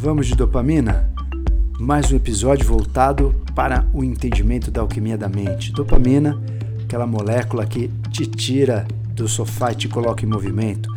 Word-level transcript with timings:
Vamos 0.00 0.28
de 0.28 0.36
dopamina? 0.36 1.12
Mais 1.76 2.12
um 2.12 2.16
episódio 2.16 2.64
voltado 2.64 3.34
para 3.52 3.84
o 3.92 4.04
entendimento 4.04 4.70
da 4.70 4.80
alquimia 4.80 5.18
da 5.18 5.28
mente. 5.28 5.72
Dopamina, 5.72 6.40
aquela 6.84 7.04
molécula 7.04 7.66
que 7.66 7.88
te 8.12 8.24
tira 8.24 8.86
do 9.12 9.26
sofá 9.26 9.72
e 9.72 9.74
te 9.74 9.88
coloca 9.88 10.24
em 10.24 10.28
movimento. 10.28 10.88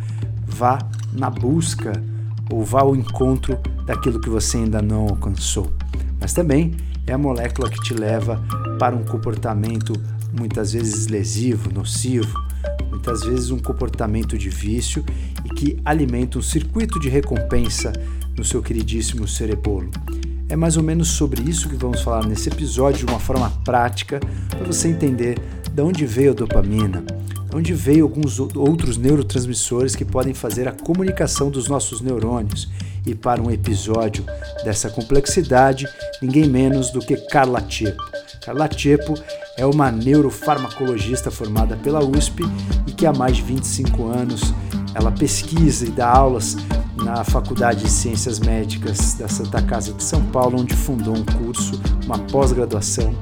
Vá 0.46 0.78
na 1.12 1.28
busca 1.28 2.00
ou 2.48 2.62
vá 2.62 2.82
ao 2.82 2.94
encontro 2.94 3.58
daquilo 3.84 4.20
que 4.20 4.30
você 4.30 4.58
ainda 4.58 4.80
não 4.80 5.08
alcançou. 5.08 5.72
Mas 6.20 6.32
também 6.32 6.76
é 7.04 7.12
a 7.12 7.18
molécula 7.18 7.68
que 7.68 7.82
te 7.82 7.94
leva 7.94 8.40
para 8.78 8.94
um 8.94 9.02
comportamento 9.02 9.94
muitas 10.32 10.74
vezes 10.74 11.08
lesivo, 11.08 11.74
nocivo, 11.74 12.40
muitas 12.88 13.24
vezes 13.24 13.50
um 13.50 13.58
comportamento 13.58 14.38
de 14.38 14.48
vício 14.48 15.04
e 15.44 15.48
que 15.48 15.76
alimenta 15.84 16.38
um 16.38 16.42
circuito 16.42 17.00
de 17.00 17.08
recompensa 17.08 17.92
no 18.36 18.44
seu 18.44 18.62
queridíssimo 18.62 19.26
cerebolo. 19.26 19.90
É 20.48 20.56
mais 20.56 20.76
ou 20.76 20.82
menos 20.82 21.08
sobre 21.08 21.42
isso 21.48 21.68
que 21.68 21.76
vamos 21.76 22.02
falar 22.02 22.26
nesse 22.26 22.48
episódio 22.48 23.06
de 23.06 23.12
uma 23.12 23.18
forma 23.18 23.50
prática 23.64 24.20
para 24.50 24.66
você 24.66 24.88
entender 24.88 25.38
de 25.72 25.82
onde 25.82 26.04
veio 26.04 26.32
a 26.32 26.34
dopamina, 26.34 27.02
de 27.48 27.56
onde 27.56 27.72
veio 27.72 28.04
alguns 28.04 28.38
outros 28.38 28.98
neurotransmissores 28.98 29.96
que 29.96 30.04
podem 30.04 30.34
fazer 30.34 30.68
a 30.68 30.72
comunicação 30.72 31.50
dos 31.50 31.68
nossos 31.68 32.00
neurônios. 32.00 32.70
E 33.06 33.14
para 33.14 33.42
um 33.42 33.50
episódio 33.50 34.24
dessa 34.62 34.88
complexidade, 34.88 35.88
ninguém 36.20 36.48
menos 36.48 36.90
do 36.90 37.00
que 37.00 37.16
Carla 37.16 37.60
Tiepo. 37.60 38.02
Carla 38.44 38.68
Tiepo 38.68 39.14
é 39.56 39.66
uma 39.66 39.90
neurofarmacologista 39.90 41.30
formada 41.30 41.76
pela 41.76 42.04
USP 42.04 42.42
e 42.86 42.92
que 42.92 43.06
há 43.06 43.12
mais 43.12 43.36
de 43.36 43.42
25 43.42 44.06
anos 44.06 44.52
ela 44.94 45.10
pesquisa 45.10 45.86
e 45.86 45.90
dá 45.90 46.08
aulas 46.08 46.56
na 46.96 47.24
Faculdade 47.24 47.84
de 47.84 47.90
Ciências 47.90 48.38
Médicas 48.38 49.14
da 49.14 49.28
Santa 49.28 49.62
Casa 49.62 49.92
de 49.92 50.02
São 50.02 50.22
Paulo, 50.26 50.60
onde 50.60 50.74
fundou 50.74 51.16
um 51.16 51.24
curso, 51.24 51.80
uma 52.04 52.18
pós-graduação 52.18 53.14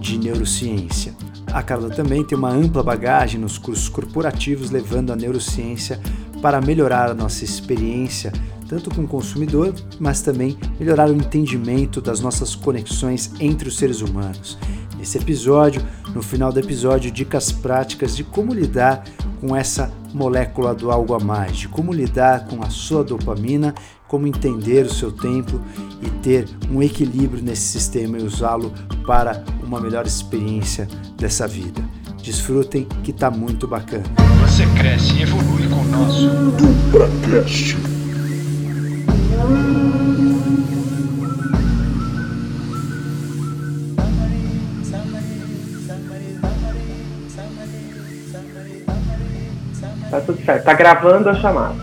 de 0.00 0.18
neurociência. 0.18 1.14
A 1.52 1.62
Carla 1.62 1.90
também 1.90 2.24
tem 2.24 2.36
uma 2.36 2.50
ampla 2.50 2.82
bagagem 2.82 3.38
nos 3.38 3.58
cursos 3.58 3.88
corporativos, 3.88 4.70
levando 4.70 5.12
a 5.12 5.16
neurociência 5.16 6.00
para 6.40 6.60
melhorar 6.60 7.10
a 7.10 7.14
nossa 7.14 7.44
experiência, 7.44 8.32
tanto 8.66 8.92
com 8.92 9.02
o 9.02 9.08
consumidor, 9.08 9.74
mas 10.00 10.22
também 10.22 10.56
melhorar 10.80 11.10
o 11.10 11.14
entendimento 11.14 12.00
das 12.00 12.20
nossas 12.20 12.54
conexões 12.54 13.32
entre 13.38 13.68
os 13.68 13.76
seres 13.76 14.00
humanos. 14.00 14.58
Nesse 14.98 15.18
episódio, 15.18 15.82
no 16.14 16.22
final 16.22 16.50
do 16.50 16.58
episódio, 16.58 17.10
dicas 17.10 17.52
práticas 17.52 18.16
de 18.16 18.24
como 18.24 18.54
lidar 18.54 19.04
com 19.40 19.54
essa 19.54 19.92
molécula 20.12 20.74
do 20.74 20.90
algo 20.90 21.14
a 21.14 21.20
mais, 21.20 21.56
de 21.56 21.68
como 21.68 21.92
lidar 21.92 22.46
com 22.46 22.62
a 22.62 22.70
sua 22.70 23.02
dopamina, 23.02 23.74
como 24.08 24.26
entender 24.26 24.84
o 24.84 24.92
seu 24.92 25.10
tempo 25.10 25.60
e 26.02 26.10
ter 26.22 26.46
um 26.70 26.82
equilíbrio 26.82 27.42
nesse 27.42 27.62
sistema 27.62 28.18
e 28.18 28.22
usá-lo 28.22 28.72
para 29.06 29.44
uma 29.62 29.80
melhor 29.80 30.06
experiência 30.06 30.86
dessa 31.16 31.48
vida. 31.48 31.82
Desfrutem 32.22 32.86
que 33.02 33.12
tá 33.12 33.30
muito 33.30 33.66
bacana. 33.66 34.04
Você 34.46 34.66
cresce 34.78 35.14
e 35.14 35.22
evolui 35.22 35.68
com 35.68 35.80
o 35.80 35.84
nosso 35.84 36.28
DupraCast. 36.52 38.01
Tá 50.12 50.20
tudo 50.20 50.44
certo. 50.44 50.64
Tá 50.64 50.74
gravando 50.74 51.30
a 51.30 51.34
chamada. 51.34 51.74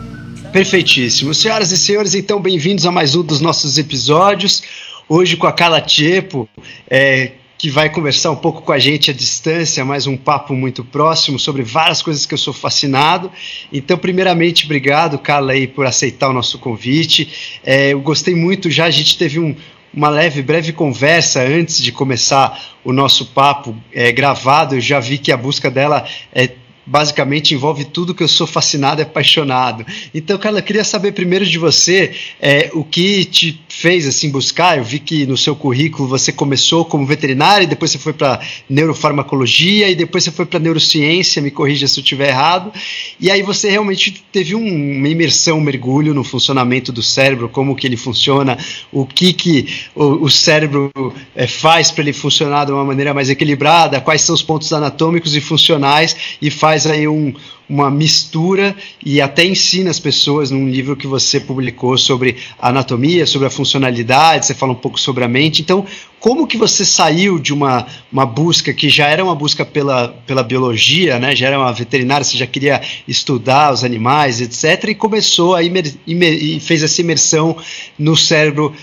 Perfeitíssimo. 0.54 1.34
Senhoras 1.34 1.72
e 1.72 1.78
senhores, 1.78 2.14
então 2.14 2.40
bem-vindos 2.40 2.86
a 2.86 2.92
mais 2.92 3.16
um 3.16 3.24
dos 3.24 3.42
nossos 3.42 3.80
episódios. 3.80 4.62
Hoje 5.10 5.36
com 5.36 5.48
a 5.48 5.52
Carla 5.52 5.82
Tiepo, 5.82 6.48
é, 6.88 7.32
que 7.58 7.72
vai 7.72 7.90
conversar 7.90 8.30
um 8.30 8.36
pouco 8.36 8.62
com 8.62 8.72
a 8.72 8.78
gente 8.78 9.10
à 9.10 9.14
distância, 9.16 9.84
mais 9.84 10.06
um 10.06 10.16
papo 10.16 10.54
muito 10.54 10.84
próximo 10.84 11.40
sobre 11.40 11.64
várias 11.64 12.04
coisas 12.04 12.28
que 12.28 12.36
eu 12.36 12.38
sou 12.38 12.54
fascinado. 12.54 13.32
Então, 13.74 13.98
primeiramente, 13.98 14.66
obrigado, 14.66 15.18
Carla, 15.18 15.54
aí, 15.54 15.66
por 15.66 15.88
aceitar 15.88 16.30
o 16.30 16.34
nosso 16.34 16.60
convite. 16.60 17.60
É, 17.66 17.94
eu 17.94 18.00
gostei 18.00 18.36
muito 18.36 18.70
já, 18.70 18.86
a 18.86 18.92
gente 18.92 19.18
teve 19.18 19.40
um, 19.40 19.56
uma 19.92 20.10
leve, 20.10 20.44
breve 20.44 20.72
conversa 20.72 21.42
antes 21.42 21.82
de 21.82 21.92
começar 21.92 22.78
o 22.84 22.94
nosso 22.94 23.26
papo 23.26 23.76
é, 23.92 24.12
gravado. 24.12 24.76
Eu 24.76 24.82
já 24.82 25.00
vi 25.00 25.18
que 25.18 25.32
a 25.32 25.38
busca 25.38 25.72
dela 25.72 26.06
é 26.32 26.48
basicamente 26.90 27.54
envolve 27.54 27.86
tudo 27.86 28.16
que 28.16 28.24
eu 28.24 28.28
sou 28.28 28.48
fascinado 28.48 29.00
e 29.00 29.04
apaixonado. 29.04 29.86
Então, 30.14 30.38
Carla, 30.40 30.60
eu 30.60 30.64
queria 30.64 30.84
saber 30.84 31.12
primeiro 31.12 31.46
de 31.46 31.58
você 31.60 32.12
é, 32.42 32.72
o 32.74 32.84
que 32.84 33.26
te 33.26 33.62
fez 33.70 34.08
assim 34.08 34.32
buscar. 34.32 34.78
Eu 34.78 34.84
vi 34.84 34.98
que 34.98 35.28
no 35.28 35.38
seu 35.38 35.56
currículo 35.56 36.08
você 36.08 36.32
começou 36.32 36.84
como 36.84 37.06
veterinário, 37.06 37.68
depois 37.68 37.92
você 37.92 38.00
foi 38.00 38.12
para 38.12 38.40
neurofarmacologia 38.68 39.90
e 39.90 39.96
depois 39.96 40.24
você 40.24 40.32
foi 40.32 40.48
para 40.48 40.60
neurociência. 40.60 41.42
Me 41.42 41.52
corrija 41.52 41.88
se 41.88 42.00
eu 42.00 42.02
estiver 42.02 42.30
errado. 42.30 42.74
E 43.20 43.30
aí 43.30 43.44
você 43.44 43.70
realmente 43.70 44.24
teve 44.32 44.56
um, 44.56 44.98
uma 44.98 45.08
imersão, 45.08 45.60
um 45.60 45.62
mergulho 45.62 46.14
no 46.14 46.24
funcionamento 46.24 46.92
do 46.92 47.04
cérebro, 47.04 47.48
como 47.48 47.76
que 47.76 47.86
ele 47.86 47.98
funciona, 47.98 48.58
o 48.92 49.06
que 49.06 49.32
que 49.32 49.68
o, 49.94 50.26
o 50.26 50.30
cérebro 50.30 50.92
é, 51.36 51.46
faz 51.46 51.92
para 51.92 52.04
ele 52.04 52.14
funcionar 52.14 52.66
de 52.66 52.72
uma 52.72 52.84
maneira 52.84 53.14
mais 53.14 53.30
equilibrada, 53.30 54.02
quais 54.02 54.22
são 54.22 54.34
os 54.34 54.42
pontos 54.42 54.74
anatômicos 54.74 55.36
e 55.36 55.42
funcionais 55.42 56.16
e 56.42 56.50
faz 56.50 56.79
faz 56.80 56.88
aí 56.88 57.08
um, 57.08 57.34
uma 57.68 57.92
mistura 57.92 58.76
e 59.06 59.20
até 59.20 59.46
ensina 59.46 59.90
as 59.90 60.00
pessoas 60.00 60.50
num 60.50 60.70
livro 60.70 60.96
que 60.96 61.06
você 61.06 61.40
publicou 61.40 61.98
sobre 61.98 62.38
anatomia, 62.58 63.26
sobre 63.26 63.48
a 63.48 63.52
funcionalidade, 63.52 64.46
você 64.46 64.54
fala 64.54 64.72
um 64.72 64.76
pouco 64.76 65.00
sobre 65.00 65.24
a 65.24 65.28
mente. 65.28 65.62
Então, 65.62 65.86
como 66.20 66.48
que 66.48 66.58
você 66.58 66.86
saiu 66.86 67.38
de 67.38 67.54
uma, 67.54 67.86
uma 68.12 68.26
busca 68.26 68.74
que 68.74 68.90
já 68.90 69.08
era 69.08 69.24
uma 69.24 69.36
busca 69.36 69.66
pela, 69.66 70.10
pela 70.26 70.44
biologia, 70.44 71.20
né? 71.20 71.36
já 71.36 71.48
era 71.48 71.60
uma 71.60 71.74
veterinária, 71.74 72.24
você 72.24 72.38
já 72.38 72.48
queria 72.48 72.82
estudar 73.08 73.74
os 73.74 73.84
animais, 73.84 74.40
etc., 74.40 74.90
e 74.90 74.96
começou 74.96 75.56
a 75.56 75.64
imer, 75.64 75.94
imer, 76.08 76.34
e 76.42 76.60
fez 76.60 76.82
essa 76.82 77.02
imersão 77.02 77.58
no 77.98 78.16
cérebro, 78.16 78.74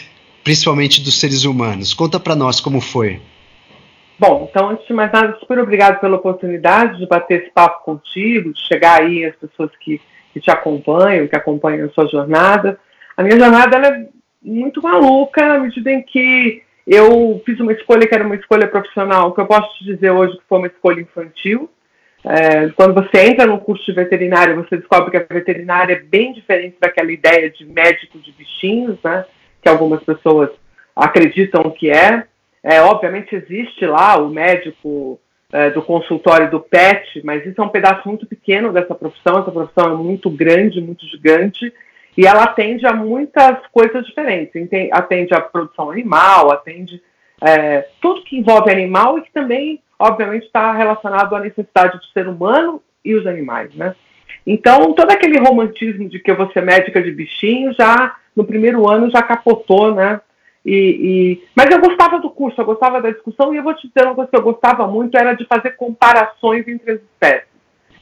principalmente 0.45 1.01
dos 1.01 1.19
seres 1.19 1.45
humanos. 1.45 1.95
Conta 1.95 2.21
para 2.21 2.37
nós 2.37 2.61
como 2.61 2.81
foi. 2.81 3.21
Bom, 4.19 4.49
então, 4.51 4.71
antes 4.71 4.87
de 4.87 4.95
mais 4.95 5.13
nada, 5.13 5.37
super 5.39 5.59
obrigado 5.59 6.01
pela 6.01 6.17
oportunidade 6.17 6.99
de 6.99 7.07
bater 7.07 7.43
esse 7.43 7.51
papo 7.51 7.85
contigo, 7.85 8.53
de 8.53 8.67
chegar 8.67 9.03
aí 9.03 9.25
as 9.27 9.37
pessoas 9.37 9.71
que, 9.79 10.01
que 10.33 10.41
te 10.41 10.51
acompanham, 10.51 11.29
que 11.29 11.37
acompanham 11.37 11.87
a 11.87 11.91
sua 11.91 12.07
jornada. 12.07 12.79
A 13.17 13.23
minha 13.23 13.39
jornada 13.39 13.77
é 13.77 14.07
muito 14.43 14.83
maluca, 14.83 15.47
na 15.47 15.59
medida 15.59 15.91
em 15.91 16.03
que 16.03 16.63
eu 16.87 17.43
fiz 17.45 17.61
uma 17.61 17.73
escolha 17.73 18.07
que 18.07 18.15
era 18.15 18.25
uma 18.25 18.37
escolha 18.37 18.67
profissional, 18.69 19.35
que 19.35 19.41
eu 19.41 19.47
posso 19.47 19.77
te 19.79 19.85
dizer 19.85 20.11
hoje 20.11 20.39
que 20.39 20.45
foi 20.49 20.59
uma 20.59 20.69
escolha 20.69 21.01
infantil. 21.01 21.69
É, 22.25 22.69
quando 22.71 22.95
você 22.95 23.27
entra 23.27 23.47
no 23.47 23.59
curso 23.59 23.85
de 23.85 23.93
veterinária, 23.93 24.55
você 24.55 24.77
descobre 24.77 25.11
que 25.11 25.17
a 25.17 25.35
veterinária 25.35 25.95
é 25.95 26.01
bem 26.01 26.33
diferente 26.33 26.77
daquela 26.81 27.13
ideia 27.13 27.51
de 27.51 27.65
médico 27.67 28.19
de 28.19 28.33
bichinhos, 28.33 28.99
né, 29.05 29.25
que 29.63 29.69
algumas 29.69 30.03
pessoas 30.03 30.51
acreditam 30.95 31.71
que 31.71 31.91
é. 31.91 32.25
É, 32.69 32.83
obviamente 32.83 33.33
existe 33.33 33.87
lá 33.87 34.19
o 34.19 34.29
médico 34.29 35.21
é, 35.53 35.71
do 35.71 35.81
consultório 35.81 36.51
do 36.51 36.59
PET, 36.59 37.23
mas 37.23 37.47
isso 37.47 37.61
é 37.61 37.65
um 37.65 37.69
pedaço 37.69 38.09
muito 38.09 38.27
pequeno 38.27 38.73
dessa 38.73 38.93
profissão. 38.93 39.39
Essa 39.39 39.53
profissão 39.53 39.93
é 39.93 39.97
muito 39.97 40.29
grande, 40.29 40.81
muito 40.81 41.07
gigante, 41.07 41.73
e 42.19 42.27
ela 42.27 42.43
atende 42.43 42.85
a 42.85 42.93
muitas 42.93 43.65
coisas 43.69 44.05
diferentes. 44.05 44.69
Atende 44.91 45.33
a 45.33 45.41
produção 45.41 45.93
animal, 45.93 46.51
atende 46.51 47.01
é, 47.41 47.87
tudo 48.03 48.25
que 48.25 48.37
envolve 48.37 48.69
animal 48.69 49.17
e 49.17 49.23
que 49.23 49.33
também, 49.33 49.81
obviamente, 49.97 50.47
está 50.47 50.73
relacionado 50.73 51.37
à 51.37 51.39
necessidade 51.39 51.97
do 51.99 52.05
ser 52.07 52.27
humano 52.27 52.83
e 53.05 53.15
os 53.15 53.29
animais, 53.29 53.73
né? 53.77 53.95
Então, 54.45 54.93
todo 54.93 55.13
aquele 55.13 55.39
romantismo 55.39 56.09
de 56.09 56.19
que 56.19 56.33
eu 56.33 56.37
vou 56.37 56.51
ser 56.51 56.63
médica 56.63 57.01
de 57.01 57.13
bichinho 57.13 57.73
já 57.75 58.17
no 58.35 58.45
primeiro 58.45 58.89
ano 58.89 59.09
já 59.09 59.23
capotou, 59.23 59.95
né? 59.95 60.21
E, 60.67 60.75
e, 60.75 61.49
mas 61.55 61.71
eu 61.71 61.81
gostava 61.81 62.19
do 62.19 62.29
curso, 62.29 62.61
eu 62.61 62.65
gostava 62.65 63.01
da 63.01 63.13
discussão, 63.13 63.55
e 63.55 63.57
eu 63.57 63.63
vou 63.63 63.73
te 63.73 63.87
dizer 63.87 64.05
uma 64.05 64.17
coisa 64.17 64.29
que 64.29 64.37
eu 64.37 64.43
gostava 64.43 64.85
muito, 64.89 65.17
era 65.17 65.33
de 65.33 65.47
fazer 65.47 65.77
comparações 65.77 66.67
entre 66.67 66.91
as 66.91 67.01
espécies. 67.01 67.49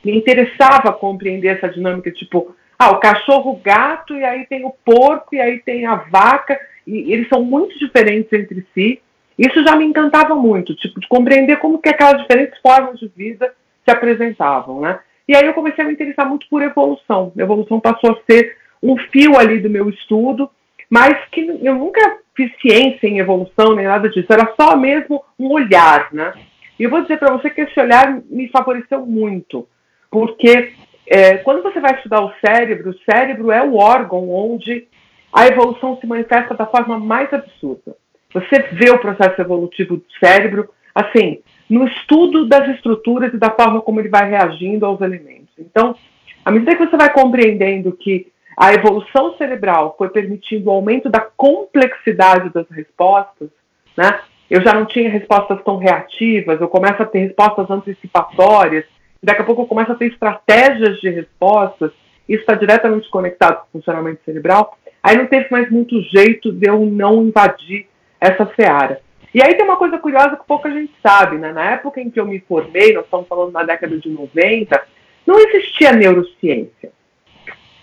Me 0.03 0.17
interessava 0.17 0.91
compreender 0.95 1.59
essa 1.59 1.69
dinâmica, 1.69 2.11
tipo, 2.11 2.57
ah, 2.79 2.93
o 2.93 3.01
cachorro, 3.01 3.53
o 3.53 3.57
gato, 3.57 4.17
e 4.17 4.25
aí 4.25 4.47
tem 4.47 4.65
o 4.65 4.75
porco, 4.83 5.35
e 5.35 5.41
aí 5.41 5.59
tem 5.59 5.85
a 5.85 5.97
vaca, 5.97 6.59
e 6.87 7.13
eles 7.13 7.29
são 7.29 7.45
muito 7.45 7.79
diferentes 7.79 8.33
entre 8.33 8.67
si. 8.73 8.99
Isso 9.39 9.63
já 9.63 9.77
me 9.77 9.85
encantava 9.85 10.35
muito, 10.35 10.75
tipo, 10.75 10.99
de 11.01 11.07
compreender 11.07 11.59
como 11.59 11.79
que 11.79 11.91
aquelas 11.91 12.23
diferentes 12.23 12.59
formas 12.61 12.99
de 12.99 13.09
vida 13.09 13.53
se 13.85 13.91
apresentavam, 13.91 14.81
né? 14.81 15.01
E 15.29 15.37
aí 15.37 15.45
eu 15.45 15.53
comecei 15.53 15.85
a 15.85 15.87
me 15.87 15.93
interessar 15.93 16.27
muito 16.27 16.49
por 16.49 16.63
evolução. 16.63 17.31
Evolução 17.37 17.79
passou 17.79 18.13
a 18.13 18.19
ser 18.31 18.57
um 18.83 18.97
fio 18.97 19.39
ali 19.39 19.61
do 19.61 19.69
meu 19.69 19.91
estudo, 19.91 20.51
mas 20.95 21.19
que 21.33 21.41
eu 21.61 21.75
nunca 21.75 22.19
fiz 22.37 22.53
ciência 22.61 23.09
em 23.09 23.19
evolução 23.19 23.75
nem 23.75 23.85
nada 23.85 24.09
disso, 24.09 24.33
era 24.33 24.55
só 24.55 24.77
mesmo 24.77 25.25
um 25.37 25.51
olhar, 25.51 26.07
né? 26.13 26.33
E 26.79 26.85
eu 26.85 26.91
vou 26.91 27.03
dizer 27.03 27.19
para 27.19 27.33
você 27.33 27.51
que 27.51 27.63
esse 27.63 27.81
olhar 27.81 28.23
me 28.31 28.49
favoreceu 28.49 29.05
muito, 29.05 29.67
porque 30.09 30.73
é, 31.05 31.39
quando 31.39 31.65
você 31.65 31.81
vai 31.81 31.97
estudar 31.97 32.21
o 32.25 32.33
cérebro, 32.35 32.91
o 32.91 33.11
cérebro 33.11 33.51
é 33.51 33.61
o 33.61 33.75
órgão 33.75 34.31
onde 34.31 34.87
a 35.33 35.49
evolução 35.49 35.99
se 36.01 36.07
manifesta 36.07 36.55
da 36.55 36.65
forma 36.65 36.97
mais 36.97 37.33
absurda. 37.33 37.97
Você 38.33 38.61
vê 38.71 38.91
o 38.91 39.01
processo 39.01 39.41
evolutivo 39.41 39.97
do 39.97 40.07
cérebro, 40.25 40.71
assim, 40.95 41.41
no 41.69 41.89
estudo 41.89 42.47
das 42.47 42.69
estruturas 42.69 43.35
e 43.35 43.37
da 43.37 43.51
forma 43.51 43.81
como 43.81 43.99
ele 43.99 44.09
vai 44.09 44.31
reagindo 44.31 44.87
aos 44.87 45.01
elementos. 45.01 45.55
Então, 45.59 45.97
à 46.45 46.53
medida 46.53 46.77
que 46.77 46.87
você 46.87 46.97
vai 46.97 47.13
compreendendo 47.13 47.91
que 47.91 48.33
a 48.57 48.73
evolução 48.73 49.37
cerebral 49.37 49.95
foi 49.99 50.09
permitindo 50.09 50.69
o 50.69 50.73
aumento 50.73 51.09
da 51.09 51.21
complexidade 51.21 52.51
das 52.51 52.69
respostas, 52.71 53.49
né? 53.97 54.21
Eu 54.49 54.63
já 54.63 54.75
não 54.75 54.85
tinha 54.85 55.09
respostas 55.09 55.63
tão 55.65 55.79
reativas, 55.79 56.61
eu 56.61 56.69
começo 56.69 57.03
a 57.03 57.07
ter 57.07 57.21
respostas 57.21 57.69
antecipatórias, 57.71 58.85
daqui 59.23 59.43
a 59.43 59.45
pouco 59.45 59.63
eu 59.63 59.67
começo 59.67 59.91
a 59.91 59.95
ter 59.95 60.07
estratégias 60.07 61.01
de 61.01 61.09
respostas, 61.09 61.91
isso 62.29 62.41
está 62.41 62.55
diretamente 62.55 63.09
conectado 63.11 63.61
com 63.61 63.67
o 63.79 63.81
funcionamento 63.81 64.21
cerebral, 64.25 64.79
aí 65.03 65.17
não 65.17 65.27
teve 65.27 65.49
mais 65.51 65.71
muito 65.71 66.01
jeito 66.03 66.53
de 66.53 66.69
eu 66.69 66.81
não 66.87 67.25
invadir 67.25 67.87
essa 68.21 68.47
seara. 68.55 69.01
E 69.35 69.43
aí 69.43 69.55
tem 69.55 69.65
uma 69.65 69.77
coisa 69.77 69.99
curiosa 69.99 70.37
que 70.37 70.47
pouca 70.47 70.71
gente 70.71 70.93
sabe, 71.03 71.37
né? 71.39 71.53
Na 71.53 71.73
época 71.73 72.01
em 72.01 72.09
que 72.09 72.21
eu 72.21 72.27
me 72.27 72.39
formei, 72.41 72.93
nós 72.93 73.05
estamos 73.05 73.27
falando 73.27 73.53
na 73.53 73.65
década 73.65 73.99
de 73.99 74.09
90, 74.09 74.81
não 75.27 75.39
existia 75.39 75.93
neurociência. 75.93 76.93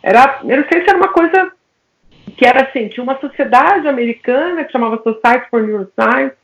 Era, 0.04 0.40
neurociência 0.44 0.90
era 0.90 0.98
uma 0.98 1.10
coisa 1.10 1.52
que 2.38 2.46
era 2.46 2.64
assim, 2.64 2.88
tinha 2.88 3.04
uma 3.04 3.20
sociedade 3.20 3.88
americana 3.88 4.64
que 4.64 4.72
chamava 4.72 5.02
Society 5.04 5.50
for 5.50 5.62
Neuroscience, 5.62 6.36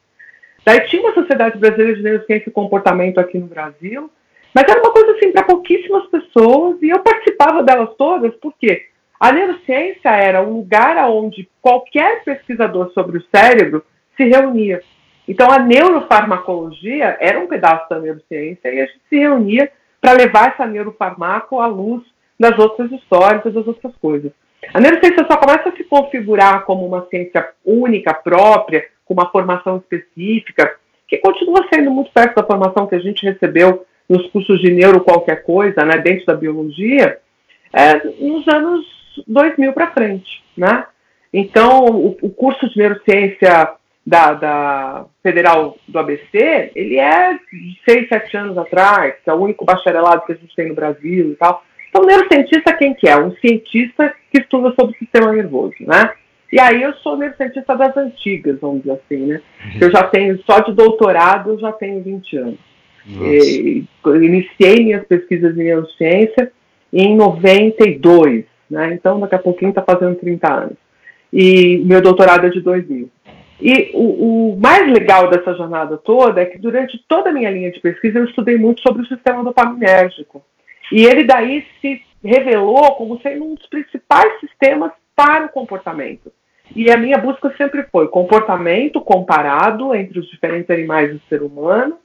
daí 0.63 0.81
tinha 0.81 1.01
uma 1.01 1.13
sociedade 1.13 1.57
brasileira 1.57 1.95
de 1.95 2.03
neurociência 2.03 2.49
e 2.49 2.53
comportamento 2.53 3.19
aqui 3.19 3.37
no 3.37 3.47
Brasil, 3.47 4.11
mas 4.53 4.65
era 4.67 4.79
uma 4.79 4.91
coisa 4.91 5.11
assim 5.13 5.31
para 5.31 5.43
pouquíssimas 5.43 6.07
pessoas. 6.07 6.81
E 6.81 6.89
eu 6.89 6.99
participava 6.99 7.63
delas 7.63 7.89
todas 7.97 8.33
porque 8.35 8.87
a 9.19 9.31
neurociência 9.31 10.09
era 10.09 10.41
um 10.41 10.57
lugar 10.57 10.97
onde 11.09 11.49
qualquer 11.61 12.23
pesquisador 12.23 12.91
sobre 12.93 13.17
o 13.17 13.25
cérebro 13.35 13.83
se 14.15 14.23
reunia. 14.23 14.81
Então 15.27 15.51
a 15.51 15.59
neurofarmacologia 15.59 17.17
era 17.19 17.39
um 17.39 17.47
pedaço 17.47 17.89
da 17.89 17.99
neurociência 17.99 18.69
e 18.69 18.81
a 18.81 18.85
gente 18.85 19.01
se 19.09 19.17
reunia 19.17 19.71
para 19.99 20.13
levar 20.13 20.53
essa 20.53 20.65
neurofarmaco 20.65 21.59
à 21.59 21.67
luz 21.67 22.03
das 22.39 22.57
outras 22.57 22.91
histórias 22.91 23.53
das 23.53 23.67
outras 23.67 23.95
coisas. 23.97 24.31
A 24.73 24.79
neurociência 24.79 25.25
só 25.29 25.37
começa 25.37 25.69
a 25.69 25.75
se 25.75 25.83
configurar 25.83 26.65
como 26.65 26.85
uma 26.85 27.05
ciência 27.09 27.49
única, 27.65 28.13
própria, 28.13 28.85
com 29.05 29.13
uma 29.13 29.29
formação 29.29 29.77
específica, 29.77 30.75
que 31.07 31.17
continua 31.17 31.65
sendo 31.73 31.89
muito 31.89 32.11
perto 32.11 32.35
da 32.35 32.45
formação 32.45 32.85
que 32.85 32.95
a 32.95 32.99
gente 32.99 33.25
recebeu 33.25 33.85
nos 34.09 34.27
cursos 34.29 34.59
de 34.59 34.71
neuro 34.71 35.01
qualquer 35.01 35.43
coisa, 35.43 35.83
né, 35.85 35.97
dentro 35.97 36.25
da 36.25 36.35
biologia, 36.35 37.19
é, 37.73 38.03
nos 38.19 38.47
anos 38.47 38.85
2000 39.27 39.73
para 39.73 39.91
frente, 39.91 40.43
né? 40.55 40.85
Então, 41.33 41.85
o, 41.85 42.17
o, 42.21 42.29
curso 42.29 42.69
de 42.69 42.77
neurociência 42.77 43.73
da, 44.05 44.33
da, 44.33 45.05
Federal 45.21 45.77
do 45.87 45.99
ABC, 45.99 46.71
ele 46.73 46.97
é 46.97 47.33
de 47.33 47.79
6, 47.87 48.07
7 48.07 48.37
anos 48.37 48.57
atrás, 48.57 49.15
que 49.21 49.29
é 49.29 49.33
o 49.33 49.41
único 49.41 49.65
bacharelado 49.65 50.25
que 50.25 50.31
a 50.31 50.35
gente 50.35 50.55
tem 50.55 50.69
no 50.69 50.75
Brasil 50.75 51.31
e 51.31 51.35
tal. 51.35 51.63
Então, 51.97 52.05
neurocientista 52.05 52.73
quem 52.73 52.93
que 52.93 53.07
é? 53.07 53.17
Um 53.17 53.35
cientista 53.37 54.13
que 54.31 54.39
estuda 54.39 54.71
sobre 54.79 54.95
o 54.95 54.99
sistema 54.99 55.31
nervoso, 55.31 55.73
né? 55.79 56.11
E 56.51 56.59
aí 56.59 56.83
eu 56.83 56.93
sou 56.95 57.17
neurocientista 57.17 57.75
das 57.75 57.97
antigas, 57.97 58.59
vamos 58.59 58.83
dizer 58.83 58.91
assim, 58.91 59.25
né? 59.25 59.41
Uhum. 59.65 59.79
Eu 59.81 59.91
já 59.91 60.03
tenho, 60.03 60.39
só 60.43 60.59
de 60.59 60.73
doutorado, 60.73 61.51
eu 61.51 61.59
já 61.59 61.71
tenho 61.71 62.03
20 62.03 62.37
anos. 62.37 62.59
E, 63.09 63.85
iniciei 64.05 64.83
minhas 64.83 65.05
pesquisas 65.07 65.57
em 65.57 65.63
neurociência 65.63 66.51
em 66.93 67.15
92, 67.15 68.45
né? 68.69 68.93
Então 68.93 69.19
daqui 69.19 69.35
a 69.35 69.39
pouquinho 69.39 69.69
está 69.69 69.81
fazendo 69.81 70.15
30 70.15 70.53
anos. 70.53 70.77
E 71.33 71.79
meu 71.79 72.01
doutorado 72.01 72.45
é 72.45 72.49
de 72.49 72.61
2000. 72.61 73.09
E 73.59 73.89
o, 73.95 74.53
o, 74.53 74.59
mais 74.59 74.87
legal 74.91 75.29
dessa 75.31 75.55
jornada 75.55 75.97
toda 75.97 76.41
é 76.41 76.45
que 76.45 76.59
durante 76.59 77.03
toda 77.07 77.31
a 77.31 77.33
minha 77.33 77.49
linha 77.49 77.71
de 77.71 77.79
pesquisa 77.79 78.19
eu 78.19 78.25
estudei 78.25 78.55
muito 78.55 78.81
sobre 78.81 79.01
o 79.01 79.07
sistema 79.07 79.43
dopaminérgico. 79.43 80.43
E 80.91 81.05
ele 81.05 81.23
daí 81.23 81.65
se 81.81 82.01
revelou 82.23 82.95
como 82.95 83.19
sendo 83.21 83.45
um 83.45 83.55
dos 83.55 83.67
principais 83.67 84.39
sistemas 84.39 84.91
para 85.15 85.45
o 85.45 85.49
comportamento. 85.49 86.31
E 86.75 86.91
a 86.91 86.97
minha 86.97 87.17
busca 87.17 87.53
sempre 87.57 87.83
foi 87.91 88.07
comportamento 88.07 88.99
comparado 89.01 89.95
entre 89.95 90.19
os 90.19 90.29
diferentes 90.29 90.69
animais 90.69 91.13
do 91.13 91.21
ser 91.29 91.41
humano 91.41 91.97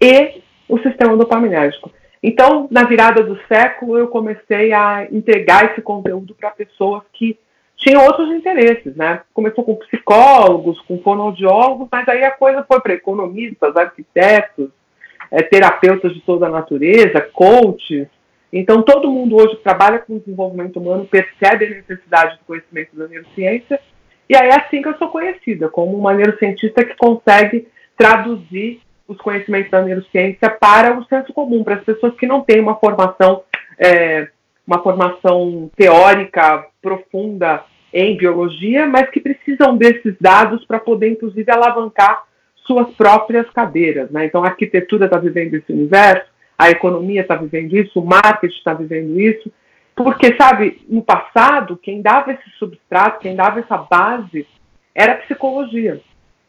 e 0.00 0.42
o 0.68 0.78
sistema 0.78 1.16
dopaminérgico. 1.16 1.90
Então, 2.22 2.68
na 2.70 2.84
virada 2.84 3.22
do 3.22 3.38
século, 3.48 3.98
eu 3.98 4.08
comecei 4.08 4.72
a 4.72 5.08
entregar 5.10 5.70
esse 5.70 5.80
conteúdo 5.80 6.34
para 6.34 6.50
pessoas 6.50 7.02
que 7.14 7.38
tinham 7.76 8.04
outros 8.04 8.30
interesses, 8.30 8.94
né? 8.94 9.22
Começou 9.32 9.64
com 9.64 9.74
psicólogos, 9.76 10.78
com 10.82 10.98
fonoaudiólogos, 10.98 11.88
mas 11.90 12.06
aí 12.08 12.22
a 12.22 12.30
coisa 12.30 12.62
foi 12.68 12.78
para 12.80 12.92
economistas, 12.92 13.74
arquitetos, 13.74 14.68
é, 15.30 15.42
terapeutas 15.42 16.12
de 16.12 16.20
toda 16.20 16.46
a 16.46 16.50
natureza, 16.50 17.22
coaches. 17.32 18.06
Então, 18.52 18.82
todo 18.82 19.10
mundo 19.10 19.36
hoje 19.36 19.56
que 19.56 19.62
trabalha 19.62 20.00
com 20.00 20.18
desenvolvimento 20.18 20.80
humano 20.80 21.04
percebe 21.04 21.66
a 21.66 21.70
necessidade 21.70 22.38
do 22.38 22.44
conhecimento 22.44 22.96
da 22.96 23.06
neurociência, 23.06 23.80
e 24.28 24.36
aí 24.36 24.48
é 24.48 24.54
assim 24.54 24.82
que 24.82 24.88
eu 24.88 24.96
sou 24.96 25.08
conhecida, 25.08 25.68
como 25.68 25.96
uma 25.96 26.14
neurocientista 26.14 26.84
que 26.84 26.96
consegue 26.96 27.68
traduzir 27.96 28.80
os 29.06 29.18
conhecimentos 29.18 29.70
da 29.70 29.82
neurociência 29.82 30.48
para 30.48 30.96
o 30.96 31.04
senso 31.06 31.32
comum, 31.32 31.64
para 31.64 31.76
as 31.76 31.84
pessoas 31.84 32.14
que 32.14 32.26
não 32.26 32.40
têm 32.42 32.60
uma 32.60 32.76
formação, 32.76 33.42
é, 33.76 34.28
uma 34.66 34.80
formação 34.82 35.70
teórica 35.76 36.64
profunda 36.80 37.64
em 37.92 38.16
biologia, 38.16 38.86
mas 38.86 39.10
que 39.10 39.20
precisam 39.20 39.76
desses 39.76 40.14
dados 40.20 40.64
para 40.64 40.78
poder, 40.78 41.10
inclusive, 41.10 41.50
alavancar 41.50 42.22
suas 42.64 42.88
próprias 42.94 43.50
cadeiras. 43.50 44.10
Né? 44.10 44.26
Então, 44.26 44.44
a 44.44 44.48
arquitetura 44.48 45.06
está 45.06 45.18
vivendo 45.18 45.54
esse 45.54 45.72
universo, 45.72 46.29
a 46.60 46.68
economia 46.68 47.22
está 47.22 47.36
vivendo 47.36 47.74
isso, 47.74 47.98
o 47.98 48.04
marketing 48.04 48.54
está 48.54 48.74
vivendo 48.74 49.18
isso, 49.18 49.50
porque, 49.96 50.36
sabe, 50.36 50.82
no 50.86 51.02
passado, 51.02 51.74
quem 51.82 52.02
dava 52.02 52.32
esse 52.32 52.50
substrato, 52.58 53.20
quem 53.20 53.34
dava 53.34 53.60
essa 53.60 53.78
base, 53.78 54.46
era 54.94 55.12
a 55.12 55.16
psicologia. 55.16 55.98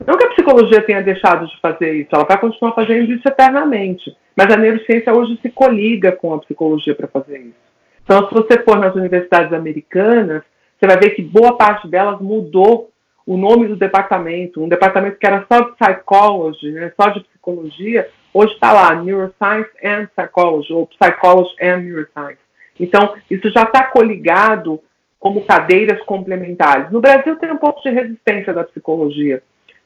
Não 0.06 0.18
que 0.18 0.26
a 0.26 0.32
psicologia 0.32 0.82
tenha 0.82 1.02
deixado 1.02 1.48
de 1.48 1.58
fazer 1.62 1.94
isso, 1.94 2.10
ela 2.12 2.26
vai 2.26 2.38
continuar 2.38 2.74
fazendo 2.74 3.10
isso 3.10 3.26
eternamente. 3.26 4.14
Mas 4.36 4.52
a 4.52 4.58
neurociência 4.58 5.14
hoje 5.14 5.40
se 5.42 5.50
coliga 5.50 6.12
com 6.12 6.34
a 6.34 6.40
psicologia 6.40 6.94
para 6.94 7.08
fazer 7.08 7.40
isso. 7.40 7.72
Então, 8.04 8.28
se 8.28 8.34
você 8.34 8.62
for 8.64 8.80
nas 8.80 8.94
universidades 8.94 9.54
americanas, 9.54 10.44
você 10.78 10.88
vai 10.88 10.98
ver 10.98 11.12
que 11.12 11.22
boa 11.22 11.56
parte 11.56 11.88
delas 11.88 12.20
mudou 12.20 12.90
o 13.26 13.38
nome 13.38 13.68
do 13.68 13.78
departamento. 13.78 14.62
Um 14.62 14.68
departamento 14.68 15.18
que 15.18 15.28
era 15.28 15.46
só 15.50 15.62
de 15.62 15.72
psychology, 15.78 16.72
né, 16.72 16.92
só 17.00 17.10
de 17.10 17.22
psicologia, 17.22 18.10
hoje 18.34 18.54
está 18.54 18.72
lá, 18.72 18.96
Neuroscience 18.96 19.70
and 19.84 20.08
Psychology, 20.16 20.74
ou 20.74 20.88
Psychology 20.88 21.56
and 21.62 21.78
Neuroscience. 21.78 22.40
Então, 22.80 23.16
isso 23.30 23.50
já 23.52 23.64
está 23.64 23.84
coligado 23.84 24.80
como 25.20 25.46
cadeiras 25.46 26.02
complementares. 26.04 26.92
No 26.92 27.00
Brasil 27.00 27.36
tem 27.36 27.52
um 27.52 27.58
pouco 27.58 27.82
de 27.84 27.90
resistência 27.90 28.54
da 28.54 28.64
psicologia 28.64 29.44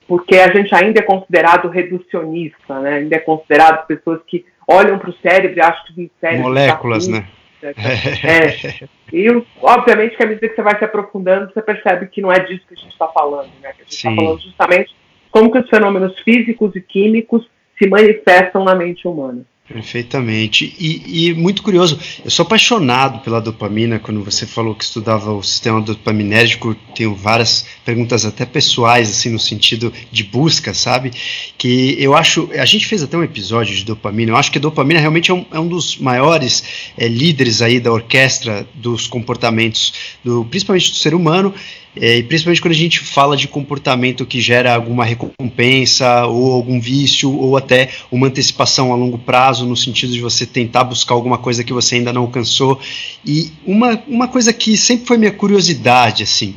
porque 0.08 0.36
a 0.36 0.54
gente 0.54 0.74
ainda 0.74 1.00
é 1.00 1.04
considerado 1.04 1.68
reducionista, 1.68 2.80
né? 2.80 2.96
ainda 2.96 3.16
é 3.16 3.20
considerado 3.20 3.86
pessoas 3.88 4.22
que 4.28 4.46
olham 4.68 5.00
para 5.00 5.10
o 5.10 5.16
cérebro 5.18 5.58
e 5.58 5.62
acham 5.62 5.86
que 5.86 6.06
o 6.06 6.12
cérebro. 6.20 6.44
Moléculas, 6.44 7.08
né? 7.08 7.28
É. 7.64 8.88
E, 9.12 9.28
obviamente, 9.62 10.16
que 10.16 10.24
à 10.24 10.28
medida 10.28 10.50
que 10.50 10.56
você 10.56 10.62
vai 10.62 10.78
se 10.78 10.84
aprofundando, 10.84 11.52
você 11.52 11.62
percebe 11.62 12.08
que 12.08 12.22
não 12.22 12.32
é 12.32 12.40
disso 12.40 12.66
que 12.68 12.74
a 12.74 12.78
gente 12.78 12.92
está 12.92 13.08
falando, 13.08 13.50
né? 13.62 13.72
Que 13.74 13.82
a 13.82 13.86
gente 13.86 13.96
está 13.96 14.14
falando 14.14 14.42
justamente 14.42 14.96
como 15.32 15.52
que 15.52 15.60
os 15.60 15.70
fenômenos 15.70 16.20
físicos 16.20 16.75
e 16.75 16.82
químicos 16.82 17.48
se 17.77 17.88
manifestam 17.88 18.63
na 18.63 18.75
mente 18.75 19.08
humana. 19.08 19.46
Perfeitamente. 19.67 20.75
E, 20.79 21.29
e, 21.29 21.34
muito 21.34 21.63
curioso, 21.63 22.00
eu 22.24 22.29
sou 22.29 22.46
apaixonado 22.46 23.24
pela 23.24 23.41
dopamina. 23.41 23.98
Quando 23.98 24.24
você 24.24 24.46
falou 24.46 24.75
que 24.75 24.84
estudava 24.84 25.34
o 25.34 25.41
sistema 25.41 25.82
dopaminérgico, 25.82 26.75
tenho 26.94 27.15
várias 27.15 27.65
perguntas 27.84 28.25
até 28.25 28.46
pessoais, 28.46 29.10
assim, 29.10 29.32
no 29.32 29.39
sentido 29.39 29.91
de 30.12 30.24
busca, 30.24 30.72
sabe? 30.72 31.12
Que 31.58 31.96
eu 32.00 32.15
acho. 32.15 32.48
A 32.53 32.65
gente 32.65 32.86
fez 32.86 33.01
até 33.01 33.17
um 33.17 33.24
episódio 33.24 33.75
de 33.75 33.84
dopamina. 33.84 34.32
Eu 34.32 34.36
acho 34.36 34.51
que 34.51 34.60
a 34.60 34.62
dopamina 34.62 35.00
realmente 35.00 35.32
é 35.32 35.34
um, 35.34 35.46
é 35.51 35.60
um 35.60 35.67
dos 35.67 35.98
maiores 35.98 36.91
é, 36.96 37.08
líderes 37.08 37.63
aí 37.63 37.79
da 37.79 37.91
orquestra 37.91 38.67
dos 38.75 39.08
comportamentos, 39.08 40.15
do, 40.24 40.46
principalmente 40.46 40.91
do 40.91 40.98
ser 40.98 41.15
humano. 41.15 41.51
É, 41.96 42.18
e 42.18 42.24
principalmente 42.24 42.62
quando 42.62 42.74
a 42.74 42.78
gente 42.78 43.00
fala 43.00 43.38
de 43.38 43.48
comportamento 43.48 44.25
que 44.25 44.42
gera 44.42 44.75
alguma 44.75 45.06
recompensa, 45.06 46.25
ou 46.25 46.52
algum 46.52 46.80
vício, 46.80 47.32
ou 47.32 47.56
até 47.56 47.90
uma 48.12 48.28
antecipação 48.28 48.92
a 48.92 48.96
longo 48.96 49.18
prazo, 49.18 49.66
no 49.66 49.75
sentido 49.75 50.12
de 50.12 50.22
você 50.22 50.46
tentar 50.46 50.84
buscar 50.84 51.16
alguma 51.16 51.38
coisa 51.38 51.64
que 51.64 51.74
você 51.74 51.96
ainda 51.96 52.12
não 52.12 52.24
alcançou. 52.24 52.80
E 53.25 53.52
uma, 53.66 54.02
uma 54.08 54.28
coisa 54.28 54.52
que 54.52 54.78
sempre 54.78 55.08
foi 55.08 55.18
minha 55.18 55.32
curiosidade, 55.32 56.24
assim. 56.24 56.56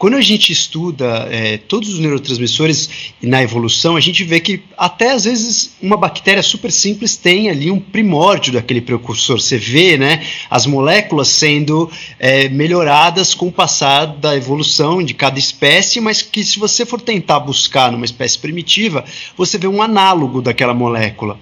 Quando 0.00 0.14
a 0.14 0.22
gente 0.22 0.50
estuda 0.50 1.28
é, 1.30 1.58
todos 1.58 1.90
os 1.90 1.98
neurotransmissores 1.98 3.12
na 3.20 3.42
evolução, 3.42 3.96
a 3.96 4.00
gente 4.00 4.24
vê 4.24 4.40
que 4.40 4.62
até 4.74 5.10
às 5.10 5.24
vezes 5.24 5.72
uma 5.78 5.94
bactéria 5.94 6.42
super 6.42 6.72
simples 6.72 7.18
tem 7.18 7.50
ali 7.50 7.70
um 7.70 7.78
primórdio 7.78 8.54
daquele 8.54 8.80
precursor. 8.80 9.38
Você 9.38 9.58
vê 9.58 9.98
né, 9.98 10.24
as 10.48 10.64
moléculas 10.64 11.28
sendo 11.28 11.90
é, 12.18 12.48
melhoradas 12.48 13.34
com 13.34 13.48
o 13.48 13.52
passar 13.52 14.06
da 14.06 14.34
evolução 14.34 15.04
de 15.04 15.12
cada 15.12 15.38
espécie, 15.38 16.00
mas 16.00 16.22
que 16.22 16.42
se 16.42 16.58
você 16.58 16.86
for 16.86 16.98
tentar 16.98 17.38
buscar 17.40 17.92
numa 17.92 18.06
espécie 18.06 18.38
primitiva, 18.38 19.04
você 19.36 19.58
vê 19.58 19.66
um 19.66 19.82
análogo 19.82 20.40
daquela 20.40 20.72
molécula. 20.72 21.38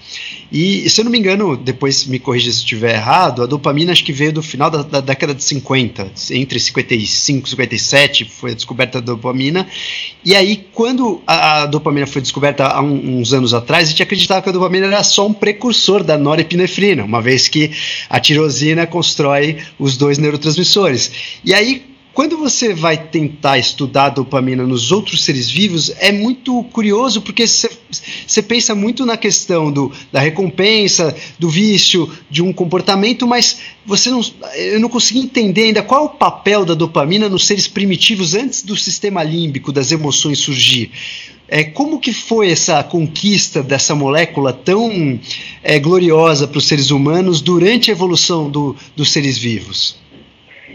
E, 0.51 0.89
se 0.89 1.01
eu 1.01 1.05
não 1.05 1.13
me 1.13 1.19
engano, 1.19 1.57
depois 1.57 2.07
me 2.07 2.19
corrija 2.19 2.51
se 2.51 2.59
estiver 2.59 2.95
errado, 2.95 3.43
a 3.43 3.47
dopamina 3.47 3.93
acho 3.93 4.03
que 4.03 4.13
veio 4.13 4.33
do 4.33 4.43
final 4.43 4.71
da, 4.71 4.83
da 4.83 5.01
década 5.01 5.35
de 5.35 5.45
50, 5.45 6.11
entre 6.31 6.59
55 6.59 7.47
e 7.47 7.51
57 7.51 8.25
foi 8.25 8.53
a 8.53 8.55
descoberta 8.55 9.01
da 9.01 9.13
dopamina. 9.13 9.67
E 10.25 10.35
aí, 10.35 10.67
quando 10.73 11.21
a, 11.27 11.63
a 11.63 11.67
dopamina 11.67 12.07
foi 12.07 12.23
descoberta 12.23 12.67
há 12.67 12.81
um, 12.81 13.19
uns 13.19 13.35
anos 13.35 13.53
atrás, 13.53 13.89
a 13.89 13.91
gente 13.91 14.03
acreditava 14.03 14.41
que 14.41 14.49
a 14.49 14.53
dopamina 14.53 14.87
era 14.87 15.03
só 15.03 15.27
um 15.27 15.35
precursor 15.35 16.03
da 16.03 16.17
norepinefrina, 16.17 17.05
uma 17.05 17.21
vez 17.21 17.47
que 17.47 17.71
a 18.09 18.19
tirosina 18.19 18.87
constrói 18.87 19.59
os 19.79 19.99
dois 19.99 20.17
neurotransmissores. 20.17 21.13
E 21.45 21.53
aí, 21.53 21.88
quando 22.19 22.37
você 22.37 22.75
vai 22.75 22.97
tentar 22.97 23.59
estudar 23.59 24.07
a 24.07 24.09
dopamina 24.09 24.67
nos 24.67 24.91
outros 24.91 25.23
seres 25.23 25.49
vivos, 25.49 25.93
é 26.01 26.11
muito 26.11 26.65
curioso 26.65 27.23
porque 27.23 27.47
você 27.47 28.43
pensa 28.43 28.75
muito 28.75 29.07
na 29.07 29.17
questão 29.17 29.71
do, 29.71 29.93
da 30.11 30.19
recompensa, 30.19 31.17
do 31.39 31.49
vício, 31.49 32.11
de 32.29 32.43
um 32.43 32.53
comportamento, 32.53 33.25
mas 33.25 33.61
você 33.87 34.11
não, 34.11 34.21
eu 34.57 34.81
não 34.81 34.89
consegui 34.89 35.21
entender 35.21 35.67
ainda 35.67 35.81
qual 35.81 36.03
é 36.03 36.05
o 36.07 36.09
papel 36.09 36.65
da 36.65 36.75
dopamina 36.75 37.29
nos 37.29 37.47
seres 37.47 37.69
primitivos 37.69 38.35
antes 38.35 38.65
do 38.65 38.77
sistema 38.77 39.23
límbico, 39.23 39.71
das 39.71 39.93
emoções 39.93 40.41
surgir. 40.41 40.91
É, 41.47 41.63
como 41.63 42.01
que 42.01 42.13
foi 42.13 42.51
essa 42.51 42.83
conquista 42.83 43.63
dessa 43.63 43.95
molécula 43.95 44.53
tão 44.53 45.21
é, 45.63 45.79
gloriosa 45.79 46.49
para 46.49 46.59
os 46.59 46.67
seres 46.67 46.91
humanos 46.91 47.41
durante 47.41 47.93
a 47.93 47.95
evolução 47.95 48.51
do, 48.51 48.75
dos 48.97 49.13
seres 49.13 49.39
vivos? 49.39 50.08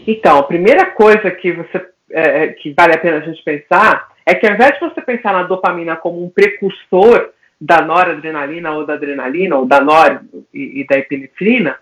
Então, 0.05 0.37
a 0.39 0.43
primeira 0.43 0.87
coisa 0.87 1.31
que, 1.31 1.51
você, 1.51 1.85
é, 2.11 2.43
é, 2.43 2.47
que 2.47 2.73
vale 2.73 2.93
a 2.93 2.97
pena 2.97 3.17
a 3.17 3.21
gente 3.21 3.43
pensar 3.43 4.11
é 4.25 4.35
que 4.35 4.45
ao 4.47 4.53
invés 4.53 4.73
de 4.73 4.79
você 4.81 5.01
pensar 5.01 5.33
na 5.33 5.43
dopamina 5.43 5.95
como 5.95 6.23
um 6.23 6.29
precursor 6.29 7.29
da 7.59 7.81
noradrenalina 7.81 8.71
ou 8.71 8.85
da 8.85 8.93
adrenalina, 8.93 9.55
ou 9.57 9.65
da 9.65 9.79
nor 9.79 10.21
e, 10.53 10.81
e 10.81 10.87
da 10.87 10.97
epinefrina, 10.97 11.77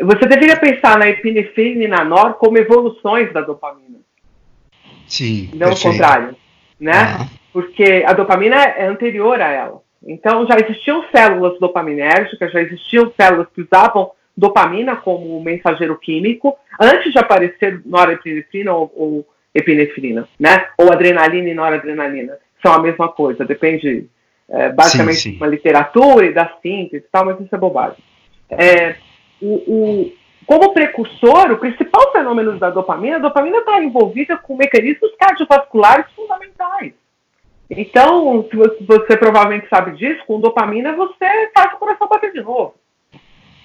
você 0.00 0.26
deveria 0.26 0.56
pensar 0.56 0.98
na 0.98 1.08
epinefrina 1.08 1.84
e 1.84 1.88
na 1.88 2.04
nor 2.04 2.34
como 2.34 2.58
evoluções 2.58 3.32
da 3.32 3.40
dopamina. 3.40 3.98
Sim. 5.06 5.50
Não 5.54 5.72
o 5.72 5.80
contrário. 5.80 6.36
Né? 6.78 7.16
Uhum. 7.18 7.26
Porque 7.52 8.04
a 8.06 8.12
dopamina 8.12 8.56
é 8.56 8.86
anterior 8.86 9.40
a 9.40 9.48
ela. 9.48 9.82
Então 10.06 10.46
já 10.46 10.56
existiam 10.56 11.04
células 11.14 11.58
dopaminérgicas, 11.58 12.52
já 12.52 12.60
existiam 12.62 13.12
células 13.18 13.48
que 13.54 13.62
usavam 13.62 14.12
dopamina 14.38 14.94
como 14.94 15.42
mensageiro 15.42 15.98
químico 15.98 16.56
antes 16.80 17.12
de 17.12 17.18
aparecer 17.18 17.82
norepinefrina 17.84 18.72
ou, 18.72 18.92
ou 18.94 19.26
epinefrina, 19.52 20.28
né? 20.38 20.68
Ou 20.78 20.92
adrenalina 20.92 21.48
e 21.48 21.54
noradrenalina. 21.54 22.38
São 22.62 22.72
a 22.72 22.78
mesma 22.78 23.08
coisa, 23.08 23.44
depende 23.44 24.06
é, 24.48 24.68
basicamente 24.70 25.18
sim, 25.18 25.32
sim. 25.32 25.38
da 25.38 25.46
literatura 25.46 26.26
e 26.26 26.32
da 26.32 26.52
síntese 26.62 27.04
e 27.04 27.10
tal, 27.10 27.26
mas 27.26 27.40
isso 27.40 27.52
é 27.52 27.58
bobagem. 27.58 27.98
É, 28.48 28.94
o, 29.42 29.54
o, 29.66 30.12
como 30.46 30.72
precursor, 30.72 31.50
o 31.50 31.58
principal 31.58 32.12
fenômeno 32.12 32.58
da 32.60 32.70
dopamina, 32.70 33.16
a 33.16 33.20
dopamina 33.20 33.58
está 33.58 33.82
envolvida 33.82 34.36
com 34.36 34.56
mecanismos 34.56 35.10
cardiovasculares 35.18 36.06
fundamentais. 36.14 36.92
Então, 37.68 38.46
se 38.48 38.56
você, 38.56 38.76
você, 38.84 39.16
provavelmente 39.16 39.68
sabe 39.68 39.96
disso, 39.96 40.24
com 40.26 40.40
dopamina 40.40 40.94
você 40.94 41.50
faz 41.52 41.74
o 41.74 41.76
coração 41.76 42.08
bater 42.08 42.32
de 42.32 42.40
novo. 42.40 42.74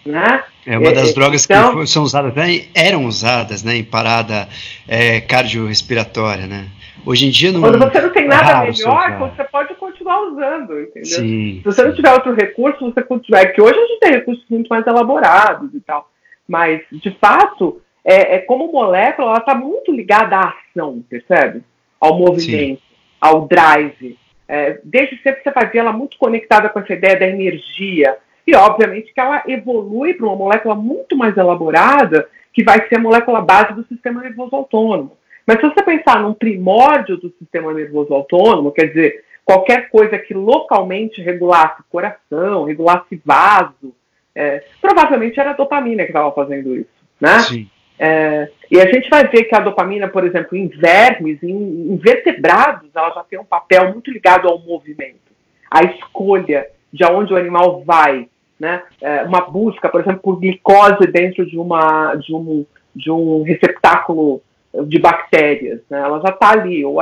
Né? 0.06 0.44
É 0.66 0.78
uma 0.78 0.92
das 0.92 1.12
é, 1.12 1.14
drogas 1.14 1.46
então, 1.46 1.80
que 1.80 1.88
são 1.88 2.04
usadas, 2.04 2.34
né, 2.34 2.66
eram 2.76 3.06
usadas 3.06 3.64
né, 3.64 3.78
em 3.78 3.84
parada 3.84 4.50
é, 4.88 5.22
cardiorrespiratória. 5.22 6.46
Né? 6.46 6.68
Hoje 7.06 7.28
em 7.28 7.30
dia 7.30 7.52
não. 7.52 7.62
Quando 7.62 7.80
você 7.80 8.02
não 8.02 8.10
tem 8.12 8.28
nada 8.28 8.66
é 8.66 8.72
melhor, 8.72 9.18
você 9.20 9.44
pode 9.46 9.74
continuar 9.76 10.22
usando, 10.24 10.80
entendeu? 10.80 11.06
Sim, 11.06 11.56
Se 11.58 11.64
você 11.64 11.84
não 11.84 11.94
tiver 11.94 12.14
outro 12.14 12.34
recurso, 12.34 12.86
você 12.86 13.02
continua. 13.02 13.42
É 13.42 13.46
que 13.46 13.62
hoje 13.62 13.78
a 13.78 13.88
gente 13.88 14.00
tem 14.00 14.12
recursos 14.12 14.46
muito 14.50 14.68
mais 14.68 14.86
elaborados 14.86 15.74
e 15.74 15.80
tal. 15.82 16.10
Mas, 16.48 16.82
de 16.92 17.12
fato, 17.20 17.82
é, 18.04 18.36
é 18.36 18.40
como 18.40 18.72
molécula, 18.72 19.30
ela 19.30 19.38
está 19.38 19.56
muito 19.56 19.92
ligada 19.92 20.38
à 20.38 20.54
ação, 20.54 21.04
percebe? 21.10 21.62
Ao 22.00 22.18
movimento, 22.18 22.80
sim. 22.80 22.96
ao 23.20 23.48
drive. 23.48 24.18
É, 24.48 24.80
desde 24.84 25.22
sempre 25.22 25.42
você 25.42 25.52
fazia 25.52 25.82
ela 25.82 25.94
muito 25.94 26.18
conectada 26.18 26.70
com 26.70 26.80
essa 26.80 26.94
ideia 26.94 27.18
da 27.18 27.28
energia 27.28 28.18
e, 28.46 28.56
obviamente, 28.56 29.14
que 29.14 29.20
ela 29.20 29.44
evolui 29.48 30.14
para 30.14 30.28
uma 30.28 30.36
molécula 30.36 30.76
muito 30.76 31.16
mais 31.16 31.36
elaborada, 31.38 32.28
que 32.54 32.64
vai 32.64 32.88
ser 32.88 32.98
a 32.98 33.02
molécula 33.02 33.42
base 33.42 33.74
do 33.74 33.86
sistema 33.86 34.22
nervoso 34.22 34.56
autônomo. 34.56 35.18
Mas 35.46 35.60
se 35.60 35.68
você 35.68 35.84
pensar 35.84 36.22
num 36.22 36.34
primórdio 36.34 37.18
do 37.18 37.34
sistema 37.40 37.74
nervoso 37.74 38.14
autônomo, 38.14 38.72
quer 38.72 38.88
dizer, 38.88 39.24
qualquer 39.44 39.90
coisa 39.90 40.18
que 40.18 40.34
localmente 40.34 41.22
regulasse 41.22 41.84
coração, 41.90 42.64
regulasse 42.64 43.22
vaso, 43.26 43.94
é, 44.36 44.64
provavelmente 44.82 45.40
era 45.40 45.52
a 45.52 45.56
dopamina 45.56 46.04
que 46.04 46.10
estava 46.10 46.32
fazendo 46.32 46.76
isso, 46.76 46.90
né? 47.20 47.40
Sim. 47.40 47.70
É, 48.00 48.50
e 48.72 48.80
a 48.82 48.92
gente 48.92 49.10
vai 49.10 49.28
ver 49.28 49.44
que 49.44 49.56
a 49.56 49.60
dopamina, 49.60 50.08
por 50.08 50.26
exemplo, 50.26 50.58
em 50.58 50.68
vermes, 50.68 51.42
em, 51.44 51.94
em 51.94 51.98
vertebrados, 51.98 52.90
ela 52.96 53.12
já 53.12 53.24
tem 53.24 53.40
um 53.40 53.46
papel 53.46 53.92
muito 53.92 54.12
ligado 54.12 54.48
ao 54.48 54.60
movimento, 54.60 55.32
à 55.70 55.84
escolha 55.84 56.68
de 56.92 57.04
aonde 57.04 57.34
o 57.34 57.38
animal 57.38 57.84
vai, 57.84 58.28
né? 58.60 58.84
É, 59.02 59.24
uma 59.24 59.42
busca, 59.42 59.90
por 59.90 60.02
exemplo, 60.02 60.22
por 60.22 60.40
glicose 60.40 61.08
dentro 61.08 61.46
de, 61.46 61.58
uma, 61.58 62.16
de, 62.16 62.34
um, 62.34 62.66
de 62.96 63.12
um 63.12 63.44
receptáculo 63.44 64.42
de 64.88 65.00
bactérias, 65.00 65.82
né? 65.90 66.00
ela 66.00 66.20
já 66.20 66.30
está 66.30 66.52
ali. 66.52 66.84
Ou, 66.84 67.00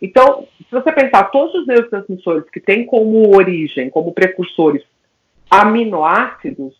então, 0.00 0.46
se 0.58 0.70
você 0.70 0.92
pensar, 0.92 1.24
todos 1.24 1.54
os 1.54 1.66
neurotransmissores 1.66 2.48
que 2.50 2.60
têm 2.60 2.84
como 2.84 3.34
origem, 3.34 3.90
como 3.90 4.12
precursores, 4.12 4.82
aminoácidos, 5.50 6.74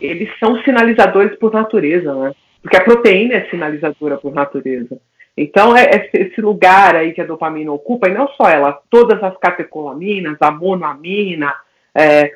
eles 0.00 0.28
são 0.38 0.60
sinalizadores 0.62 1.38
por 1.38 1.52
natureza, 1.52 2.14
né? 2.14 2.32
Porque 2.60 2.76
a 2.76 2.84
proteína 2.84 3.34
é 3.34 3.50
sinalizadora 3.50 4.16
por 4.16 4.34
natureza. 4.34 4.98
Então, 5.36 5.76
é 5.76 6.08
esse 6.12 6.40
lugar 6.40 6.96
aí 6.96 7.12
que 7.12 7.20
a 7.20 7.26
dopamina 7.26 7.72
ocupa, 7.72 8.08
e 8.08 8.14
não 8.14 8.28
só 8.28 8.48
ela, 8.48 8.80
todas 8.90 9.22
as 9.22 9.36
catecolaminas, 9.38 10.36
a 10.40 10.50
monoamina, 10.50 11.54
é, 11.94 12.32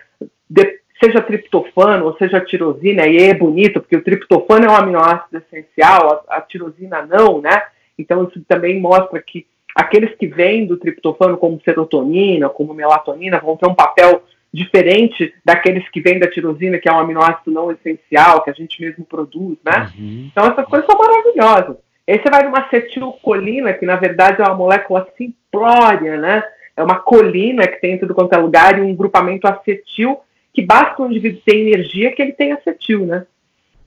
de, 0.48 0.80
seja 1.02 1.20
triptofano 1.20 2.06
ou 2.06 2.16
seja 2.16 2.40
tirosina, 2.40 3.06
e 3.06 3.16
é 3.16 3.34
bonito, 3.34 3.80
porque 3.80 3.96
o 3.96 4.02
triptofano 4.02 4.66
é 4.66 4.70
um 4.70 4.76
aminoácido 4.76 5.38
essencial, 5.38 6.24
a, 6.28 6.36
a 6.36 6.40
tirosina 6.40 7.06
não, 7.06 7.40
né? 7.40 7.62
Então 7.98 8.24
isso 8.24 8.40
também 8.46 8.80
mostra 8.80 9.20
que 9.20 9.46
aqueles 9.74 10.14
que 10.16 10.26
vêm 10.26 10.66
do 10.66 10.76
triptofano 10.76 11.36
como 11.36 11.60
serotonina, 11.64 12.48
como 12.48 12.74
melatonina, 12.74 13.38
vão 13.38 13.56
ter 13.56 13.68
um 13.68 13.74
papel 13.74 14.22
diferente 14.52 15.34
daqueles 15.44 15.88
que 15.90 16.00
vêm 16.00 16.18
da 16.18 16.28
tirosina, 16.28 16.78
que 16.78 16.88
é 16.88 16.92
um 16.92 16.98
aminoácido 16.98 17.50
não 17.50 17.70
essencial, 17.70 18.42
que 18.42 18.50
a 18.50 18.54
gente 18.54 18.80
mesmo 18.80 19.04
produz, 19.04 19.58
né? 19.64 19.90
Uhum. 19.98 20.28
Então 20.32 20.46
essas 20.46 20.64
coisas 20.66 20.86
são 20.86 20.98
maravilhosas. 20.98 21.76
Aí 22.08 22.18
você 22.18 22.30
vai 22.30 22.42
numa 22.42 22.60
acetilcolina, 22.60 23.74
que 23.74 23.84
na 23.84 23.96
verdade 23.96 24.40
é 24.40 24.44
uma 24.44 24.54
molécula 24.54 25.06
simplória, 25.16 26.16
né? 26.16 26.42
É 26.74 26.82
uma 26.82 26.96
colina 26.96 27.66
que 27.66 27.80
tem 27.80 27.94
em 27.94 27.98
tudo 27.98 28.14
quanto 28.14 28.32
é 28.32 28.38
lugar 28.38 28.78
e 28.78 28.82
um 28.82 28.94
grupamento 28.94 29.46
acetil 29.46 30.18
que 30.58 30.62
basta 30.66 31.00
um 31.00 31.06
indivíduo 31.06 31.40
ter 31.46 31.56
energia 31.56 32.10
que 32.10 32.20
ele 32.20 32.32
tem 32.32 32.50
acetil, 32.50 33.06
né? 33.06 33.24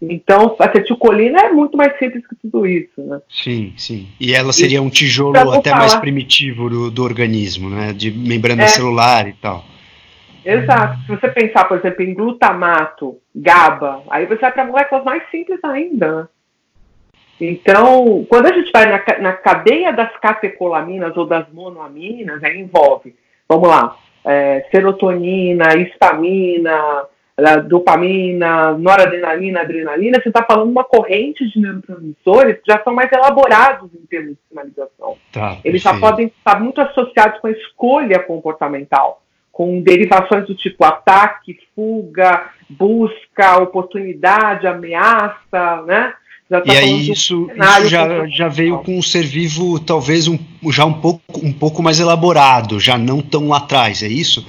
Então, 0.01 0.55
a 0.57 0.65
acetilcolina 0.65 1.41
é 1.41 1.51
muito 1.51 1.75
mais 1.75 1.99
simples 1.99 2.25
que 2.25 2.33
tudo 2.35 2.65
isso, 2.65 3.01
né? 3.01 3.21
Sim, 3.29 3.73
sim. 3.75 4.07
E 4.17 4.33
ela 4.33 4.53
seria 4.53 4.81
um 4.81 4.89
tijolo 4.89 5.37
até 5.51 5.69
falar. 5.69 5.81
mais 5.81 5.95
primitivo 5.95 6.69
do, 6.69 6.89
do, 6.89 7.03
organismo, 7.03 7.69
né? 7.69 7.91
De 7.91 8.09
membrana 8.09 8.63
é. 8.63 8.67
celular 8.67 9.27
e 9.27 9.33
tal. 9.33 9.65
Exato. 10.45 11.01
Se 11.01 11.07
você 11.09 11.27
pensar, 11.27 11.65
por 11.65 11.77
exemplo, 11.77 12.03
em 12.03 12.13
glutamato, 12.13 13.17
GABA, 13.35 14.03
aí 14.09 14.25
você 14.25 14.39
vai 14.39 14.53
para 14.53 14.65
moléculas 14.65 15.03
mais 15.03 15.29
simples 15.29 15.59
ainda, 15.65 16.21
né? 16.21 16.27
Então, 17.41 18.25
quando 18.29 18.45
a 18.45 18.53
gente 18.53 18.71
vai 18.71 18.85
na, 18.85 19.19
na 19.19 19.33
cadeia 19.33 19.91
das 19.91 20.15
catecolaminas 20.21 21.17
ou 21.17 21.25
das 21.25 21.51
monoaminas, 21.51 22.41
aí 22.41 22.61
envolve, 22.61 23.13
vamos 23.49 23.67
lá, 23.67 23.97
é, 24.25 24.65
serotonina, 24.71 25.75
histamina, 25.75 27.05
dopamina, 27.67 28.73
noradrenalina, 28.73 29.61
adrenalina, 29.61 30.21
você 30.21 30.29
está 30.29 30.43
falando 30.43 30.69
uma 30.69 30.83
corrente 30.83 31.49
de 31.49 31.59
neurotransmissores 31.59 32.57
que 32.57 32.71
já 32.71 32.81
são 32.83 32.93
mais 32.93 33.11
elaborados 33.11 33.89
em 33.93 34.05
termos 34.05 34.31
de 34.31 34.39
sinalização. 34.49 35.17
Tá, 35.31 35.57
Eles 35.63 35.81
já 35.81 35.97
podem 35.99 36.27
estar 36.27 36.59
muito 36.59 36.79
associados 36.81 37.39
com 37.39 37.47
a 37.47 37.51
escolha 37.51 38.19
comportamental, 38.19 39.23
com 39.51 39.81
derivações 39.81 40.45
do 40.45 40.55
tipo 40.55 40.83
ataque, 40.83 41.59
fuga, 41.75 42.49
busca, 42.69 43.57
oportunidade, 43.57 44.67
ameaça, 44.67 45.81
né? 45.85 46.13
Já 46.51 46.59
tá 46.59 46.73
e 46.73 46.77
aí 46.77 47.09
isso, 47.09 47.49
isso 47.49 47.87
já, 47.87 48.27
já 48.27 48.49
veio 48.49 48.79
com 48.79 48.97
um 48.97 49.01
ser 49.01 49.23
vivo 49.23 49.79
talvez 49.79 50.27
um, 50.27 50.37
já 50.69 50.83
um 50.83 50.91
pouco, 50.91 51.21
um 51.41 51.53
pouco 51.53 51.81
mais 51.81 52.01
elaborado, 52.01 52.77
já 52.77 52.97
não 52.97 53.21
tão 53.21 53.47
lá 53.47 53.59
atrás, 53.59 54.03
é 54.03 54.09
isso? 54.09 54.45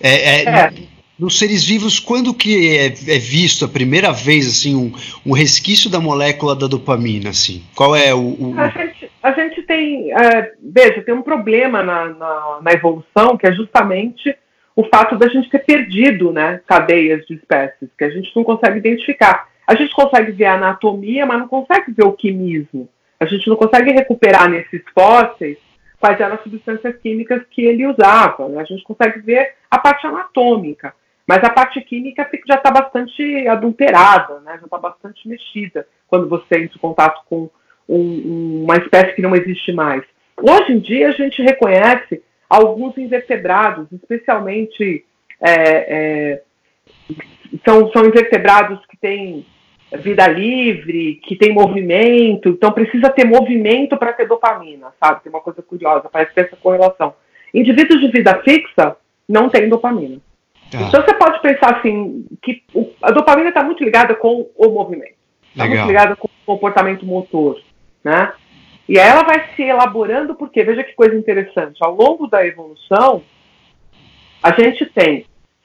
É, 0.00 0.40
é, 0.40 0.48
é. 0.48 0.72
Nos 1.16 1.38
seres 1.38 1.64
vivos, 1.64 2.00
quando 2.00 2.34
que 2.34 2.76
é, 2.76 2.86
é, 2.86 3.18
visto 3.20 3.64
a 3.64 3.68
primeira 3.68 4.12
vez 4.12 4.48
assim 4.48 4.74
um, 4.74 4.92
um, 5.24 5.32
resquício 5.32 5.88
da 5.88 6.00
molécula 6.00 6.56
da 6.56 6.66
dopamina? 6.66 7.30
Assim? 7.30 7.62
Qual 7.76 7.94
é 7.94 8.12
o. 8.12 8.34
o... 8.36 8.54
A, 8.58 8.68
gente, 8.70 9.10
a 9.22 9.30
gente 9.30 9.62
tem. 9.62 10.12
Uh, 10.12 10.50
veja, 10.60 11.02
tem 11.02 11.14
um 11.14 11.22
problema 11.22 11.84
na, 11.84 12.06
na, 12.06 12.58
na, 12.62 12.72
evolução 12.72 13.36
que 13.38 13.46
é 13.46 13.52
justamente 13.52 14.36
o 14.74 14.82
fato 14.92 15.16
da 15.16 15.28
gente 15.28 15.48
ter 15.48 15.60
perdido 15.60 16.32
né, 16.32 16.60
cadeias 16.66 17.24
de 17.26 17.34
espécies, 17.34 17.88
que 17.96 18.02
a 18.02 18.10
gente 18.10 18.32
não 18.34 18.42
consegue 18.42 18.78
identificar. 18.78 19.53
A 19.66 19.74
gente 19.74 19.94
consegue 19.94 20.32
ver 20.32 20.46
a 20.46 20.54
anatomia, 20.54 21.24
mas 21.26 21.38
não 21.38 21.48
consegue 21.48 21.92
ver 21.92 22.04
o 22.04 22.12
quimismo. 22.12 22.88
A 23.18 23.26
gente 23.26 23.48
não 23.48 23.56
consegue 23.56 23.92
recuperar 23.92 24.48
nesses 24.48 24.82
fósseis 24.92 25.58
quais 25.98 26.20
eram 26.20 26.34
as 26.34 26.42
substâncias 26.42 26.96
químicas 26.98 27.42
que 27.50 27.64
ele 27.64 27.86
usava. 27.86 28.48
Né? 28.48 28.60
A 28.60 28.64
gente 28.64 28.84
consegue 28.84 29.20
ver 29.20 29.54
a 29.70 29.78
parte 29.78 30.06
anatômica. 30.06 30.94
Mas 31.26 31.42
a 31.42 31.48
parte 31.48 31.80
química 31.80 32.28
já 32.46 32.56
está 32.56 32.70
bastante 32.70 33.48
adulterada, 33.48 34.40
né? 34.40 34.58
já 34.58 34.66
está 34.66 34.76
bastante 34.76 35.26
mexida 35.26 35.86
quando 36.06 36.28
você 36.28 36.56
entra 36.56 36.76
em 36.76 36.80
contato 36.80 37.22
com 37.30 37.48
um, 37.88 38.64
uma 38.64 38.76
espécie 38.76 39.14
que 39.14 39.22
não 39.22 39.34
existe 39.34 39.72
mais. 39.72 40.02
Hoje 40.36 40.72
em 40.72 40.78
dia, 40.78 41.08
a 41.08 41.12
gente 41.12 41.40
reconhece 41.42 42.22
alguns 42.50 42.98
invertebrados, 42.98 43.90
especialmente 43.90 45.06
é, 45.40 45.52
é, 45.52 46.42
são, 47.64 47.90
são 47.90 48.04
invertebrados 48.04 48.84
que 48.86 48.96
têm 48.98 49.46
vida 49.96 50.26
livre, 50.26 51.20
que 51.24 51.36
tem 51.36 51.52
movimento, 51.52 52.48
então 52.50 52.72
precisa 52.72 53.10
ter 53.10 53.24
movimento 53.24 53.96
para 53.96 54.12
ter 54.12 54.26
dopamina, 54.26 54.92
sabe? 55.02 55.22
Tem 55.22 55.30
uma 55.30 55.40
coisa 55.40 55.62
curiosa, 55.62 56.08
parece 56.10 56.34
ter 56.34 56.46
essa 56.46 56.56
correlação. 56.56 57.14
Indivíduos 57.52 58.00
de 58.00 58.08
vida 58.08 58.40
fixa 58.42 58.96
não 59.28 59.48
têm 59.48 59.68
dopamina. 59.68 60.18
Tá. 60.70 60.80
Então 60.82 61.02
você 61.02 61.14
pode 61.14 61.40
pensar 61.40 61.76
assim, 61.76 62.26
que 62.42 62.62
a 63.02 63.10
dopamina 63.10 63.48
está 63.48 63.62
muito 63.62 63.84
ligada 63.84 64.14
com 64.14 64.50
o 64.56 64.68
movimento. 64.68 65.14
Está 65.50 65.66
muito 65.66 65.86
ligada 65.86 66.16
com 66.16 66.26
o 66.26 66.30
comportamento 66.44 67.06
motor, 67.06 67.60
né? 68.02 68.32
E 68.88 68.98
aí 68.98 69.08
ela 69.08 69.22
vai 69.22 69.54
se 69.54 69.62
elaborando 69.62 70.34
porque, 70.34 70.62
veja 70.62 70.84
que 70.84 70.92
coisa 70.94 71.14
interessante, 71.14 71.78
ao 71.80 71.94
longo 71.94 72.26
da 72.26 72.44
evolução, 72.44 73.22
a 74.42 74.52
gente 74.52 74.84
tem, 74.86 75.24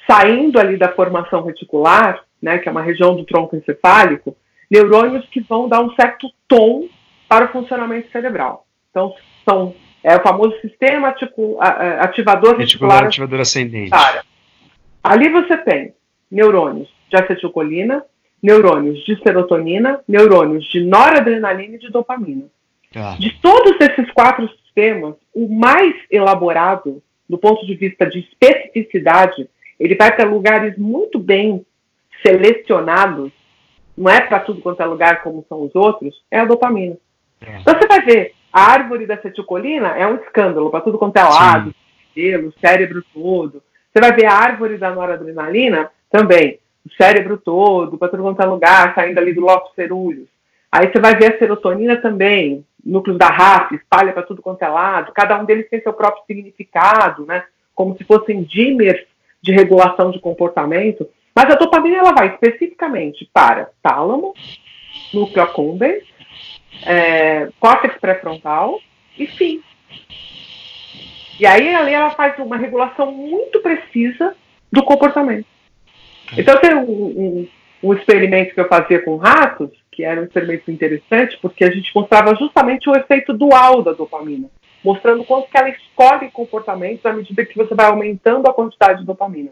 saindo 0.09 0.59
ali 0.59 0.77
da 0.77 0.89
formação 0.89 1.43
reticular, 1.43 2.23
né, 2.41 2.57
que 2.57 2.67
é 2.67 2.71
uma 2.71 2.81
região 2.81 3.15
do 3.15 3.25
tronco 3.25 3.55
encefálico, 3.55 4.35
neurônios 4.69 5.27
que 5.29 5.41
vão 5.41 5.67
dar 5.67 5.81
um 5.81 5.93
certo 5.95 6.27
tom 6.47 6.87
para 7.27 7.45
o 7.45 7.51
funcionamento 7.51 8.11
cerebral. 8.11 8.65
Então, 8.89 9.13
são 9.45 9.73
é 10.03 10.15
o 10.15 10.21
famoso 10.21 10.55
sistema 10.61 11.13
ativador 11.99 12.57
reticular, 12.57 13.05
ativador 13.05 13.41
ascendente. 13.41 13.91
Ali 15.03 15.29
você 15.29 15.57
tem 15.57 15.93
neurônios 16.31 16.89
de 17.09 17.17
acetilcolina, 17.17 18.03
neurônios 18.41 19.03
de 19.03 19.21
serotonina, 19.21 19.99
neurônios 20.07 20.65
de 20.69 20.83
noradrenalina 20.83 21.75
e 21.75 21.79
de 21.79 21.89
dopamina. 21.89 22.45
Ah. 22.95 23.17
De 23.19 23.31
todos 23.41 23.75
esses 23.81 24.09
quatro 24.11 24.47
sistemas, 24.49 25.15
o 25.33 25.47
mais 25.47 25.93
elaborado, 26.09 27.03
do 27.27 27.37
ponto 27.37 27.65
de 27.65 27.75
vista 27.75 28.05
de 28.05 28.19
especificidade, 28.19 29.49
ele 29.79 29.95
vai 29.95 30.15
para 30.15 30.29
lugares 30.29 30.77
muito 30.77 31.19
bem 31.19 31.65
selecionados, 32.25 33.31
não 33.97 34.11
é 34.11 34.21
para 34.21 34.39
tudo 34.39 34.61
quanto 34.61 34.81
é 34.81 34.85
lugar 34.85 35.21
como 35.21 35.45
são 35.47 35.63
os 35.63 35.75
outros, 35.75 36.23
é 36.31 36.39
a 36.39 36.45
dopamina. 36.45 36.97
É. 37.41 37.59
Então 37.59 37.75
você 37.77 37.87
vai 37.87 38.01
ver, 38.01 38.33
a 38.51 38.71
árvore 38.71 39.05
da 39.05 39.15
acetilcolina 39.15 39.89
é 39.89 40.07
um 40.07 40.15
escândalo 40.15 40.69
para 40.69 40.81
tudo 40.81 40.97
quanto 40.97 41.17
é 41.17 41.23
lado, 41.23 41.73
pelo, 42.13 42.53
cérebro 42.59 43.03
todo. 43.13 43.61
Você 43.91 44.01
vai 44.01 44.13
ver 44.13 44.25
a 44.25 44.33
árvore 44.33 44.77
da 44.77 44.91
noradrenalina 44.91 45.91
também, 46.09 46.59
o 46.85 46.93
cérebro 46.93 47.37
todo, 47.37 47.97
para 47.97 48.09
todo 48.09 48.23
quanto 48.23 48.41
é 48.41 48.45
lugar, 48.45 48.93
saindo 48.95 49.19
ali 49.19 49.33
do 49.33 49.41
lóbulo 49.41 49.71
cerúleos. 49.75 50.27
Aí 50.71 50.91
você 50.91 50.99
vai 50.99 51.15
ver 51.15 51.33
a 51.33 51.37
serotonina 51.37 51.97
também, 51.97 52.63
núcleos 52.85 53.17
da 53.17 53.27
raça, 53.27 53.75
espalha 53.75 54.13
para 54.13 54.23
tudo 54.23 54.41
quanto 54.41 54.61
é 54.63 54.67
lado. 54.67 55.11
Cada 55.13 55.39
um 55.39 55.45
deles 55.45 55.69
tem 55.69 55.81
seu 55.81 55.93
próprio 55.93 56.23
significado, 56.25 57.25
né? 57.25 57.43
Como 57.73 57.97
se 57.97 58.03
fossem 58.03 58.43
dimers 58.43 59.01
de 59.41 59.51
regulação 59.51 60.11
de 60.11 60.19
comportamento. 60.19 61.07
Mas 61.41 61.51
a 61.51 61.55
dopamina 61.55 61.99
ela 61.99 62.11
vai 62.11 62.27
especificamente 62.33 63.29
para 63.33 63.69
tálamo, 63.81 64.33
núcleo 65.13 65.41
accumbens, 65.41 66.03
é, 66.85 67.47
córtex 67.57 67.97
pré-frontal 67.97 68.77
e 69.17 69.25
fim. 69.25 69.63
E 71.39 71.45
aí 71.45 71.73
ali 71.73 71.93
ela 71.93 72.09
faz 72.09 72.37
uma 72.39 72.57
regulação 72.57 73.13
muito 73.13 73.61
precisa 73.61 74.35
do 74.69 74.83
comportamento. 74.83 75.45
Então 76.37 76.59
tem 76.59 76.75
um, 76.75 76.91
um, 76.91 77.47
um, 77.83 77.93
experimento 77.93 78.53
que 78.53 78.59
eu 78.59 78.67
fazia 78.67 79.01
com 79.01 79.15
ratos, 79.15 79.69
que 79.93 80.03
era 80.03 80.19
um 80.19 80.25
experimento 80.25 80.69
interessante, 80.69 81.39
porque 81.41 81.63
a 81.63 81.71
gente 81.71 81.89
mostrava 81.95 82.35
justamente 82.35 82.89
o 82.89 82.95
efeito 82.97 83.31
dual 83.31 83.81
da 83.81 83.93
dopamina, 83.93 84.49
mostrando 84.83 85.23
quanto 85.23 85.49
que 85.49 85.57
ela 85.57 85.69
escolhe 85.69 86.29
comportamentos 86.31 87.05
à 87.05 87.13
medida 87.13 87.45
que 87.45 87.55
você 87.55 87.73
vai 87.73 87.85
aumentando 87.85 88.45
a 88.45 88.53
quantidade 88.53 88.99
de 88.99 89.05
dopamina. 89.05 89.51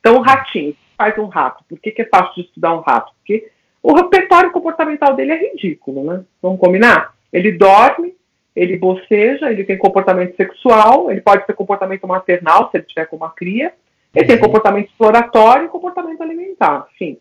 Então 0.00 0.16
o 0.16 0.20
ratinho 0.20 0.74
faz 0.98 1.16
um 1.16 1.26
rato. 1.26 1.64
Por 1.68 1.78
que, 1.78 1.92
que 1.92 2.02
é 2.02 2.08
fácil 2.08 2.34
de 2.34 2.48
estudar 2.48 2.74
um 2.74 2.80
rato? 2.80 3.12
Porque 3.18 3.48
o 3.80 3.94
repertório 3.94 4.50
comportamental 4.50 5.14
dele 5.14 5.32
é 5.32 5.50
ridículo, 5.50 6.02
né? 6.04 6.24
Vamos 6.42 6.58
combinar? 6.58 7.14
Ele 7.32 7.52
dorme, 7.52 8.14
ele 8.54 8.76
boceja, 8.76 9.50
ele 9.50 9.62
tem 9.62 9.78
comportamento 9.78 10.34
sexual, 10.36 11.10
ele 11.10 11.20
pode 11.20 11.46
ter 11.46 11.54
comportamento 11.54 12.06
maternal, 12.06 12.68
se 12.70 12.76
ele 12.76 12.84
tiver 12.84 13.06
com 13.06 13.16
uma 13.16 13.30
cria, 13.30 13.72
ele 14.14 14.26
tem 14.26 14.36
uhum. 14.36 14.42
comportamento 14.42 14.88
exploratório 14.88 15.66
e 15.66 15.68
comportamento 15.68 16.20
alimentar, 16.20 16.88
enfim. 16.92 17.18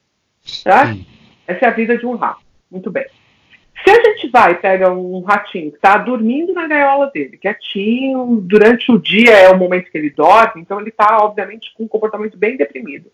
Tá? 0.63 0.95
Essa 1.45 1.65
é 1.65 1.67
a 1.67 1.71
vida 1.71 1.97
de 1.97 2.05
um 2.05 2.15
rato. 2.15 2.41
Muito 2.71 2.89
bem. 2.89 3.05
Se 3.83 3.91
a 3.91 4.03
gente 4.03 4.29
vai 4.29 4.53
e 4.53 4.55
pega 4.55 4.91
um 4.91 5.21
ratinho 5.21 5.69
que 5.69 5.77
está 5.77 5.97
dormindo 5.97 6.53
na 6.53 6.67
gaiola 6.67 7.11
dele, 7.13 7.37
quietinho, 7.37 8.41
durante 8.41 8.91
o 8.91 8.97
dia 8.97 9.31
é 9.31 9.49
o 9.49 9.57
momento 9.57 9.91
que 9.91 9.97
ele 9.97 10.09
dorme, 10.09 10.61
então 10.61 10.79
ele 10.79 10.89
está, 10.89 11.17
obviamente, 11.21 11.71
com 11.75 11.83
um 11.83 11.87
comportamento 11.87 12.37
bem 12.37 12.57
deprimido, 12.57 13.11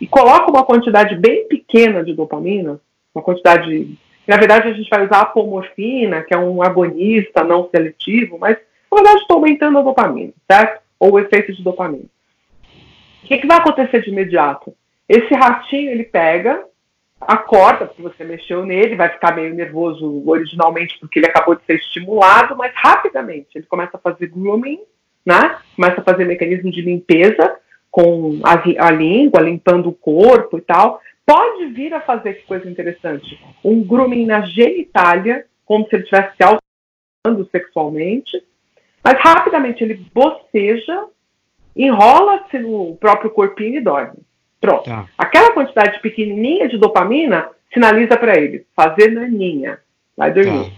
e 0.00 0.06
coloca 0.06 0.50
uma 0.50 0.64
quantidade 0.64 1.14
bem 1.16 1.46
pequena 1.46 2.02
de 2.02 2.14
dopamina, 2.14 2.80
uma 3.14 3.22
quantidade 3.22 3.98
na 4.30 4.36
verdade, 4.36 4.68
a 4.68 4.72
gente 4.72 4.88
vai 4.88 5.04
usar 5.04 5.16
a 5.16 5.22
apomorfina, 5.22 6.22
que 6.22 6.32
é 6.32 6.38
um 6.38 6.62
agonista 6.62 7.42
não 7.42 7.68
seletivo, 7.68 8.38
mas 8.38 8.56
na 8.90 8.96
verdade 8.96 9.22
estou 9.22 9.38
aumentando 9.38 9.78
a 9.78 9.82
dopamina, 9.82 10.32
certo? 10.48 10.80
Ou 11.00 11.14
o 11.14 11.18
efeito 11.18 11.52
de 11.52 11.64
dopamina. 11.64 12.04
O 13.24 13.26
que, 13.26 13.38
que 13.38 13.46
vai 13.46 13.58
acontecer 13.58 14.02
de 14.02 14.10
imediato? 14.10 14.72
Esse 15.08 15.34
ratinho 15.34 15.90
ele 15.90 16.04
pega, 16.04 16.64
acorda, 17.20 17.86
porque 17.86 18.02
você 18.02 18.22
mexeu 18.22 18.64
nele, 18.64 18.94
vai 18.94 19.08
ficar 19.08 19.34
meio 19.34 19.52
nervoso 19.52 20.22
originalmente 20.24 20.96
porque 21.00 21.18
ele 21.18 21.26
acabou 21.26 21.56
de 21.56 21.64
ser 21.64 21.74
estimulado, 21.74 22.56
mas 22.56 22.72
rapidamente 22.72 23.48
ele 23.56 23.66
começa 23.66 23.96
a 23.96 24.00
fazer 24.00 24.28
grooming, 24.28 24.78
né? 25.26 25.58
Começa 25.74 26.00
a 26.00 26.04
fazer 26.04 26.24
mecanismo 26.24 26.70
de 26.70 26.82
limpeza 26.82 27.56
com 27.90 28.40
a, 28.42 28.86
a 28.86 28.90
língua, 28.90 29.40
limpando 29.40 29.88
o 29.88 29.94
corpo 29.94 30.58
e 30.58 30.60
tal 30.60 31.00
pode 31.30 31.66
vir 31.66 31.94
a 31.94 32.00
fazer, 32.00 32.34
que 32.34 32.42
coisa 32.42 32.68
interessante, 32.68 33.40
um 33.64 33.84
grooming 33.84 34.26
na 34.26 34.40
genitália, 34.40 35.46
como 35.64 35.86
se 35.86 35.94
ele 35.94 36.02
estivesse 36.02 36.36
se 36.36 36.42
alterando 36.42 37.48
sexualmente, 37.52 38.42
mas 39.04 39.14
rapidamente 39.20 39.84
ele 39.84 40.04
boceja, 40.12 41.04
enrola-se 41.76 42.58
no 42.58 42.96
próprio 42.96 43.30
corpinho 43.30 43.76
e 43.76 43.80
dorme. 43.80 44.18
Pronto. 44.60 44.90
Tá. 44.90 45.06
Aquela 45.16 45.52
quantidade 45.52 46.00
pequenininha 46.00 46.68
de 46.68 46.76
dopamina 46.76 47.48
sinaliza 47.72 48.16
para 48.16 48.36
ele 48.36 48.66
fazer 48.74 49.12
naninha, 49.12 49.78
vai 50.16 50.32
dormir. 50.32 50.68
Tá. 50.68 50.76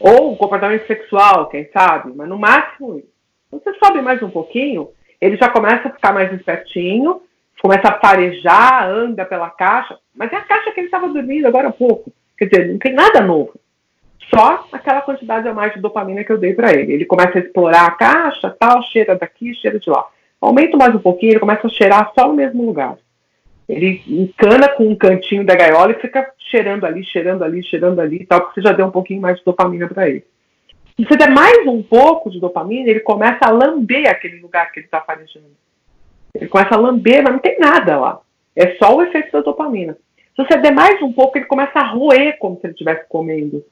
Ou 0.00 0.34
comportamento 0.38 0.86
sexual, 0.86 1.46
quem 1.50 1.68
sabe, 1.72 2.10
mas 2.16 2.26
no 2.26 2.38
máximo 2.38 2.98
isso. 2.98 3.18
Você 3.50 3.74
sobe 3.74 4.00
mais 4.00 4.22
um 4.22 4.30
pouquinho, 4.30 4.88
ele 5.20 5.36
já 5.36 5.48
começa 5.48 5.88
a 5.88 5.92
ficar 5.92 6.12
mais 6.12 6.32
espertinho, 6.32 7.22
começa 7.60 7.88
a 7.88 7.98
farejar, 7.98 8.88
anda 8.88 9.24
pela 9.24 9.50
caixa, 9.50 9.98
mas 10.14 10.32
é 10.32 10.36
a 10.36 10.42
caixa 10.42 10.70
que 10.70 10.80
ele 10.80 10.86
estava 10.86 11.08
dormindo 11.08 11.46
agora 11.46 11.68
há 11.68 11.72
pouco. 11.72 12.12
Quer 12.36 12.46
dizer, 12.46 12.68
não 12.68 12.78
tem 12.78 12.92
nada 12.92 13.20
novo. 13.20 13.58
Só 14.32 14.66
aquela 14.72 15.00
quantidade 15.00 15.48
a 15.48 15.54
mais 15.54 15.72
de 15.72 15.80
dopamina 15.80 16.22
que 16.22 16.30
eu 16.30 16.38
dei 16.38 16.54
para 16.54 16.72
ele. 16.72 16.92
Ele 16.92 17.04
começa 17.04 17.38
a 17.38 17.40
explorar 17.40 17.86
a 17.86 17.90
caixa, 17.92 18.54
tal, 18.58 18.82
cheira 18.82 19.16
daqui, 19.16 19.54
cheira 19.54 19.78
de 19.78 19.90
lá. 19.90 20.06
Aumenta 20.40 20.76
mais 20.76 20.94
um 20.94 20.98
pouquinho, 20.98 21.32
ele 21.32 21.40
começa 21.40 21.66
a 21.66 21.70
cheirar 21.70 22.12
só 22.16 22.28
no 22.28 22.34
mesmo 22.34 22.64
lugar. 22.64 22.96
Ele 23.68 24.02
encana 24.06 24.68
com 24.68 24.84
um 24.84 24.94
cantinho 24.96 25.44
da 25.44 25.54
gaiola 25.54 25.92
e 25.92 26.00
fica 26.00 26.30
cheirando 26.38 26.84
ali, 26.84 27.04
cheirando 27.04 27.42
ali, 27.42 27.62
cheirando 27.62 28.00
ali, 28.00 28.24
tal, 28.24 28.40
porque 28.40 28.60
você 28.60 28.68
já 28.68 28.72
deu 28.72 28.86
um 28.86 28.90
pouquinho 28.90 29.20
mais 29.20 29.38
de 29.38 29.44
dopamina 29.44 29.88
para 29.88 30.08
ele. 30.08 30.24
Se 30.98 31.04
você 31.04 31.16
der 31.16 31.30
mais 31.30 31.64
um 31.64 31.80
pouco 31.80 32.28
de 32.28 32.40
dopamina, 32.40 32.90
ele 32.90 32.98
começa 32.98 33.38
a 33.42 33.50
lamber 33.50 34.10
aquele 34.10 34.40
lugar 34.40 34.72
que 34.72 34.80
ele 34.80 34.86
está 34.86 35.00
farejando. 35.00 35.46
Ele 36.34 36.48
começa 36.48 36.74
a 36.74 36.78
lamber, 36.78 37.22
mas 37.22 37.32
não 37.32 37.38
tem 37.38 37.56
nada 37.56 37.96
lá. 37.96 38.20
É 38.56 38.74
só 38.74 38.96
o 38.96 39.02
efeito 39.02 39.30
da 39.30 39.40
dopamina. 39.40 39.96
Se 40.34 40.44
você 40.44 40.56
der 40.56 40.72
mais 40.72 41.00
um 41.00 41.12
pouco, 41.12 41.38
ele 41.38 41.46
começa 41.46 41.78
a 41.78 41.86
roer 41.86 42.36
como 42.38 42.56
se 42.56 42.66
ele 42.66 42.72
estivesse 42.72 43.06
comendo. 43.08 43.64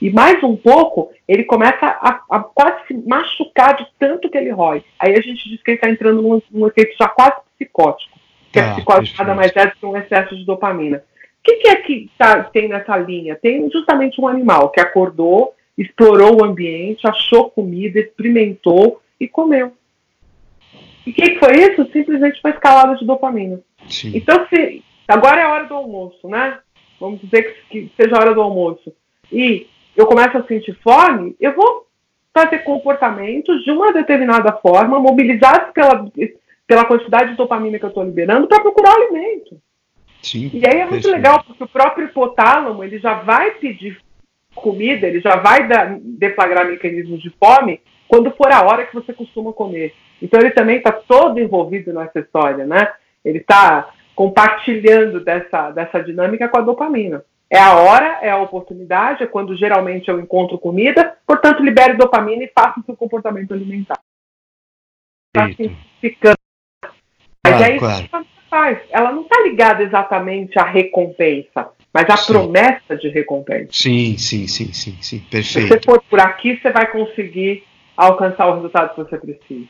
E 0.00 0.10
mais 0.10 0.42
um 0.44 0.56
pouco, 0.56 1.10
ele 1.26 1.42
começa 1.42 1.86
a, 1.86 2.22
a, 2.30 2.38
quase 2.38 2.86
se 2.86 2.94
machucar 2.94 3.76
de 3.76 3.86
tanto 3.98 4.30
que 4.30 4.38
ele 4.38 4.50
rói. 4.50 4.84
Aí 4.98 5.12
a 5.12 5.20
gente 5.20 5.48
diz 5.48 5.60
que 5.62 5.72
ele 5.72 5.76
está 5.76 5.90
entrando 5.90 6.22
num, 6.22 6.40
num, 6.52 6.68
efeito 6.68 6.96
já 6.96 7.08
quase 7.08 7.36
psicótico. 7.58 8.16
Que 8.52 8.60
ah, 8.60 8.70
a 8.70 8.74
psicose 8.74 9.12
nada 9.18 9.34
mais 9.34 9.54
é 9.56 9.66
do 9.66 9.76
que 9.76 9.84
um 9.84 9.96
excesso 9.96 10.36
de 10.36 10.44
dopamina. 10.44 10.98
O 10.98 11.42
que, 11.42 11.56
que 11.56 11.68
é 11.68 11.76
que 11.76 12.10
tá, 12.16 12.44
tem 12.44 12.68
nessa 12.68 12.96
linha? 12.96 13.34
Tem 13.34 13.68
justamente 13.70 14.20
um 14.20 14.28
animal 14.28 14.70
que 14.70 14.80
acordou, 14.80 15.54
explorou 15.80 16.40
o 16.40 16.44
ambiente, 16.44 17.06
achou 17.06 17.50
comida, 17.50 17.98
experimentou 17.98 19.00
e 19.18 19.26
comeu. 19.26 19.72
E 21.06 21.10
o 21.10 21.14
que, 21.14 21.38
foi 21.38 21.56
isso? 21.56 21.90
Simplesmente 21.90 22.40
uma 22.44 22.50
escalada 22.50 22.94
de 22.96 23.06
dopamina. 23.06 23.60
Sim. 23.88 24.12
Então, 24.14 24.46
se 24.48 24.84
agora 25.08 25.40
é 25.40 25.44
a 25.44 25.50
hora 25.50 25.64
do 25.64 25.74
almoço, 25.74 26.28
né? 26.28 26.58
Vamos 27.00 27.20
dizer 27.22 27.42
que, 27.70 27.88
que 27.88 27.92
seja 27.96 28.14
a 28.14 28.20
hora 28.20 28.34
do 28.34 28.42
almoço. 28.42 28.92
E 29.32 29.66
eu 29.96 30.06
começo 30.06 30.36
a 30.36 30.44
sentir 30.44 30.76
fome, 30.82 31.34
eu 31.40 31.54
vou 31.54 31.86
fazer 32.32 32.58
comportamentos 32.58 33.64
de 33.64 33.70
uma 33.70 33.92
determinada 33.92 34.52
forma, 34.52 35.00
mobilizados 35.00 35.72
pela, 35.72 36.10
pela 36.66 36.84
quantidade 36.84 37.30
de 37.30 37.36
dopamina 37.36 37.78
que 37.78 37.84
eu 37.84 37.88
estou 37.88 38.04
liberando, 38.04 38.46
para 38.46 38.60
procurar 38.60 38.94
alimento. 38.94 39.58
Sim, 40.22 40.50
e 40.52 40.62
aí 40.66 40.80
é 40.80 40.86
muito 40.86 41.10
legal, 41.10 41.42
porque 41.42 41.64
o 41.64 41.68
próprio 41.68 42.06
hipotálamo 42.06 42.84
ele 42.84 42.98
já 42.98 43.14
vai 43.14 43.52
pedir 43.52 43.98
comida, 44.54 45.06
ele 45.06 45.20
já 45.20 45.36
vai 45.36 45.66
dar, 45.66 45.98
deflagrar 46.00 46.66
mecanismos 46.66 47.20
de 47.20 47.30
fome 47.30 47.80
quando 48.08 48.30
for 48.32 48.50
a 48.52 48.62
hora 48.62 48.86
que 48.86 48.94
você 48.94 49.12
costuma 49.12 49.52
comer. 49.52 49.94
Então 50.20 50.40
ele 50.40 50.50
também 50.50 50.78
está 50.78 50.92
todo 50.92 51.38
envolvido 51.38 51.92
nessa 51.92 52.18
história, 52.18 52.66
né? 52.66 52.92
Ele 53.24 53.38
está 53.38 53.90
compartilhando 54.14 55.20
dessa, 55.20 55.70
dessa 55.70 56.02
dinâmica 56.02 56.48
com 56.48 56.58
a 56.58 56.62
dopamina. 56.62 57.24
É 57.48 57.58
a 57.58 57.76
hora, 57.76 58.18
é 58.22 58.30
a 58.30 58.38
oportunidade, 58.38 59.22
é 59.22 59.26
quando 59.26 59.56
geralmente 59.56 60.08
eu 60.08 60.20
encontro 60.20 60.58
comida, 60.58 61.16
portanto, 61.26 61.62
libere 61.62 61.94
dopamina 61.94 62.44
e 62.44 62.52
faça 62.54 62.78
o 62.78 62.84
seu 62.84 62.96
comportamento 62.96 63.52
alimentar. 63.52 63.98
Está 65.34 65.48
simplificando. 65.48 66.36
Mas 67.44 67.56
claro, 67.56 67.64
é 67.64 67.70
isso 67.70 67.78
claro. 67.78 68.04
que 68.04 68.14
ela 68.14 68.26
faz. 68.48 68.78
Ela 68.90 69.12
não 69.12 69.22
está 69.22 69.40
ligada 69.40 69.82
exatamente 69.82 70.58
à 70.58 70.64
recompensa, 70.64 71.70
mas 71.92 72.08
à 72.08 72.16
sim. 72.16 72.32
promessa 72.32 72.96
de 72.96 73.08
recompensa. 73.08 73.68
Sim, 73.70 74.16
sim, 74.16 74.46
sim, 74.46 74.72
sim, 74.72 74.96
sim. 75.00 75.18
Perfeito. 75.30 75.68
Se 75.68 75.74
você 75.74 75.80
for 75.84 76.02
por 76.08 76.20
aqui, 76.20 76.58
você 76.60 76.70
vai 76.70 76.90
conseguir 76.90 77.64
alcançar 77.96 78.46
o 78.46 78.54
resultado 78.54 78.94
que 78.94 78.96
você 79.02 79.18
precisa. 79.18 79.66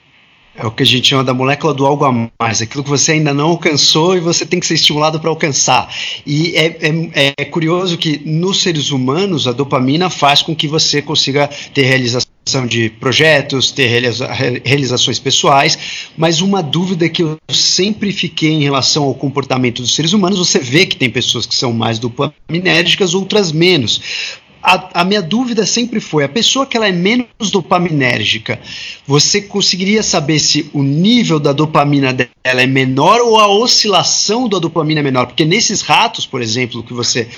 É 0.54 0.66
o 0.66 0.70
que 0.70 0.82
a 0.82 0.86
gente 0.86 1.06
chama 1.06 1.22
da 1.22 1.32
molécula 1.32 1.72
do 1.72 1.86
algo 1.86 2.04
a 2.04 2.12
mais, 2.12 2.60
aquilo 2.60 2.82
que 2.82 2.90
você 2.90 3.12
ainda 3.12 3.32
não 3.32 3.50
alcançou 3.50 4.16
e 4.16 4.20
você 4.20 4.44
tem 4.44 4.58
que 4.58 4.66
ser 4.66 4.74
estimulado 4.74 5.20
para 5.20 5.30
alcançar. 5.30 5.88
E 6.26 6.56
é, 6.56 6.66
é, 6.66 7.34
é, 7.38 7.44
curioso 7.44 7.96
que 7.96 8.20
nos 8.28 8.60
seres 8.60 8.90
humanos 8.90 9.46
a 9.46 9.52
dopamina 9.52 10.10
faz 10.10 10.42
com 10.42 10.54
que 10.54 10.66
você 10.66 11.00
consiga 11.00 11.48
ter 11.72 11.82
realização 11.82 12.29
de 12.66 12.90
projetos, 12.90 13.70
ter 13.70 13.86
realiza 13.86 14.26
realizações 14.64 15.18
pessoais, 15.18 16.10
mas 16.16 16.40
uma 16.40 16.62
dúvida 16.62 17.08
que 17.08 17.22
eu 17.22 17.38
sempre 17.48 18.12
fiquei 18.12 18.50
em 18.50 18.62
relação 18.62 19.04
ao 19.04 19.14
comportamento 19.14 19.82
dos 19.82 19.94
seres 19.94 20.12
humanos, 20.12 20.38
você 20.38 20.58
vê 20.58 20.84
que 20.84 20.96
tem 20.96 21.08
pessoas 21.08 21.46
que 21.46 21.54
são 21.54 21.72
mais 21.72 21.98
dopaminérgicas, 21.98 23.14
outras 23.14 23.52
menos 23.52 24.39
a, 24.62 25.00
a, 25.00 25.04
minha 25.04 25.22
dúvida 25.22 25.64
sempre 25.64 26.00
foi: 26.00 26.24
a 26.24 26.28
pessoa 26.28 26.66
que 26.66 26.76
ela 26.76 26.88
é 26.88 26.92
menos 26.92 27.50
dopaminérgica, 27.50 28.60
você 29.06 29.40
conseguiria 29.40 30.02
saber 30.02 30.38
se 30.38 30.70
o 30.72 30.82
nível 30.82 31.40
da 31.40 31.52
dopamina 31.52 32.12
dela 32.12 32.62
é 32.62 32.66
menor 32.66 33.20
ou 33.20 33.38
a 33.38 33.48
oscilação 33.48 34.48
da 34.48 34.58
dopamina 34.58 35.00
é 35.00 35.02
menor? 35.02 35.26
Porque 35.26 35.44
nesses 35.44 35.80
ratos, 35.80 36.26
por 36.26 36.42
exemplo, 36.42 36.82
que 36.82 36.92
você 36.92 37.28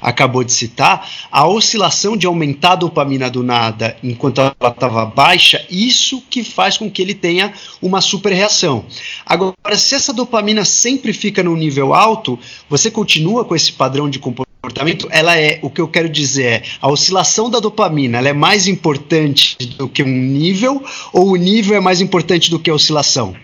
acabou 0.00 0.44
de 0.44 0.52
citar, 0.52 1.08
a 1.30 1.46
oscilação 1.46 2.16
de 2.16 2.26
aumentar 2.26 2.72
a 2.72 2.76
dopamina 2.76 3.30
do 3.30 3.42
nada 3.42 3.96
enquanto 4.02 4.40
ela 4.40 4.54
estava 4.68 5.06
baixa, 5.06 5.64
isso 5.70 6.22
que 6.28 6.44
faz 6.44 6.76
com 6.76 6.90
que 6.90 7.00
ele 7.00 7.14
tenha 7.14 7.52
uma 7.80 8.00
super 8.00 8.32
reação. 8.32 8.84
Agora, 9.24 9.76
se 9.76 9.94
essa 9.94 10.12
dopamina 10.12 10.64
sempre 10.64 11.12
fica 11.12 11.42
no 11.42 11.56
nível 11.56 11.94
alto, 11.94 12.38
você 12.68 12.90
continua 12.90 13.44
com 13.44 13.56
esse 13.56 13.72
padrão 13.72 14.08
de 14.08 14.18
comportamento 14.18 14.45
comportamento, 14.66 15.08
ela 15.12 15.38
é, 15.38 15.60
o 15.62 15.70
que 15.70 15.80
eu 15.80 15.86
quero 15.86 16.08
dizer 16.08 16.44
é, 16.44 16.62
a 16.82 16.90
oscilação 16.90 17.48
da 17.48 17.60
dopamina, 17.60 18.18
ela 18.18 18.28
é 18.28 18.32
mais 18.32 18.66
importante 18.66 19.56
do 19.78 19.88
que 19.88 20.02
um 20.02 20.06
nível 20.06 20.82
ou 21.12 21.32
o 21.32 21.36
nível 21.36 21.76
é 21.76 21.80
mais 21.80 22.00
importante 22.00 22.50
do 22.50 22.58
que 22.58 22.68
a 22.68 22.74
oscilação? 22.74 23.34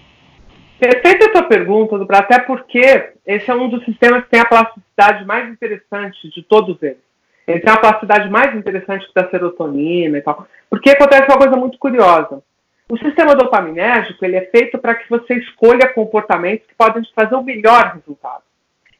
Perfeita 0.81 1.27
a 1.27 1.33
tua 1.33 1.43
pergunta, 1.45 1.97
Dubra, 1.97 2.19
até 2.19 2.41
porque 2.41 3.13
esse 3.25 3.49
é 3.49 3.55
um 3.55 3.69
dos 3.69 3.85
sistemas 3.85 4.25
que 4.25 4.31
tem 4.31 4.41
a 4.41 4.45
plasticidade 4.45 5.25
mais 5.25 5.49
interessante 5.49 6.29
de 6.35 6.43
todos 6.43 6.83
eles. 6.83 6.99
Ele 7.47 7.61
tem 7.61 7.73
a 7.73 7.77
plasticidade 7.77 8.29
mais 8.29 8.57
interessante 8.57 9.07
que 9.07 9.15
da 9.15 9.31
serotonina 9.31 10.19
e 10.19 10.23
tal. 10.23 10.47
Porque 10.69 10.91
acontece 10.91 11.29
uma 11.29 11.39
coisa 11.39 11.57
muito 11.57 11.79
curiosa. 11.79 12.43
O 12.89 12.99
sistema 12.99 13.37
dopaminérgico 13.37 14.25
ele 14.25 14.37
é 14.37 14.47
feito 14.47 14.77
para 14.77 14.97
que 14.97 15.09
você 15.09 15.35
escolha 15.35 15.93
comportamentos 15.93 16.67
que 16.67 16.75
podem 16.75 17.03
te 17.03 17.15
trazer 17.15 17.35
o 17.37 17.43
melhor 17.43 17.95
resultado. 17.95 18.43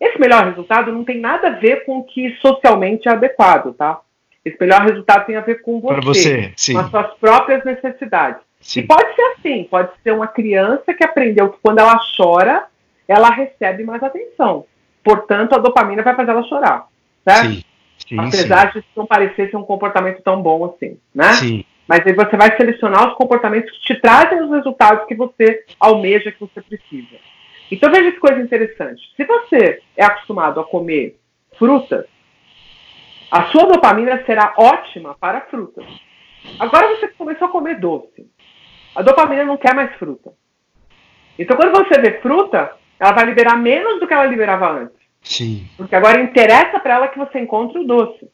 Esse 0.03 0.19
melhor 0.19 0.45
resultado 0.45 0.91
não 0.91 1.05
tem 1.05 1.21
nada 1.21 1.47
a 1.47 1.51
ver 1.53 1.85
com 1.85 1.99
o 1.99 2.05
que 2.05 2.35
socialmente 2.41 3.09
é 3.09 3.13
adequado, 3.13 3.73
tá? 3.73 4.01
Esse 4.45 4.57
melhor 4.61 4.81
resultado 4.81 5.27
tem 5.27 5.37
a 5.37 5.41
ver 5.41 5.63
com 5.63 5.81
você, 5.81 6.01
você 6.01 6.53
sim. 6.57 6.73
com 6.73 6.81
as 6.81 6.91
suas 6.91 7.15
próprias 7.21 7.65
necessidades. 7.65 8.43
Sim. 8.61 8.81
E 8.81 8.83
pode 8.83 9.15
ser 9.15 9.23
assim, 9.23 9.63
pode 9.71 9.91
ser 10.03 10.11
uma 10.11 10.27
criança 10.27 10.93
que 10.93 11.05
aprendeu 11.05 11.51
que 11.51 11.59
quando 11.63 11.79
ela 11.79 12.01
chora, 12.17 12.65
ela 13.07 13.31
recebe 13.31 13.85
mais 13.85 14.03
atenção. 14.03 14.67
Portanto, 15.05 15.55
a 15.55 15.59
dopamina 15.59 16.03
vai 16.03 16.17
fazer 16.17 16.33
ela 16.33 16.43
chorar, 16.43 16.89
certo? 17.25 17.51
Sim. 17.51 17.65
Sim, 18.09 18.19
Apesar 18.19 18.73
de 18.73 18.85
não 18.97 19.07
parecer 19.07 19.51
ser 19.51 19.57
um 19.57 19.63
comportamento 19.63 20.21
tão 20.23 20.43
bom 20.43 20.65
assim, 20.65 20.99
né? 21.15 21.33
Sim. 21.35 21.65
Mas 21.87 22.05
aí 22.05 22.13
você 22.13 22.37
vai 22.37 22.57
selecionar 22.57 23.09
os 23.09 23.15
comportamentos 23.15 23.71
que 23.71 23.95
te 23.95 24.01
trazem 24.01 24.43
os 24.43 24.51
resultados 24.51 25.07
que 25.07 25.15
você 25.15 25.65
almeja, 25.79 26.33
que 26.33 26.41
você 26.41 26.61
precisa. 26.61 27.17
Então 27.73 27.91
veja 27.91 28.13
que 28.13 28.21
coisa 28.21 28.39
interessante. 28.39 29.01
Se 29.17 29.25
você 29.25 29.81
é 29.97 30.05
acostumado 30.05 30.61
a 30.61 30.65
comer 30.65 31.19
frutas, 31.59 32.05
a 33.31 33.45
sua 33.45 33.65
dopamina 33.65 34.23
será 34.27 34.53
ótima 34.59 35.17
para 35.19 35.41
frutas. 35.41 35.87
Agora 36.59 36.89
você 36.89 37.09
começou 37.09 37.49
a 37.49 37.51
comer 37.51 37.81
doce. 37.81 38.31
A 38.95 39.01
dopamina 39.01 39.47
não 39.47 39.57
quer 39.57 39.75
mais 39.75 39.91
fruta. 39.97 40.35
Então 41.39 41.57
quando 41.57 41.73
você 41.73 41.99
vê 41.99 42.21
fruta, 42.21 42.77
ela 43.01 43.13
vai 43.13 43.25
liberar 43.25 43.57
menos 43.57 43.99
do 43.99 44.07
que 44.07 44.13
ela 44.13 44.27
liberava 44.27 44.71
antes. 44.71 44.99
Sim. 45.23 45.67
Porque 45.75 45.97
agora 45.97 46.21
interessa 46.21 46.79
para 46.79 46.97
ela 46.97 47.09
que 47.09 47.19
você 47.19 47.39
encontre 47.39 47.79
o 47.79 47.87
doce. 47.87 48.31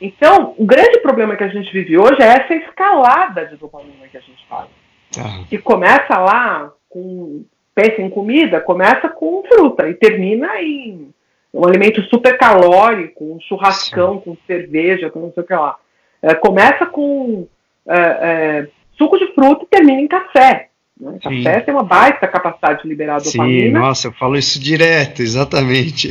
Então, 0.00 0.54
o 0.56 0.64
grande 0.64 0.98
problema 1.00 1.36
que 1.36 1.44
a 1.44 1.48
gente 1.48 1.70
vive 1.72 1.96
hoje 1.96 2.20
é 2.22 2.26
essa 2.26 2.54
escalada 2.54 3.46
de 3.46 3.56
dopamina 3.56 4.08
que 4.08 4.16
a 4.16 4.20
gente 4.20 4.44
faz. 4.48 4.68
Ah. 5.16 5.44
Que 5.48 5.58
começa 5.58 6.18
lá 6.18 6.72
com 6.88 7.44
pensa 7.80 8.02
em 8.02 8.10
comida, 8.10 8.60
começa 8.60 9.08
com 9.08 9.42
fruta 9.48 9.88
e 9.88 9.94
termina 9.94 10.60
em 10.60 11.08
um 11.52 11.66
alimento 11.66 12.02
super 12.02 12.36
calórico, 12.36 13.24
um 13.24 13.40
churrascão 13.40 14.18
Sim. 14.18 14.20
com 14.20 14.36
cerveja, 14.46 15.10
com 15.10 15.20
não 15.20 15.32
sei 15.32 15.42
o 15.42 15.46
que 15.46 15.54
lá. 15.54 15.76
É, 16.22 16.34
começa 16.34 16.86
com 16.86 17.48
é, 17.88 17.98
é, 17.98 18.68
suco 18.96 19.18
de 19.18 19.32
fruta 19.34 19.64
e 19.64 19.66
termina 19.66 20.00
em 20.00 20.06
café. 20.06 20.68
Né? 21.00 21.18
Café 21.22 21.60
tem 21.60 21.74
uma 21.74 21.82
baita 21.82 22.28
capacidade 22.28 22.82
de 22.82 22.88
liberar 22.88 23.20
dopamina. 23.20 23.66
Sim, 23.66 23.70
nossa, 23.70 24.08
eu 24.08 24.12
falo 24.12 24.36
isso 24.36 24.60
direto, 24.60 25.22
exatamente. 25.22 26.08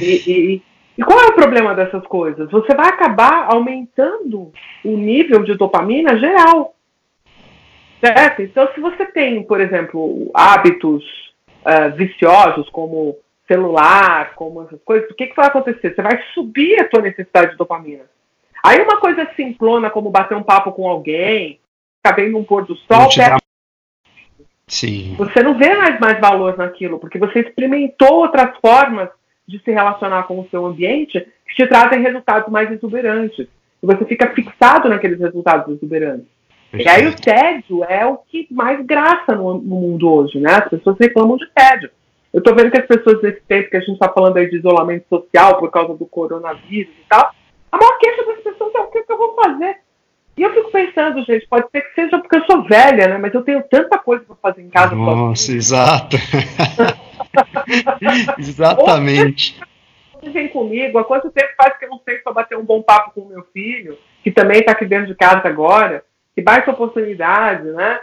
E, 0.00 0.22
e, 0.26 0.62
e 0.96 1.02
qual 1.02 1.18
é 1.20 1.26
o 1.26 1.34
problema 1.34 1.74
dessas 1.74 2.06
coisas? 2.06 2.50
Você 2.50 2.74
vai 2.74 2.88
acabar 2.88 3.48
aumentando 3.52 4.52
o 4.84 4.96
nível 4.96 5.42
de 5.42 5.56
dopamina 5.56 6.16
geral. 6.16 6.74
Certo? 8.00 8.42
Então, 8.42 8.68
se 8.74 8.80
você 8.80 9.04
tem, 9.06 9.42
por 9.42 9.60
exemplo, 9.60 10.30
hábitos 10.34 11.04
uh, 11.60 11.94
viciosos, 11.94 12.68
como 12.70 13.16
celular, 13.46 14.34
como 14.34 14.62
essas 14.62 14.80
coisas, 14.82 15.10
o 15.10 15.14
que, 15.14 15.26
que 15.26 15.36
vai 15.36 15.48
acontecer? 15.48 15.94
Você 15.94 16.02
vai 16.02 16.22
subir 16.32 16.80
a 16.80 16.88
sua 16.88 17.02
necessidade 17.02 17.52
de 17.52 17.56
dopamina. 17.56 18.04
Aí 18.64 18.80
uma 18.80 18.98
coisa 18.98 19.28
simplona, 19.34 19.90
como 19.90 20.10
bater 20.10 20.36
um 20.36 20.42
papo 20.42 20.72
com 20.72 20.88
alguém, 20.88 21.58
ficar 21.96 22.16
vendo 22.16 22.38
um 22.38 22.44
pôr 22.44 22.64
do 22.64 22.76
sol, 22.76 23.08
dá... 23.16 23.38
Sim. 24.68 25.16
você 25.18 25.42
não 25.42 25.58
vê 25.58 25.74
mais, 25.74 25.98
mais 25.98 26.20
valor 26.20 26.56
naquilo, 26.56 27.00
porque 27.00 27.18
você 27.18 27.40
experimentou 27.40 28.20
outras 28.20 28.56
formas 28.60 29.08
de 29.48 29.58
se 29.58 29.72
relacionar 29.72 30.22
com 30.24 30.38
o 30.38 30.48
seu 30.48 30.64
ambiente 30.64 31.26
que 31.48 31.54
te 31.56 31.66
trazem 31.66 32.00
resultados 32.00 32.48
mais 32.52 32.70
exuberantes. 32.70 33.48
E 33.82 33.86
você 33.86 34.04
fica 34.04 34.32
fixado 34.32 34.88
naqueles 34.88 35.18
resultados 35.18 35.74
exuberantes. 35.74 36.28
E 36.72 36.88
aí 36.88 37.06
o 37.06 37.16
tédio 37.16 37.84
é 37.84 38.06
o 38.06 38.16
que 38.16 38.46
mais 38.50 38.84
graça 38.84 39.34
no, 39.34 39.54
no, 39.54 39.76
mundo 39.76 40.10
hoje, 40.10 40.38
né? 40.38 40.52
As 40.52 40.68
pessoas 40.68 40.96
reclamam 41.00 41.36
de 41.36 41.46
tédio. 41.52 41.90
Eu 42.32 42.38
estou 42.38 42.54
vendo 42.54 42.70
que 42.70 42.80
as 42.80 42.86
pessoas 42.86 43.20
nesse 43.22 43.40
tempo 43.42 43.70
que 43.70 43.76
a 43.76 43.80
gente 43.80 43.94
está 43.94 44.08
falando 44.08 44.36
aí 44.36 44.48
de 44.48 44.58
isolamento 44.58 45.04
social 45.08 45.58
por 45.58 45.70
causa 45.70 45.94
do 45.94 46.06
coronavírus 46.06 46.94
e 46.94 47.04
tal, 47.08 47.32
a 47.72 47.76
maior 47.76 47.98
queixa 47.98 48.24
das 48.24 48.38
pessoas 48.38 48.74
é 48.74 48.78
o 48.78 48.86
que, 48.86 49.02
que 49.02 49.12
eu 49.12 49.18
vou 49.18 49.34
fazer. 49.34 49.78
E 50.36 50.42
eu 50.42 50.54
fico 50.54 50.70
pensando, 50.70 51.24
gente, 51.24 51.46
pode 51.48 51.68
ser 51.70 51.80
que 51.82 51.94
seja 51.94 52.18
porque 52.18 52.36
eu 52.36 52.44
sou 52.44 52.62
velha, 52.62 53.08
né? 53.08 53.18
Mas 53.18 53.34
eu 53.34 53.42
tenho 53.42 53.62
tanta 53.68 53.98
coisa 53.98 54.24
para 54.24 54.36
fazer 54.36 54.62
em 54.62 54.70
casa. 54.70 54.94
Nossa, 54.94 55.52
exato. 55.52 56.16
Exatamente. 58.38 59.60
vem 60.22 60.48
comigo, 60.48 60.98
há 60.98 61.04
quanto 61.04 61.30
tempo 61.30 61.48
faz 61.56 61.76
que 61.78 61.84
eu 61.84 61.90
não 61.90 62.00
sei 62.04 62.18
para 62.18 62.32
bater 62.32 62.56
um 62.56 62.64
bom 62.64 62.80
papo 62.80 63.12
com 63.12 63.22
o 63.22 63.28
meu 63.28 63.44
filho, 63.52 63.98
que 64.22 64.30
também 64.30 64.60
está 64.60 64.72
aqui 64.72 64.86
dentro 64.86 65.08
de 65.08 65.14
casa 65.14 65.46
agora, 65.46 66.04
que 66.34 66.42
baita 66.42 66.70
oportunidade, 66.70 67.64
né? 67.70 68.00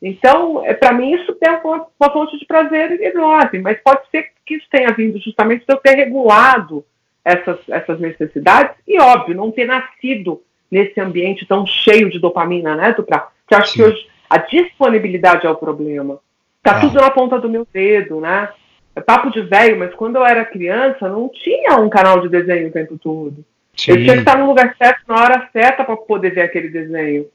Então, 0.00 0.64
é, 0.64 0.74
para 0.74 0.92
mim, 0.92 1.12
isso 1.14 1.34
tem 1.34 1.50
uma, 1.64 1.86
uma 1.98 2.12
fonte 2.12 2.38
de 2.38 2.44
prazer 2.46 3.00
enorme, 3.00 3.60
mas 3.60 3.80
pode 3.82 4.02
ser 4.10 4.26
que 4.44 4.54
isso 4.56 4.66
tenha 4.70 4.92
vindo 4.92 5.18
justamente 5.18 5.66
de 5.66 5.72
eu 5.72 5.78
ter 5.78 5.94
regulado 5.94 6.84
essas, 7.24 7.58
essas 7.68 7.98
necessidades 7.98 8.76
e, 8.86 9.00
óbvio, 9.00 9.34
não 9.34 9.50
ter 9.50 9.64
nascido 9.64 10.42
nesse 10.70 11.00
ambiente 11.00 11.46
tão 11.46 11.66
cheio 11.66 12.10
de 12.10 12.18
dopamina, 12.18 12.76
né, 12.76 12.92
Tupra? 12.92 13.28
Que 13.48 13.54
acho 13.54 13.72
Sim. 13.72 13.78
que 13.78 13.82
hoje 13.84 14.06
a 14.28 14.38
disponibilidade 14.38 15.46
é 15.46 15.50
o 15.50 15.56
problema. 15.56 16.18
Tá 16.62 16.76
ah. 16.76 16.80
tudo 16.80 17.00
na 17.00 17.10
ponta 17.10 17.38
do 17.38 17.48
meu 17.48 17.66
dedo, 17.72 18.20
né? 18.20 18.48
É 18.94 19.00
papo 19.00 19.30
de 19.30 19.42
velho, 19.42 19.78
mas 19.78 19.94
quando 19.94 20.16
eu 20.16 20.24
era 20.24 20.44
criança, 20.44 21.08
não 21.08 21.28
tinha 21.28 21.76
um 21.76 21.88
canal 21.88 22.20
de 22.20 22.28
desenho 22.28 22.68
o 22.68 22.72
tempo 22.72 22.98
todo. 22.98 23.44
Sim. 23.76 23.92
Eu 23.92 23.96
tinha 23.98 24.14
que 24.14 24.20
estar 24.20 24.38
no 24.38 24.46
lugar 24.46 24.74
certo, 24.76 25.02
na 25.06 25.16
hora 25.16 25.48
certa, 25.52 25.84
para 25.84 25.96
poder 25.96 26.30
ver 26.30 26.42
aquele 26.42 26.68
desenho. 26.68 27.26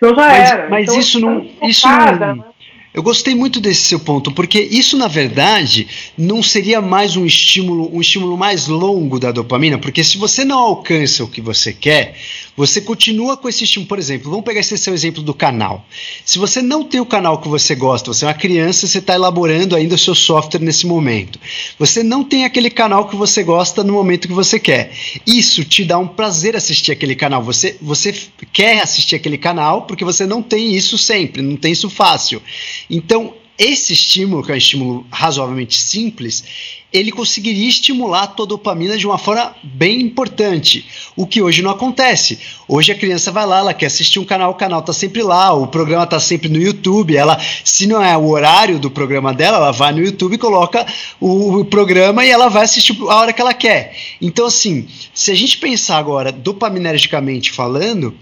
Senão 0.00 0.14
já 0.14 0.22
mas, 0.22 0.50
era. 0.50 0.68
Mas 0.70 0.82
então, 0.84 0.98
isso 0.98 1.20
não. 1.20 1.46
Isso 1.62 1.86
não... 1.86 2.16
Né? 2.36 2.44
Eu 2.92 3.04
gostei 3.04 3.36
muito 3.36 3.60
desse 3.60 3.82
seu 3.82 4.00
ponto, 4.00 4.32
porque 4.32 4.60
isso, 4.60 4.96
na 4.96 5.06
verdade, 5.06 5.86
não 6.18 6.42
seria 6.42 6.80
mais 6.80 7.16
um 7.16 7.24
estímulo, 7.24 7.88
um 7.94 8.00
estímulo 8.00 8.36
mais 8.36 8.66
longo 8.66 9.20
da 9.20 9.30
dopamina, 9.30 9.78
porque 9.78 10.02
se 10.02 10.18
você 10.18 10.44
não 10.44 10.58
alcança 10.58 11.22
o 11.22 11.28
que 11.28 11.40
você 11.40 11.72
quer, 11.72 12.16
você 12.56 12.80
continua 12.80 13.36
com 13.36 13.48
esse 13.48 13.62
estímulo. 13.62 13.88
Por 13.88 13.98
exemplo, 13.98 14.28
vamos 14.28 14.44
pegar 14.44 14.58
esse 14.58 14.76
seu 14.76 14.92
exemplo 14.92 15.22
do 15.22 15.32
canal. 15.32 15.86
Se 16.24 16.36
você 16.36 16.60
não 16.60 16.82
tem 16.82 17.00
o 17.00 17.06
canal 17.06 17.40
que 17.40 17.46
você 17.46 17.76
gosta, 17.76 18.12
você 18.12 18.24
é 18.24 18.28
uma 18.28 18.34
criança, 18.34 18.88
você 18.88 18.98
está 18.98 19.14
elaborando 19.14 19.76
ainda 19.76 19.94
o 19.94 19.98
seu 19.98 20.14
software 20.14 20.60
nesse 20.60 20.84
momento. 20.84 21.38
Você 21.78 22.02
não 22.02 22.24
tem 22.24 22.44
aquele 22.44 22.70
canal 22.70 23.08
que 23.08 23.14
você 23.14 23.44
gosta 23.44 23.84
no 23.84 23.92
momento 23.92 24.26
que 24.26 24.34
você 24.34 24.58
quer. 24.58 24.92
Isso 25.24 25.64
te 25.64 25.84
dá 25.84 25.96
um 25.96 26.08
prazer 26.08 26.56
assistir 26.56 26.90
aquele 26.90 27.14
canal. 27.14 27.42
Você, 27.44 27.76
você 27.80 28.12
quer 28.52 28.82
assistir 28.82 29.14
aquele 29.14 29.38
canal 29.38 29.82
porque 29.82 30.04
você 30.04 30.26
não 30.26 30.42
tem 30.42 30.74
isso 30.74 30.98
sempre, 30.98 31.40
não 31.40 31.56
tem 31.56 31.70
isso 31.70 31.88
fácil. 31.88 32.42
Então, 32.90 33.32
esse 33.56 33.92
estímulo, 33.92 34.42
que 34.42 34.50
é 34.50 34.54
um 34.54 34.58
estímulo 34.58 35.06
razoavelmente 35.10 35.76
simples, 35.76 36.42
ele 36.92 37.12
conseguiria 37.12 37.68
estimular 37.68 38.22
a 38.22 38.26
tua 38.26 38.46
dopamina 38.46 38.96
de 38.96 39.06
uma 39.06 39.18
forma 39.18 39.54
bem 39.62 40.00
importante, 40.00 40.86
o 41.14 41.26
que 41.26 41.42
hoje 41.42 41.62
não 41.62 41.70
acontece. 41.70 42.38
Hoje 42.66 42.90
a 42.90 42.94
criança 42.94 43.30
vai 43.30 43.46
lá, 43.46 43.58
ela 43.58 43.74
quer 43.74 43.86
assistir 43.86 44.18
um 44.18 44.24
canal, 44.24 44.50
o 44.50 44.54
canal 44.54 44.80
está 44.80 44.92
sempre 44.92 45.22
lá, 45.22 45.52
o 45.52 45.66
programa 45.66 46.04
está 46.04 46.18
sempre 46.18 46.48
no 46.48 46.56
YouTube, 46.56 47.14
ela, 47.14 47.38
se 47.62 47.86
não 47.86 48.02
é 48.02 48.16
o 48.16 48.28
horário 48.30 48.78
do 48.78 48.90
programa 48.90 49.32
dela, 49.32 49.58
ela 49.58 49.72
vai 49.72 49.92
no 49.92 50.02
YouTube, 50.02 50.38
coloca 50.38 50.84
o, 51.20 51.60
o 51.60 51.64
programa 51.64 52.24
e 52.24 52.30
ela 52.30 52.48
vai 52.48 52.64
assistir 52.64 52.96
a 53.02 53.16
hora 53.16 53.32
que 53.32 53.40
ela 53.40 53.54
quer. 53.54 53.94
Então, 54.20 54.46
assim, 54.46 54.88
se 55.14 55.30
a 55.30 55.34
gente 55.34 55.58
pensar 55.58 55.98
agora 55.98 56.32
dopaminergicamente 56.32 57.52
falando, 57.52 58.16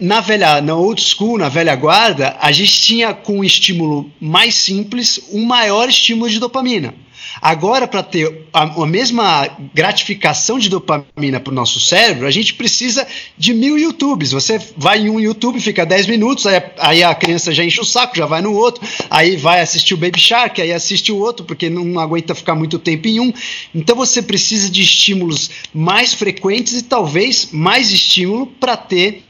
na 0.00 0.20
velha, 0.20 0.60
na 0.60 0.74
old 0.74 1.00
school, 1.00 1.38
na 1.38 1.48
velha 1.48 1.74
guarda, 1.76 2.36
a 2.40 2.50
gente 2.50 2.80
tinha 2.80 3.12
com 3.12 3.38
um 3.38 3.44
estímulo 3.44 4.10
mais 4.20 4.54
simples 4.54 5.20
um 5.32 5.44
maior 5.44 5.88
estímulo 5.88 6.30
de 6.30 6.38
dopamina. 6.38 6.94
Agora, 7.40 7.86
para 7.86 8.02
ter 8.02 8.46
a, 8.52 8.62
a, 8.62 8.86
mesma 8.86 9.48
gratificação 9.74 10.58
de 10.58 10.68
dopamina 10.68 11.38
para 11.38 11.50
o 11.50 11.54
nosso 11.54 11.78
cérebro, 11.80 12.26
a 12.26 12.30
gente 12.30 12.54
precisa 12.54 13.06
de 13.36 13.54
mil 13.54 13.78
YouTubes. 13.78 14.32
Você 14.32 14.60
vai 14.76 15.00
em 15.00 15.10
um 15.10 15.20
YouTube, 15.20 15.60
fica 15.60 15.86
10 15.86 16.06
minutos, 16.06 16.46
aí, 16.46 16.62
aí, 16.78 17.02
a 17.02 17.14
criança 17.14 17.52
já 17.52 17.64
enche 17.64 17.80
o 17.80 17.84
saco, 17.84 18.16
já 18.16 18.26
vai 18.26 18.42
no 18.42 18.52
outro, 18.52 18.86
aí 19.08 19.36
vai 19.36 19.60
assistir 19.60 19.94
o 19.94 19.96
Baby 19.96 20.18
Shark, 20.18 20.60
aí 20.60 20.72
assiste 20.72 21.12
o 21.12 21.18
outro, 21.18 21.44
porque 21.44 21.70
não 21.70 21.98
aguenta 21.98 22.34
ficar 22.34 22.54
muito 22.54 22.78
tempo 22.78 23.06
em 23.06 23.20
um. 23.20 23.32
Então 23.74 23.96
você 23.96 24.20
precisa 24.20 24.68
de 24.68 24.82
estímulos 24.82 25.50
mais 25.72 26.12
frequentes 26.12 26.74
e 26.74 26.82
talvez 26.82 27.50
mais 27.52 27.90
estímulo 27.90 28.46
para 28.46 28.76
ter 28.76 29.29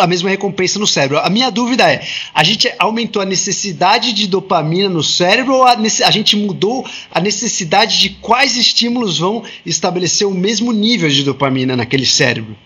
a 0.00 0.06
mesma 0.06 0.30
recompensa 0.30 0.78
no 0.78 0.86
cérebro. 0.86 1.18
A 1.18 1.30
minha 1.30 1.50
dúvida 1.50 1.90
é: 1.90 2.00
a 2.34 2.42
gente 2.42 2.72
aumentou 2.78 3.22
a 3.22 3.24
necessidade 3.24 4.12
de 4.12 4.28
dopamina 4.28 4.88
no 4.88 5.02
cérebro 5.02 5.54
ou 5.54 5.64
a, 5.64 5.72
a, 5.72 6.10
gente 6.10 6.36
mudou 6.36 6.84
a 7.12 7.20
necessidade 7.20 8.00
de 8.00 8.10
quais 8.20 8.56
estímulos 8.56 9.18
vão 9.18 9.42
estabelecer 9.64 10.26
o 10.26 10.34
mesmo 10.34 10.72
nível 10.72 11.08
de 11.08 11.24
dopamina 11.24 11.76
naquele 11.76 12.06
cérebro? 12.06 12.56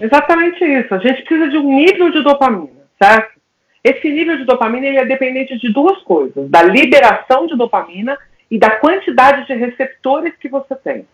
Exatamente 0.00 0.64
isso. 0.64 0.94
A 0.94 0.98
gente 0.98 1.22
precisa 1.22 1.48
de 1.50 1.58
um 1.58 1.76
nível 1.76 2.10
de 2.10 2.22
dopamina, 2.22 2.82
certo? 3.00 3.40
Esse 3.84 4.08
nível 4.08 4.36
de 4.36 4.44
dopamina 4.44 4.86
ele 4.86 4.98
é 4.98 5.04
dependente 5.04 5.58
de 5.58 5.72
duas 5.72 6.00
coisas: 6.02 6.48
da 6.48 6.62
liberação 6.62 7.46
de 7.46 7.56
dopamina 7.56 8.16
e 8.50 8.58
da 8.58 8.70
quantidade 8.70 9.46
de 9.46 9.54
receptores 9.54 10.34
que 10.40 10.48
você 10.48 10.74
tem. 10.76 11.06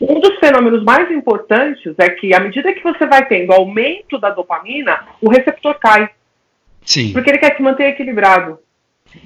Um 0.00 0.20
dos 0.20 0.38
fenômenos 0.38 0.82
mais 0.82 1.10
importantes 1.10 1.94
é 1.98 2.10
que, 2.10 2.34
à 2.34 2.40
medida 2.40 2.72
que 2.72 2.82
você 2.82 3.06
vai 3.06 3.26
tendo 3.26 3.52
aumento 3.52 4.18
da 4.18 4.30
dopamina, 4.30 5.00
o 5.20 5.30
receptor 5.30 5.74
cai. 5.78 6.08
Sim. 6.84 7.12
Porque 7.12 7.30
ele 7.30 7.38
quer 7.38 7.56
se 7.56 7.62
manter 7.62 7.88
equilibrado. 7.88 8.58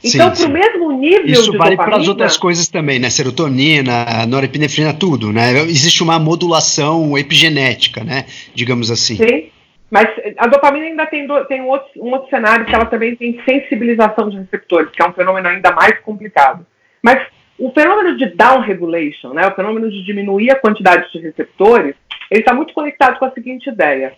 Então, 0.04 0.31
para 0.31 0.46
o 0.46 0.50
mesmo 0.50 0.92
nível 0.92 1.26
Isso 1.26 1.57
vale 1.57 1.76
para 1.76 1.96
as 1.96 2.07
outras 2.07 2.37
coisas 2.37 2.68
também, 2.68 2.98
né? 2.98 3.09
Serotonina, 3.09 4.26
norepinefrina, 4.26 4.92
tudo, 4.92 5.33
né? 5.33 5.59
Existe 5.62 6.02
uma 6.02 6.18
modulação 6.18 7.16
epigenética, 7.16 8.04
né? 8.04 8.26
Digamos 8.54 8.90
assim. 8.90 9.16
Sim. 9.16 9.50
Mas 9.90 10.07
a 10.37 10.46
dopamina 10.46 10.85
ainda 10.85 11.07
tem, 11.07 11.26
do, 11.26 11.42
tem 11.46 11.62
um, 11.62 11.68
outro, 11.68 11.88
um 11.96 12.11
outro 12.11 12.28
cenário 12.28 12.66
que 12.66 12.74
ela 12.74 12.85
também 12.85 13.16
tem 13.16 13.40
sensibilização 13.48 14.28
de 14.28 14.37
receptores, 14.37 14.90
que 14.90 15.02
é 15.02 15.09
um 15.09 15.14
fenômeno 15.14 15.48
ainda 15.48 15.72
mais 15.72 15.98
complicado. 16.00 16.66
Mas 17.02 17.26
o 17.59 17.73
fenômeno 17.73 18.16
de 18.16 18.27
down 18.27 18.61
regulation, 18.61 19.33
né, 19.33 19.47
o 19.47 19.55
fenômeno 19.55 19.90
de 19.90 20.05
diminuir 20.05 20.51
a 20.51 20.61
quantidade 20.61 21.11
de 21.11 21.18
receptores, 21.18 21.97
ele 22.31 22.40
está 22.40 22.55
muito 22.55 22.73
conectado 22.73 23.18
com 23.18 23.25
a 23.25 23.33
seguinte 23.33 23.68
ideia. 23.68 24.14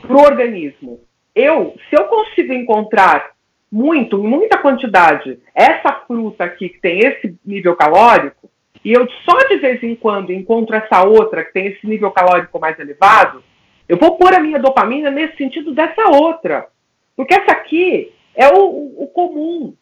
Para 0.00 0.16
o 0.16 0.22
organismo, 0.22 1.00
eu, 1.34 1.74
se 1.88 1.96
eu 1.96 2.04
consigo 2.04 2.52
encontrar 2.52 3.32
muito, 3.70 4.18
em 4.18 4.28
muita 4.28 4.58
quantidade, 4.58 5.38
essa 5.54 5.92
fruta 6.06 6.44
aqui 6.44 6.68
que 6.68 6.80
tem 6.80 7.00
esse 7.00 7.36
nível 7.44 7.76
calórico, 7.76 8.50
e 8.84 8.92
eu 8.92 9.08
só 9.24 9.36
de 9.48 9.56
vez 9.56 9.82
em 9.82 9.94
quando 9.94 10.32
encontro 10.32 10.76
essa 10.76 11.02
outra 11.02 11.44
que 11.44 11.52
tem 11.52 11.66
esse 11.66 11.86
nível 11.86 12.10
calórico 12.10 12.58
mais 12.60 12.78
elevado, 12.78 13.42
eu 13.88 13.96
vou 13.96 14.16
pôr 14.16 14.34
a 14.34 14.40
minha 14.40 14.58
dopamina 14.58 15.10
nesse 15.10 15.36
sentido 15.36 15.72
dessa 15.72 16.08
outra. 16.08 16.66
Porque 17.16 17.34
essa 17.34 17.52
aqui 17.52 18.12
é 18.34 18.48
o, 18.48 19.02
o 19.02 19.06
comum, 19.08 19.74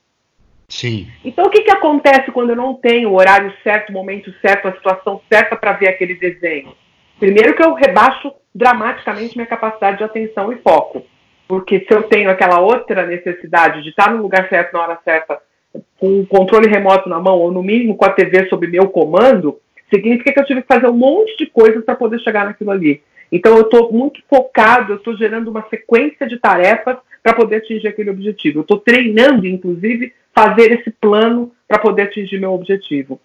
Sim. 0.72 1.06
Então, 1.22 1.44
o 1.44 1.50
que, 1.50 1.60
que 1.60 1.70
acontece 1.70 2.32
quando 2.32 2.50
eu 2.50 2.56
não 2.56 2.72
tenho 2.72 3.10
o 3.10 3.16
horário 3.16 3.52
certo, 3.62 3.90
o 3.90 3.92
momento 3.92 4.32
certo, 4.40 4.68
a 4.68 4.72
situação 4.72 5.20
certa 5.30 5.54
para 5.54 5.74
ver 5.74 5.88
aquele 5.88 6.14
desenho? 6.14 6.74
Primeiro 7.20 7.54
que 7.54 7.62
eu 7.62 7.74
rebaixo 7.74 8.32
dramaticamente 8.54 9.36
minha 9.36 9.46
capacidade 9.46 9.98
de 9.98 10.04
atenção 10.04 10.50
e 10.50 10.56
foco. 10.56 11.04
Porque 11.46 11.80
se 11.80 11.92
eu 11.92 12.04
tenho 12.04 12.30
aquela 12.30 12.58
outra 12.60 13.06
necessidade 13.06 13.82
de 13.82 13.90
estar 13.90 14.14
no 14.14 14.22
lugar 14.22 14.48
certo, 14.48 14.72
na 14.72 14.80
hora 14.80 14.98
certa, 15.04 15.42
com 16.00 16.20
o 16.20 16.26
controle 16.26 16.70
remoto 16.70 17.06
na 17.06 17.20
mão, 17.20 17.38
ou 17.38 17.52
no 17.52 17.62
mínimo 17.62 17.94
com 17.94 18.06
a 18.06 18.10
TV 18.10 18.48
sob 18.48 18.66
meu 18.66 18.88
comando, 18.88 19.60
significa 19.92 20.32
que 20.32 20.40
eu 20.40 20.46
tive 20.46 20.62
que 20.62 20.68
fazer 20.68 20.86
um 20.86 20.96
monte 20.96 21.36
de 21.36 21.50
coisas 21.50 21.84
para 21.84 21.96
poder 21.96 22.18
chegar 22.20 22.46
naquilo 22.46 22.70
ali. 22.70 23.02
Então 23.30 23.54
eu 23.56 23.64
estou 23.64 23.92
muito 23.92 24.22
focado, 24.26 24.94
eu 24.94 24.96
estou 24.96 25.14
gerando 25.18 25.50
uma 25.50 25.66
sequência 25.68 26.26
de 26.26 26.38
tarefas 26.38 26.96
para 27.22 27.34
poder 27.34 27.56
atingir 27.56 27.88
aquele 27.88 28.10
objetivo. 28.10 28.60
Eu 28.60 28.62
estou 28.62 28.78
treinando, 28.78 29.46
inclusive, 29.46 30.14
fazer 30.34 30.72
esse 30.72 30.90
plano 30.90 31.52
para 31.68 31.78
poder 31.78 32.02
atingir 32.02 32.38
meu 32.38 32.52
objetivo. 32.52 33.20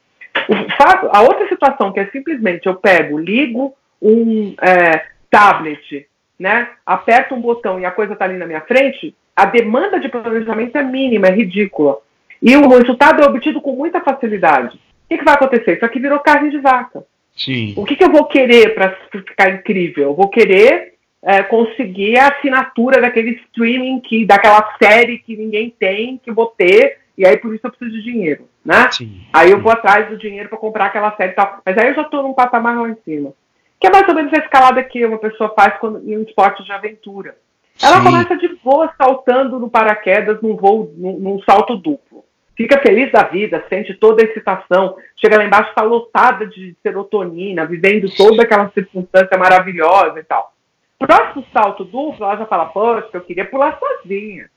Fato, 0.78 1.10
a 1.12 1.22
outra 1.22 1.48
situação 1.48 1.92
que 1.92 2.00
é 2.00 2.08
simplesmente 2.08 2.68
eu 2.68 2.76
pego, 2.76 3.18
ligo 3.18 3.74
um 4.02 4.54
é, 4.62 5.06
tablet, 5.30 6.08
né, 6.40 6.70
aperto 6.86 7.34
um 7.34 7.42
botão 7.42 7.80
e 7.80 7.86
a 7.86 7.92
coisa 7.92 8.14
está 8.14 8.26
ali 8.26 8.38
na 8.38 8.46
minha 8.46 8.62
frente, 8.62 9.16
a 9.36 9.46
demanda 9.46 10.00
de 10.00 10.10
planejamento 10.10 10.78
é 10.78 10.84
mínima, 10.84 11.28
é 11.28 11.32
ridícula. 11.32 11.98
E 12.42 12.56
o 12.56 12.68
resultado 12.68 13.24
é 13.24 13.26
obtido 13.26 13.60
com 13.62 13.76
muita 13.76 14.02
facilidade. 14.02 14.76
O 14.76 15.10
que, 15.10 15.18
que 15.18 15.24
vai 15.24 15.34
acontecer? 15.34 15.76
Isso 15.76 15.86
aqui 15.86 16.00
virou 16.00 16.20
carne 16.20 16.52
de 16.52 16.60
vaca. 16.60 17.04
Sim. 17.36 17.74
O 17.78 17.86
que, 17.86 17.96
que 17.96 18.04
eu 18.04 18.12
vou 18.12 18.26
querer 18.26 18.74
para 18.74 18.96
ficar 19.12 19.50
incrível? 19.52 20.10
Eu 20.10 20.16
vou 20.16 20.28
querer 20.28 20.96
é, 21.24 21.44
conseguir 21.44 22.18
a 22.18 22.28
assinatura 22.28 23.02
daquele 23.02 23.32
streaming 23.46 24.00
que, 24.00 24.26
daquela 24.26 24.76
série 24.82 25.20
que 25.20 25.36
ninguém 25.36 25.74
tem, 25.78 26.18
que 26.18 26.32
vou 26.32 26.48
ter, 26.48 27.00
e 27.18 27.26
aí 27.26 27.38
por 27.38 27.54
isso 27.54 27.66
eu 27.66 27.72
preciso 27.72 27.98
de 27.98 28.04
dinheiro, 28.04 28.48
né? 28.64 28.90
Sim, 28.92 29.22
aí 29.34 29.52
eu 29.52 29.62
vou 29.62 29.72
atrás 29.72 30.08
do 30.10 30.18
dinheiro 30.18 30.50
para 30.50 30.58
comprar 30.58 30.86
aquela 30.86 31.16
série 31.16 31.32
e 31.32 31.36
tal. 31.36 31.62
Mas 31.66 31.78
aí 31.78 31.90
eu 31.90 31.96
já 31.96 32.04
estou 32.04 32.24
num 32.24 32.34
patamar 32.34 32.80
lá 32.80 32.90
em 32.90 32.98
cima. 33.04 33.34
Que 33.80 33.88
é 33.88 33.92
mais 33.92 34.08
ou 34.08 34.16
menos 34.16 34.34
a 34.34 34.38
escalada 34.38 34.84
que 34.84 35.06
uma 35.06 35.20
pessoa 35.20 35.54
faz 35.56 35.78
quando, 35.80 36.08
em 36.08 36.18
um 36.18 36.24
esporte 36.24 36.64
de 36.64 36.72
aventura. 36.72 37.36
Ela 37.82 37.98
Sim. 37.98 38.04
começa 38.04 38.36
de 38.36 38.48
boa 38.64 38.92
saltando 38.98 39.60
no 39.60 39.70
paraquedas 39.70 40.42
num 40.42 40.56
voo, 40.56 40.92
num, 40.98 41.20
num, 41.20 41.42
salto 41.44 41.76
duplo. 41.76 42.26
Fica 42.56 42.82
feliz 42.82 43.12
da 43.12 43.24
vida, 43.24 43.64
sente 43.70 43.94
toda 43.94 44.24
a 44.24 44.26
excitação, 44.26 44.96
chega 45.16 45.38
lá 45.38 45.46
embaixo, 45.46 45.70
está 45.70 45.84
lotada 45.84 46.48
de 46.48 46.76
serotonina, 46.82 47.68
vivendo 47.68 48.10
toda 48.16 48.42
aquela 48.42 48.72
circunstância 48.72 49.38
maravilhosa 49.38 50.20
e 50.20 50.24
tal. 50.24 50.57
Próximo 51.00 51.46
salto 51.54 51.86
duplo, 51.86 52.26
ela 52.26 52.38
já 52.38 52.46
fala, 52.46 52.66
poxa, 52.68 53.10
eu 53.14 53.22
queria 53.22 53.46
pular 53.46 53.78
sozinha. 53.78 54.50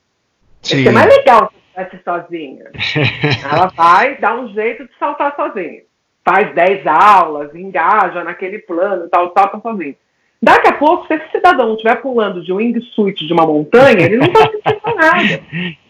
Sim. 0.62 0.84
Ser 0.84 0.92
mais 0.92 1.06
legal 1.06 1.50
se 1.50 1.58
estivesse 1.58 2.04
sozinha. 2.04 2.70
ela 3.52 3.66
vai 3.68 4.16
dar 4.18 4.38
um 4.38 4.48
jeito 4.48 4.86
de 4.86 4.98
saltar 4.98 5.34
sozinha. 5.36 5.82
faz 6.24 6.54
10 6.54 6.86
aulas, 6.86 7.54
engaja 7.54 8.24
naquele 8.24 8.58
plano, 8.58 9.08
tal, 9.08 9.30
tal, 9.30 9.48
tá 9.48 9.60
sozinho. 9.60 9.96
Daqui 10.42 10.68
a 10.68 10.72
pouco, 10.72 11.06
se 11.06 11.14
esse 11.14 11.30
cidadão 11.32 11.72
estiver 11.72 11.96
pulando 11.96 12.42
de 12.42 12.50
um 12.50 12.56
wingsuit 12.56 13.26
de 13.26 13.32
uma 13.32 13.46
montanha, 13.46 14.06
ele 14.06 14.16
não 14.16 14.32
vai 14.32 14.48
sentir 14.66 14.94
nada. 14.96 15.42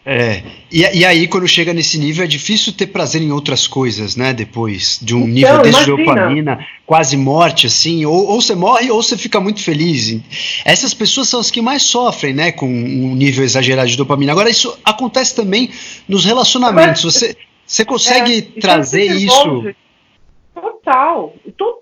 É, 0.05 0.43
e, 0.73 0.81
e, 0.81 1.05
aí 1.05 1.29
quando 1.29 1.47
chega 1.47 1.73
nesse 1.73 1.99
nível 1.99 2.25
é 2.25 2.27
difícil 2.27 2.73
ter 2.73 2.89
prazer 2.89 3.23
em 3.23 3.31
outras 3.31 3.69
coisas, 3.69 4.17
né? 4.17 4.33
Depois 4.33 4.99
de 5.01 5.15
um 5.15 5.21
então, 5.21 5.29
nível 5.29 5.63
desse 5.63 5.85
de 5.85 5.87
dopamina, 5.87 6.67
quase 6.85 7.17
morte, 7.17 7.69
assim, 7.69 8.05
ou, 8.05 8.27
ou 8.27 8.41
você 8.41 8.57
morre 8.57 8.91
ou 8.91 9.01
você 9.01 9.17
fica 9.17 9.39
muito 9.39 9.63
feliz. 9.63 10.21
Essas 10.65 10.95
pessoas 10.95 11.29
são 11.29 11.39
as 11.39 11.51
que 11.51 11.63
mais 11.63 11.83
sofrem, 11.83 12.35
né? 12.35 12.51
Com 12.51 12.67
um 12.67 13.15
nível 13.15 13.45
exagerado 13.45 13.89
de 13.89 13.97
dopamina. 13.97 14.33
Agora, 14.33 14.51
isso 14.51 14.77
acontece 14.85 15.37
também 15.37 15.71
nos 16.09 16.25
relacionamentos. 16.25 17.05
Você, 17.05 17.37
você 17.65 17.85
consegue 17.85 18.39
é, 18.39 18.61
trazer 18.61 19.05
isso 19.05 19.65
total. 20.83 21.35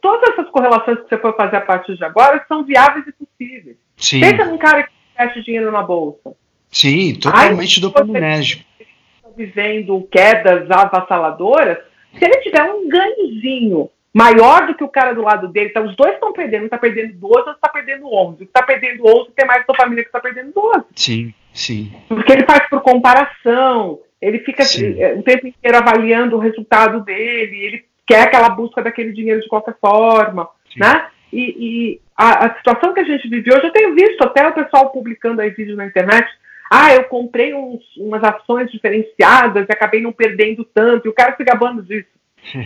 todas 0.02 0.30
essas 0.30 0.50
correlações 0.50 0.98
que 1.00 1.08
você 1.08 1.18
for 1.18 1.34
fazer 1.36 1.56
a 1.56 1.60
partir 1.60 1.96
de 1.96 2.04
agora 2.04 2.44
são 2.48 2.64
viáveis 2.64 3.06
e 3.06 3.12
possíveis. 3.12 3.76
Sim. 3.96 4.20
Pensa 4.20 4.44
num 4.44 4.58
cara 4.58 4.84
que 4.84 4.92
investe 5.14 5.42
dinheiro 5.42 5.72
na 5.72 5.82
bolsa. 5.82 6.34
Sim, 6.70 7.14
totalmente 7.14 7.80
dopaminérgico. 7.80 8.64
Está 8.78 9.28
vivendo 9.36 10.06
quedas 10.10 10.70
avassaladoras, 10.70 11.78
se 12.16 12.24
ele 12.24 12.40
tiver 12.40 12.62
um 12.72 12.88
ganhozinho 12.88 13.90
maior 14.12 14.66
do 14.66 14.74
que 14.74 14.84
o 14.84 14.88
cara 14.88 15.12
do 15.12 15.22
lado 15.22 15.48
dele, 15.48 15.68
então 15.70 15.86
os 15.86 15.94
dois 15.94 16.14
estão 16.14 16.32
perdendo, 16.32 16.64
está 16.64 16.78
perdendo 16.78 17.14
12, 17.14 17.34
outro 17.36 17.52
está 17.52 17.68
perdendo 17.68 18.12
11. 18.12 18.34
O 18.34 18.36
que 18.38 18.44
está 18.44 18.62
perdendo 18.62 19.06
11 19.06 19.30
tem 19.34 19.46
mais 19.46 19.66
dopamina 19.66 20.02
que 20.02 20.08
está 20.08 20.20
perdendo 20.20 20.52
12. 20.52 20.84
Sim, 20.94 21.34
sim. 21.52 21.92
Porque 22.08 22.32
ele 22.32 22.44
faz 22.44 22.68
por 22.68 22.80
comparação, 22.80 24.00
ele 24.20 24.40
fica. 24.40 24.62
Eh, 24.62 25.14
o 25.14 25.22
tempo 25.22 25.46
inteiro 25.46 25.76
avaliando 25.76 26.36
o 26.36 26.40
resultado 26.40 27.00
dele, 27.00 27.64
ele 27.64 27.87
quer 28.08 28.22
aquela 28.22 28.48
busca 28.48 28.82
daquele 28.82 29.12
dinheiro 29.12 29.42
de 29.42 29.48
qualquer 29.48 29.76
forma, 29.78 30.48
Sim. 30.72 30.80
né? 30.80 31.08
E, 31.30 31.42
e 31.42 32.00
a, 32.16 32.46
a, 32.46 32.56
situação 32.56 32.94
que 32.94 33.00
a 33.00 33.04
gente 33.04 33.28
vive 33.28 33.52
hoje, 33.52 33.66
eu 33.66 33.72
tenho 33.72 33.94
visto 33.94 34.22
até 34.22 34.48
o 34.48 34.54
pessoal 34.54 34.90
publicando 34.90 35.42
aí 35.42 35.50
vídeos 35.50 35.76
na 35.76 35.86
internet. 35.86 36.26
Ah, 36.70 36.94
eu 36.94 37.04
comprei 37.04 37.54
uns, 37.54 37.82
umas 37.98 38.24
ações 38.24 38.70
diferenciadas 38.72 39.66
e 39.68 39.72
acabei 39.72 40.00
não 40.00 40.12
perdendo 40.12 40.64
tanto, 40.64 41.06
e 41.06 41.10
o 41.10 41.14
cara 41.14 41.36
se 41.36 41.44
gabando 41.44 41.82
disso. 41.82 42.08
Você 42.44 42.58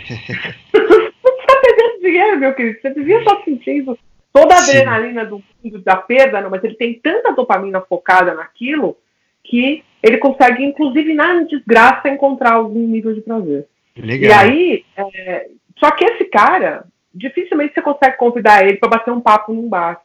está 0.72 1.60
perdendo 1.60 2.00
dinheiro, 2.00 2.38
meu 2.38 2.54
querido. 2.54 2.80
Você 2.80 2.90
devia 2.90 3.18
estar 3.18 3.42
sentindo 3.44 3.98
toda 4.32 4.54
a 4.54 4.58
Sim. 4.58 4.78
adrenalina 4.78 5.24
do, 5.24 5.42
da 5.84 5.96
perda, 5.96 6.40
não, 6.40 6.50
mas 6.50 6.62
ele 6.62 6.74
tem 6.74 6.94
tanta 6.94 7.32
dopamina 7.32 7.80
focada 7.80 8.32
naquilo 8.32 8.96
que 9.44 9.82
ele 10.02 10.18
consegue, 10.18 10.64
inclusive 10.64 11.14
na 11.14 11.42
desgraça, 11.42 12.08
encontrar 12.08 12.52
algum 12.52 12.86
nível 12.86 13.12
de 13.12 13.20
prazer. 13.20 13.66
Legal. 13.96 14.30
E 14.30 14.32
aí, 14.32 14.84
é, 14.96 15.46
só 15.78 15.90
que 15.90 16.04
esse 16.04 16.24
cara, 16.24 16.84
dificilmente 17.14 17.74
você 17.74 17.82
consegue 17.82 18.16
convidar 18.16 18.66
ele 18.66 18.78
para 18.78 18.88
bater 18.88 19.12
um 19.12 19.20
papo 19.20 19.52
num 19.52 19.68
bar. 19.68 20.00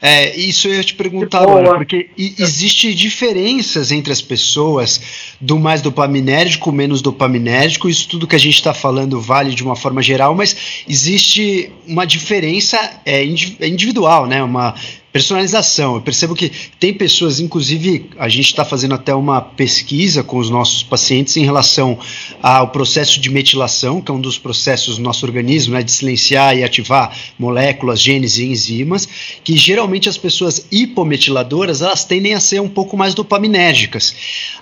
É, 0.00 0.34
isso 0.34 0.66
eu 0.66 0.74
ia 0.74 0.82
te 0.82 0.96
perguntar 0.96 1.42
agora, 1.42 1.76
porque 1.76 2.10
existe 2.16 2.92
diferenças 2.92 3.92
entre 3.92 4.12
as 4.12 4.20
pessoas 4.20 5.36
do 5.40 5.60
mais 5.60 5.80
dopaminérgico, 5.80 6.72
menos 6.72 7.00
dopaminérgico, 7.00 7.88
isso 7.88 8.08
tudo 8.08 8.26
que 8.26 8.34
a 8.34 8.40
gente 8.40 8.56
está 8.56 8.74
falando 8.74 9.20
vale 9.20 9.54
de 9.54 9.62
uma 9.62 9.76
forma 9.76 10.02
geral, 10.02 10.34
mas 10.34 10.84
existe 10.88 11.70
uma 11.86 12.04
diferença 12.04 13.00
é, 13.06 13.24
individual, 13.24 14.26
né? 14.26 14.42
Uma 14.42 14.74
personalização. 15.12 15.96
Eu 15.96 16.00
percebo 16.00 16.34
que 16.34 16.50
tem 16.80 16.94
pessoas, 16.94 17.38
inclusive, 17.38 18.10
a 18.18 18.28
gente 18.28 18.46
está 18.46 18.64
fazendo 18.64 18.94
até 18.94 19.14
uma 19.14 19.40
pesquisa 19.40 20.24
com 20.24 20.38
os 20.38 20.48
nossos 20.48 20.82
pacientes 20.82 21.36
em 21.36 21.44
relação 21.44 21.98
ao 22.42 22.68
processo 22.68 23.20
de 23.20 23.28
metilação, 23.28 24.00
que 24.00 24.10
é 24.10 24.14
um 24.14 24.20
dos 24.20 24.38
processos 24.38 24.96
do 24.96 25.02
nosso 25.02 25.26
organismo, 25.26 25.74
né, 25.74 25.82
de 25.82 25.92
silenciar 25.92 26.56
e 26.56 26.64
ativar 26.64 27.14
moléculas, 27.38 28.00
genes 28.00 28.38
e 28.38 28.46
enzimas, 28.46 29.06
que 29.44 29.56
geralmente 29.56 30.08
as 30.08 30.16
pessoas 30.16 30.66
hipometiladoras, 30.72 31.82
elas 31.82 32.04
tendem 32.04 32.32
a 32.32 32.40
ser 32.40 32.60
um 32.60 32.68
pouco 32.68 32.96
mais 32.96 33.14
dopaminérgicas. 33.14 34.14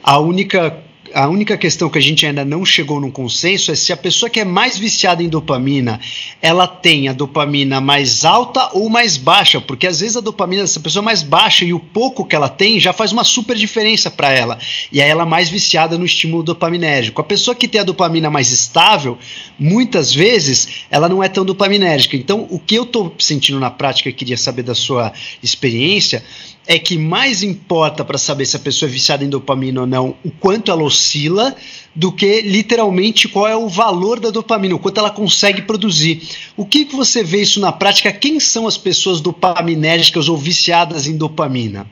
A 0.03 0.19
única 0.19 0.90
a 1.15 1.29
única 1.29 1.57
questão 1.57 1.89
que 1.89 1.99
a 1.99 2.03
gente 2.03 2.25
ainda 2.27 2.45
não 2.45 2.65
chegou 2.65 3.01
num 3.01 3.11
consenso 3.11 3.71
é 3.71 3.75
se 3.75 3.93
a 3.93 3.97
pessoa 3.97 4.31
que 4.31 4.41
é 4.41 4.45
mais 4.45 4.79
viciada 4.79 5.23
em 5.23 5.29
dopamina, 5.29 6.01
ela 6.41 6.67
tem 6.67 7.09
a 7.09 7.13
dopamina 7.13 7.81
mais 7.81 8.25
alta 8.25 8.71
ou 8.73 8.89
mais 8.89 9.17
baixa, 9.17 9.61
porque 9.61 9.87
às 9.87 10.01
vezes 10.01 10.17
a 10.17 10.21
dopamina 10.21 10.63
dessa 10.63 10.81
pessoa 10.81 11.03
é 11.03 11.05
mais 11.05 11.23
baixa 11.23 11.65
e 11.65 11.73
o 11.73 11.81
pouco 11.81 12.25
que 12.25 12.37
ela 12.37 12.49
tem 12.49 12.79
já 12.79 12.93
faz 12.93 13.13
uma 13.13 13.25
super 13.25 13.57
diferença 13.57 14.11
para 14.11 14.33
ela. 14.33 14.59
E 14.93 15.01
aí 15.01 15.09
ela 15.09 15.23
é 15.23 15.27
mais 15.27 15.49
viciada 15.49 15.99
no 15.99 16.05
estímulo 16.05 16.43
dopaminérgico. 16.43 17.21
A 17.21 17.25
pessoa 17.25 17.55
que 17.55 17.69
tem 17.69 17.81
a 17.81 17.85
dopamina 17.85 18.31
mais 18.31 18.51
estável, 18.53 19.19
muitas 19.59 20.15
vezes 20.15 20.85
ela 20.91 21.09
não 21.09 21.23
é 21.23 21.29
tão 21.29 21.45
dopaminérgica. 21.45 22.17
Então, 22.17 22.47
o 22.51 22.59
que 22.59 22.75
eu 22.75 22.85
estou 22.85 23.15
sentindo 23.19 23.59
na 23.61 23.71
prática, 23.71 24.13
queria 24.13 24.37
saber 24.37 24.63
da 24.63 24.75
sua 24.75 25.13
experiência, 25.43 26.25
é 26.67 26.79
que 26.79 26.97
mais 26.99 27.43
importa 27.43 28.05
para 28.05 28.19
saber 28.19 28.45
se 28.45 28.57
a 28.57 28.61
pessoa 28.61 28.89
é 28.89 28.93
viciada 28.93 29.25
em 29.25 29.29
dopamina 29.29 29.81
ou 29.81 29.87
não, 29.87 30.17
o 30.25 30.31
quanto 30.31 30.71
ela 30.71 30.83
oscila, 30.83 31.55
do 31.95 32.13
que 32.13 32.43
literalmente 32.43 33.29
qual 33.29 33.49
é 33.49 33.57
o 33.57 33.69
valor 33.69 34.21
da 34.21 34.31
dopamina, 34.31 34.75
o 34.75 34.79
quanto 34.79 34.99
ela 34.99 35.11
consegue 35.11 35.63
produzir. 35.63 36.21
O 36.57 36.65
que, 36.65 36.85
que 36.85 36.95
você 36.95 37.25
vê 37.25 37.39
isso 37.39 37.61
na 37.61 37.73
prática? 37.73 38.13
Quem 38.13 38.39
são 38.39 38.67
as 38.67 38.79
pessoas 38.79 39.21
dopaminérgicas 39.21 40.29
ou 40.29 40.37
viciadas 40.37 41.07
em 41.07 41.17
dopamina? 41.17 41.87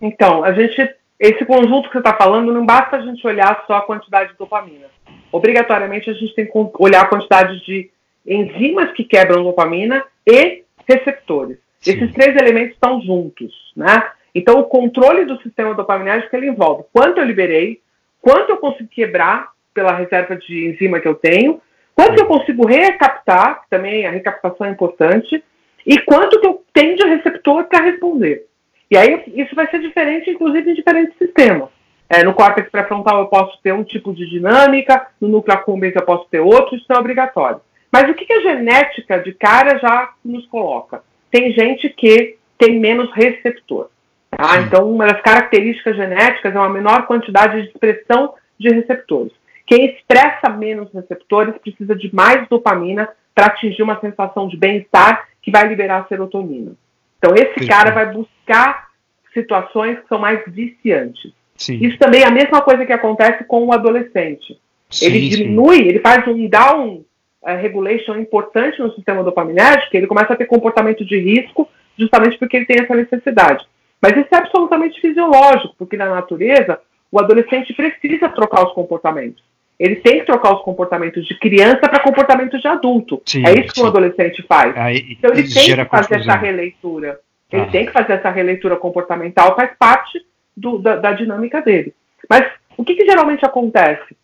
Então, 0.00 0.42
a 0.42 0.52
gente, 0.52 0.76
esse 1.20 1.44
conjunto 1.44 1.88
que 1.88 1.92
você 1.92 1.98
está 1.98 2.14
falando, 2.14 2.52
não 2.52 2.66
basta 2.66 2.96
a 2.96 3.02
gente 3.02 3.24
olhar 3.26 3.64
só 3.66 3.74
a 3.74 3.82
quantidade 3.82 4.32
de 4.32 4.38
dopamina. 4.38 4.86
Obrigatoriamente 5.30 6.10
a 6.10 6.14
gente 6.14 6.34
tem 6.34 6.46
que 6.46 6.52
olhar 6.78 7.02
a 7.02 7.08
quantidade 7.08 7.64
de 7.64 7.88
enzimas 8.26 8.92
que 8.92 9.04
quebram 9.04 9.44
dopamina 9.44 10.04
e 10.26 10.64
receptores. 10.88 11.58
Sim. 11.82 11.92
Esses 11.92 12.12
três 12.12 12.36
elementos 12.36 12.74
estão 12.74 13.00
juntos, 13.02 13.52
né? 13.76 14.10
Então, 14.34 14.60
o 14.60 14.64
controle 14.64 15.24
do 15.24 15.40
sistema 15.42 15.74
dopaminérgico 15.74 16.34
ele 16.34 16.48
envolve 16.48 16.84
quanto 16.92 17.18
eu 17.18 17.24
liberei, 17.24 17.80
quanto 18.20 18.50
eu 18.50 18.56
consigo 18.56 18.88
quebrar 18.88 19.50
pela 19.74 19.92
reserva 19.92 20.36
de 20.36 20.68
enzima 20.68 21.00
que 21.00 21.08
eu 21.08 21.14
tenho, 21.14 21.60
quanto 21.94 22.18
eu 22.18 22.26
consigo 22.26 22.66
recaptar, 22.66 23.62
que 23.62 23.70
também 23.70 24.06
a 24.06 24.10
recaptação 24.10 24.66
é 24.66 24.70
importante, 24.70 25.42
e 25.84 25.98
quanto 25.98 26.40
que 26.40 26.46
eu 26.46 26.62
tenho 26.72 26.96
de 26.96 27.04
receptor 27.04 27.64
para 27.64 27.84
responder. 27.84 28.46
E 28.90 28.96
aí 28.96 29.22
isso 29.34 29.54
vai 29.54 29.68
ser 29.68 29.80
diferente, 29.80 30.30
inclusive, 30.30 30.70
em 30.70 30.74
diferentes 30.74 31.16
sistemas. 31.18 31.68
É, 32.08 32.22
no 32.22 32.34
córtex 32.34 32.70
pré-frontal 32.70 33.20
eu 33.20 33.26
posso 33.26 33.58
ter 33.62 33.72
um 33.72 33.82
tipo 33.82 34.14
de 34.14 34.28
dinâmica, 34.28 35.08
no 35.20 35.28
núcleo 35.28 35.56
accumbens 35.56 35.96
eu 35.96 36.02
posso 36.02 36.26
ter 36.30 36.40
outro, 36.40 36.76
isso 36.76 36.86
é 36.90 36.98
obrigatório. 36.98 37.60
Mas 37.90 38.08
o 38.08 38.14
que, 38.14 38.24
que 38.24 38.32
a 38.32 38.40
genética 38.40 39.18
de 39.18 39.32
cara 39.32 39.78
já 39.78 40.12
nos 40.24 40.46
coloca? 40.46 41.02
Tem 41.32 41.50
gente 41.52 41.88
que 41.88 42.36
tem 42.58 42.78
menos 42.78 43.10
receptor. 43.12 43.88
Tá? 44.30 44.60
Então, 44.60 44.88
uma 44.88 45.06
das 45.06 45.20
características 45.22 45.96
genéticas 45.96 46.54
é 46.54 46.58
uma 46.58 46.68
menor 46.68 47.06
quantidade 47.06 47.62
de 47.62 47.68
expressão 47.68 48.34
de 48.58 48.68
receptores. 48.68 49.32
Quem 49.66 49.86
expressa 49.86 50.50
menos 50.50 50.92
receptores 50.92 51.54
precisa 51.56 51.96
de 51.96 52.14
mais 52.14 52.46
dopamina 52.48 53.08
para 53.34 53.46
atingir 53.46 53.82
uma 53.82 53.98
sensação 53.98 54.46
de 54.46 54.56
bem-estar 54.56 55.26
que 55.40 55.50
vai 55.50 55.66
liberar 55.66 56.06
serotonina. 56.08 56.72
Então, 57.18 57.34
esse 57.34 57.66
cara 57.66 57.90
vai 57.90 58.12
buscar 58.12 58.88
situações 59.32 59.98
que 60.00 60.08
são 60.08 60.18
mais 60.18 60.40
viciantes. 60.46 61.32
Sim. 61.56 61.78
Isso 61.80 61.98
também 61.98 62.22
é 62.22 62.26
a 62.26 62.30
mesma 62.30 62.60
coisa 62.60 62.84
que 62.84 62.92
acontece 62.92 63.44
com 63.44 63.66
o 63.66 63.72
adolescente. 63.72 64.58
Sim, 64.90 65.06
ele 65.06 65.28
diminui, 65.28 65.88
ele 65.88 66.00
faz 66.00 66.26
um 66.26 66.48
down 66.48 67.04
uh, 67.42 67.56
regulation 67.60 68.16
importante 68.16 68.80
no 68.80 68.92
sistema 68.94 69.22
dopaminérgico, 69.22 69.96
ele 69.96 70.06
começa 70.06 70.32
a 70.32 70.36
ter 70.36 70.46
comportamento 70.46 71.04
de 71.04 71.18
risco 71.18 71.68
justamente 71.98 72.38
porque 72.38 72.56
ele 72.56 72.66
tem 72.66 72.82
essa 72.82 72.94
necessidade. 72.94 73.66
Mas 74.00 74.16
isso 74.16 74.28
é 74.32 74.36
absolutamente 74.36 75.00
fisiológico, 75.00 75.74
porque 75.78 75.96
na 75.96 76.08
natureza 76.08 76.80
o 77.10 77.20
adolescente 77.20 77.72
precisa 77.74 78.28
trocar 78.28 78.64
os 78.64 78.72
comportamentos. 78.72 79.42
Ele 79.78 79.96
tem 79.96 80.20
que 80.20 80.26
trocar 80.26 80.54
os 80.54 80.62
comportamentos 80.62 81.26
de 81.26 81.38
criança 81.38 81.80
para 81.80 82.02
comportamentos 82.02 82.60
de 82.60 82.68
adulto. 82.68 83.20
Sim, 83.26 83.44
é 83.46 83.52
isso 83.60 83.74
que 83.74 83.80
o 83.80 83.86
adolescente 83.86 84.42
faz. 84.42 84.76
Aí, 84.76 85.16
então 85.18 85.32
ele 85.32 85.48
tem 85.48 85.76
que 85.76 85.84
fazer 85.84 86.20
essa 86.20 86.36
releitura. 86.36 87.20
Ele 87.50 87.62
ah. 87.62 87.70
tem 87.70 87.86
que 87.86 87.92
fazer 87.92 88.14
essa 88.14 88.30
releitura 88.30 88.76
comportamental, 88.76 89.54
faz 89.54 89.70
parte 89.78 90.24
do, 90.56 90.78
da, 90.78 90.96
da, 90.96 91.12
dinâmica 91.12 91.60
dele. 91.60 91.94
Mas 92.28 92.50
o 92.76 92.84
que, 92.84 92.94
que 92.94 93.04
geralmente 93.04 93.44
acontece? 93.44 94.16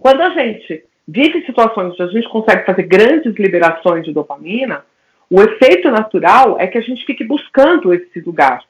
Quando 0.00 0.22
a 0.22 0.30
gente 0.30 0.84
vive 1.06 1.44
situações 1.44 1.92
onde 1.92 2.02
a 2.02 2.06
gente 2.06 2.28
consegue 2.28 2.64
fazer 2.64 2.82
grandes 2.84 3.34
liberações 3.36 4.04
de 4.04 4.12
dopamina, 4.12 4.84
o 5.30 5.42
efeito 5.42 5.90
natural 5.90 6.56
é 6.58 6.66
que 6.66 6.78
a 6.78 6.80
gente 6.80 7.04
fique 7.04 7.24
buscando 7.24 7.92
esse 7.92 8.20
lugar. 8.20 8.62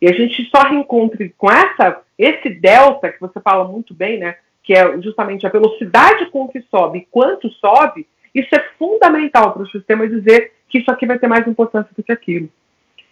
E 0.00 0.08
a 0.08 0.12
gente 0.12 0.48
só 0.50 0.62
reencontre 0.62 1.34
com 1.36 1.50
essa, 1.50 2.00
esse 2.18 2.48
delta 2.50 3.10
que 3.10 3.20
você 3.20 3.40
fala 3.40 3.64
muito 3.64 3.92
bem, 3.92 4.18
né? 4.18 4.36
Que 4.62 4.74
é 4.74 5.00
justamente 5.00 5.46
a 5.46 5.50
velocidade 5.50 6.26
com 6.26 6.48
que 6.48 6.60
sobe 6.70 6.98
e 6.98 7.08
quanto 7.10 7.50
sobe, 7.54 8.06
isso 8.34 8.54
é 8.54 8.64
fundamental 8.78 9.52
para 9.52 9.62
o 9.62 9.70
sistema 9.70 10.08
dizer 10.08 10.52
que 10.68 10.78
isso 10.78 10.90
aqui 10.90 11.06
vai 11.06 11.18
ter 11.18 11.26
mais 11.26 11.46
importância 11.46 11.90
do 11.96 12.02
que 12.02 12.12
aquilo. 12.12 12.48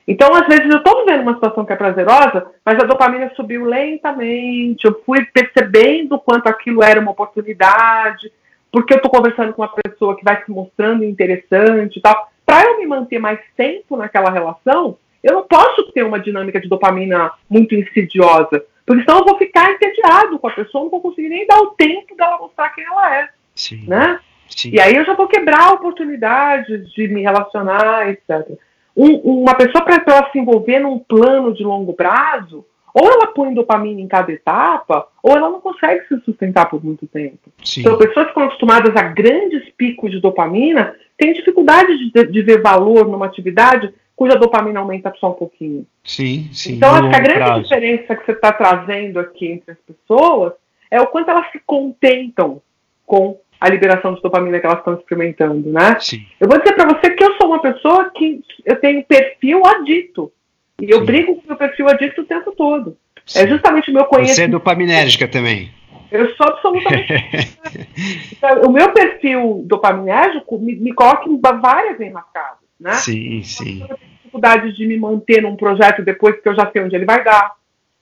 Então, 0.07 0.33
às 0.35 0.47
vezes, 0.47 0.71
eu 0.71 0.79
estou 0.79 1.05
vivendo 1.05 1.23
uma 1.23 1.35
situação 1.35 1.65
que 1.65 1.73
é 1.73 1.77
prazerosa, 1.77 2.47
mas 2.65 2.79
a 2.79 2.87
dopamina 2.87 3.33
subiu 3.35 3.65
lentamente, 3.65 4.85
eu 4.85 5.03
fui 5.05 5.25
percebendo 5.25 6.19
quanto 6.19 6.47
aquilo 6.47 6.83
era 6.83 7.01
uma 7.01 7.11
oportunidade, 7.11 8.31
porque 8.77 8.93
eu 8.93 8.99
estou 8.99 9.11
conversando 9.11 9.55
com 9.55 9.63
uma 9.63 9.73
pessoa 9.73 10.15
que 10.15 10.23
vai 10.23 10.45
se 10.45 10.51
mostrando 10.51 11.03
interessante 11.03 11.97
e 11.97 12.03
tal. 12.03 12.31
Para 12.45 12.69
eu 12.69 12.79
me 12.79 12.85
manter 12.85 13.19
mais 13.19 13.41
tempo 13.57 13.97
naquela 13.97 14.31
relação, 14.31 14.99
eu 15.25 15.33
não 15.33 15.45
posso 15.45 15.91
ter 15.93 16.03
uma 16.03 16.21
dinâmica 16.21 16.61
de 16.61 16.69
dopamina 16.69 17.33
muito 17.49 17.75
insidiosa, 17.75 18.63
porque 18.85 19.03
senão 19.03 19.21
eu 19.21 19.25
vou 19.25 19.39
ficar 19.39 19.73
entediado 19.73 20.39
com 20.39 20.47
a 20.47 20.53
pessoa, 20.53 20.85
não 20.85 20.91
vou 20.91 21.01
conseguir 21.01 21.31
nem 21.31 21.47
dar 21.47 21.59
o 21.59 21.69
tempo 21.69 22.15
dela 22.15 22.37
mostrar 22.37 22.69
quem 22.69 22.85
ela 22.85 23.17
é. 23.17 23.31
Sim. 23.55 23.83
Né? 23.89 24.21
Sim. 24.47 24.73
E 24.75 24.79
aí 24.79 24.95
eu 24.95 25.07
já 25.07 25.15
vou 25.15 25.27
quebrar 25.27 25.73
oportunidades 25.73 26.93
de 26.93 27.09
me 27.09 27.23
relacionar, 27.23 28.11
etc. 28.11 28.59
Um, 28.95 29.41
uma 29.41 29.55
pessoa 29.55 29.83
para 29.83 30.05
ela 30.07 30.31
se 30.31 30.39
envolver 30.39 30.81
num 30.81 30.99
plano 30.99 31.55
de 31.55 31.65
longo 31.65 31.95
prazo, 31.95 32.63
ou 32.99 33.13
ela 33.13 33.27
põe 33.27 33.53
dopamina 33.53 34.01
em 34.01 34.09
cada 34.09 34.33
etapa, 34.33 35.07
ou 35.23 35.37
ela 35.37 35.51
não 35.51 35.61
consegue 35.61 36.07
se 36.09 36.19
sustentar 36.21 36.65
por 36.71 36.83
muito 36.83 37.07
tempo. 37.07 37.53
Sim. 37.63 37.81
Então, 37.81 37.99
pessoas 37.99 38.25
que 38.25 38.31
estão 38.31 38.45
acostumadas 38.45 38.97
a 38.97 39.03
grandes 39.03 39.69
picos 39.77 40.11
de 40.11 40.19
dopamina 40.19 40.97
têm 41.19 41.35
dificuldade 41.35 42.11
de, 42.11 42.27
de 42.27 42.43
ver 42.43 42.63
valor 42.63 43.07
numa 43.07 43.27
atividade 43.27 43.93
cuja 44.17 44.35
dopamina 44.39 44.81
aumenta 44.81 45.13
só 45.21 45.29
um 45.29 45.35
pouquinho. 45.35 45.87
Sim, 46.03 46.49
sim. 46.55 46.77
Então, 46.77 46.91
acho 46.95 47.11
que 47.11 47.17
a 47.17 47.21
grande 47.21 47.45
prazo. 47.45 47.63
diferença 47.65 48.17
que 48.17 48.25
você 48.25 48.33
está 48.33 48.51
trazendo 48.51 49.21
aqui 49.21 49.47
entre 49.47 49.73
as 49.73 49.79
pessoas 49.81 50.55
é 50.91 50.99
o 50.99 51.07
quanto 51.09 51.31
elas 51.31 51.53
se 51.53 51.61
contentam 51.67 52.63
com 53.05 53.39
a 53.61 53.69
liberação 53.69 54.15
de 54.15 54.23
dopamina 54.23 54.59
que 54.59 54.65
elas 54.65 54.79
estão 54.79 54.95
experimentando, 54.95 55.71
né? 55.71 55.99
Sim. 56.01 56.25
Eu 56.41 56.49
vou 56.49 56.59
dizer 56.59 56.73
para 56.73 56.89
você 56.89 57.11
que 57.11 57.23
eu 57.23 57.35
sou 57.35 57.49
uma 57.49 57.61
pessoa 57.61 58.11
que 58.15 58.41
eu 58.65 58.81
tenho 58.81 59.05
perfil 59.05 59.67
adito. 59.67 60.33
E 60.81 60.91
eu 60.91 61.01
Sim. 61.01 61.05
brigo 61.07 61.37
com 61.37 61.43
o 61.43 61.47
meu 61.49 61.57
perfil 61.57 61.89
adito 61.89 62.21
o 62.21 62.25
tempo 62.25 62.53
todo. 62.53 62.97
É 63.17 63.21
Sim. 63.25 63.39
É 63.41 63.49
justamente 63.49 63.91
o 63.91 63.95
meu 63.95 64.05
conhecimento. 64.05 64.37
Você 64.37 64.43
é 64.43 64.49
dopaminérgica 64.49 65.27
também. 65.29 65.71
Eu 66.11 66.35
sou 66.37 66.47
absolutamente. 66.47 67.13
então, 68.33 68.63
o 68.63 68.73
meu 68.73 68.93
perfil 68.93 69.63
dopaminérgico 69.67 70.59
me, 70.59 70.77
me 70.77 70.93
coloca 70.93 71.29
em 71.29 71.41
várias 71.41 72.01
enrascadas, 72.01 72.59
né? 72.79 72.93
Sim, 72.93 73.43
sim. 73.43 73.81
Eu 73.81 73.89
tenho 73.89 74.11
dificuldade 74.11 74.73
de 74.73 74.87
me 74.87 74.99
manter 74.99 75.43
num 75.43 75.57
projeto 75.57 76.03
depois 76.03 76.41
que 76.41 76.49
eu 76.49 76.55
já 76.55 76.71
sei 76.71 76.83
onde 76.83 76.95
ele 76.95 77.05
vai 77.05 77.25
dar. 77.25 77.53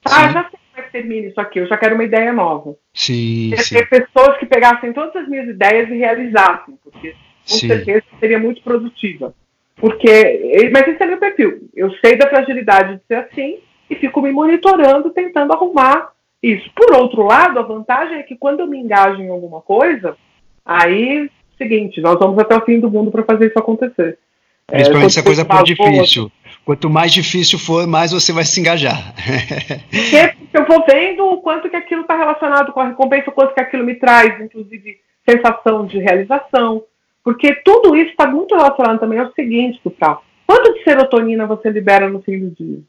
Ah, 0.05 0.29
já 0.31 0.43
sei 0.51 0.59
como 0.59 0.77
é 0.77 0.83
que 0.83 0.93
termina 0.93 1.29
isso 1.29 1.41
aqui, 1.41 1.61
eu 1.61 1.67
já 1.67 1.79
quero 1.79 1.95
uma 1.95 2.05
ideia 2.05 2.33
nova. 2.33 2.77
Sim, 2.93 3.51
Queria 3.51 3.65
sim. 3.65 3.75
ter 3.77 3.89
pessoas 3.89 4.37
que 4.37 4.45
pegassem 4.45 4.93
todas 4.93 5.17
as 5.17 5.29
minhas 5.29 5.49
ideias 5.49 5.89
e 5.89 5.97
realizassem, 5.97 6.79
porque 6.83 7.13
com 7.13 7.55
sim. 7.55 7.69
certeza 7.69 8.05
seria 8.21 8.39
muito 8.39 8.63
produtiva. 8.63 9.35
Porque, 9.77 10.71
mas 10.73 10.87
esse 10.89 11.03
é 11.03 11.07
meu 11.07 11.19
perfil. 11.19 11.69
Eu 11.75 11.91
sei 11.97 12.17
da 12.17 12.29
fragilidade 12.29 12.97
de 12.97 13.03
ser 13.07 13.17
assim 13.17 13.59
e 13.91 13.95
fico 13.97 14.23
me 14.23 14.33
monitorando, 14.33 15.11
tentando 15.11 15.53
arrumar 15.53 16.11
isso. 16.43 16.71
Por 16.75 16.95
outro 16.95 17.23
lado, 17.23 17.59
a 17.59 17.63
vantagem 17.63 18.19
é 18.19 18.23
que 18.23 18.37
quando 18.37 18.61
eu 18.61 18.67
me 18.67 18.79
engajo 18.79 19.21
em 19.21 19.31
alguma 19.31 19.61
coisa, 19.61 20.17
aí, 20.65 21.31
seguinte, 21.59 22.01
nós 22.01 22.19
vamos 22.19 22.39
até 22.39 22.57
o 22.57 22.65
fim 22.65 22.79
do 22.79 22.91
mundo 22.91 23.11
para 23.11 23.25
fazer 23.25 23.49
isso 23.49 23.59
acontecer. 23.59 24.19
Principalmente 24.67 25.07
é, 25.07 25.11
se 25.11 25.21
a 25.21 25.25
coisa 25.25 25.45
for 25.45 25.63
difícil. 25.63 26.33
Quanto 26.65 26.89
mais 26.89 27.13
difícil 27.13 27.59
for, 27.59 27.87
mais 27.87 28.13
você 28.13 28.33
vai 28.33 28.45
se 28.45 28.59
engajar. 28.59 28.97
Porque 29.91 30.57
eu 30.57 30.67
vou 30.67 30.85
vendo 30.89 31.25
o 31.27 31.43
quanto 31.43 31.69
que 31.69 31.77
aquilo 31.77 32.03
está 32.03 32.17
relacionado 32.17 32.73
com 32.73 32.81
a 32.81 32.89
recompensa, 32.89 33.29
o 33.29 33.33
quanto 33.33 33.53
que 33.53 33.61
aquilo 33.61 33.85
me 33.85 33.95
traz, 33.97 34.41
inclusive, 34.41 34.99
sensação 35.29 35.85
de 35.85 35.99
realização. 35.99 36.85
Porque 37.25 37.55
tudo 37.65 37.97
isso 37.97 38.11
está 38.11 38.27
muito 38.27 38.55
relacionado 38.55 39.01
também 39.01 39.19
ao 39.19 39.33
seguinte, 39.33 39.81
Tucal. 39.83 40.23
Quanto 40.47 40.75
de 40.75 40.85
serotonina 40.85 41.47
você 41.47 41.71
libera 41.71 42.09
no 42.09 42.21
fim 42.21 42.39
do 42.39 42.51
dia? 42.51 42.81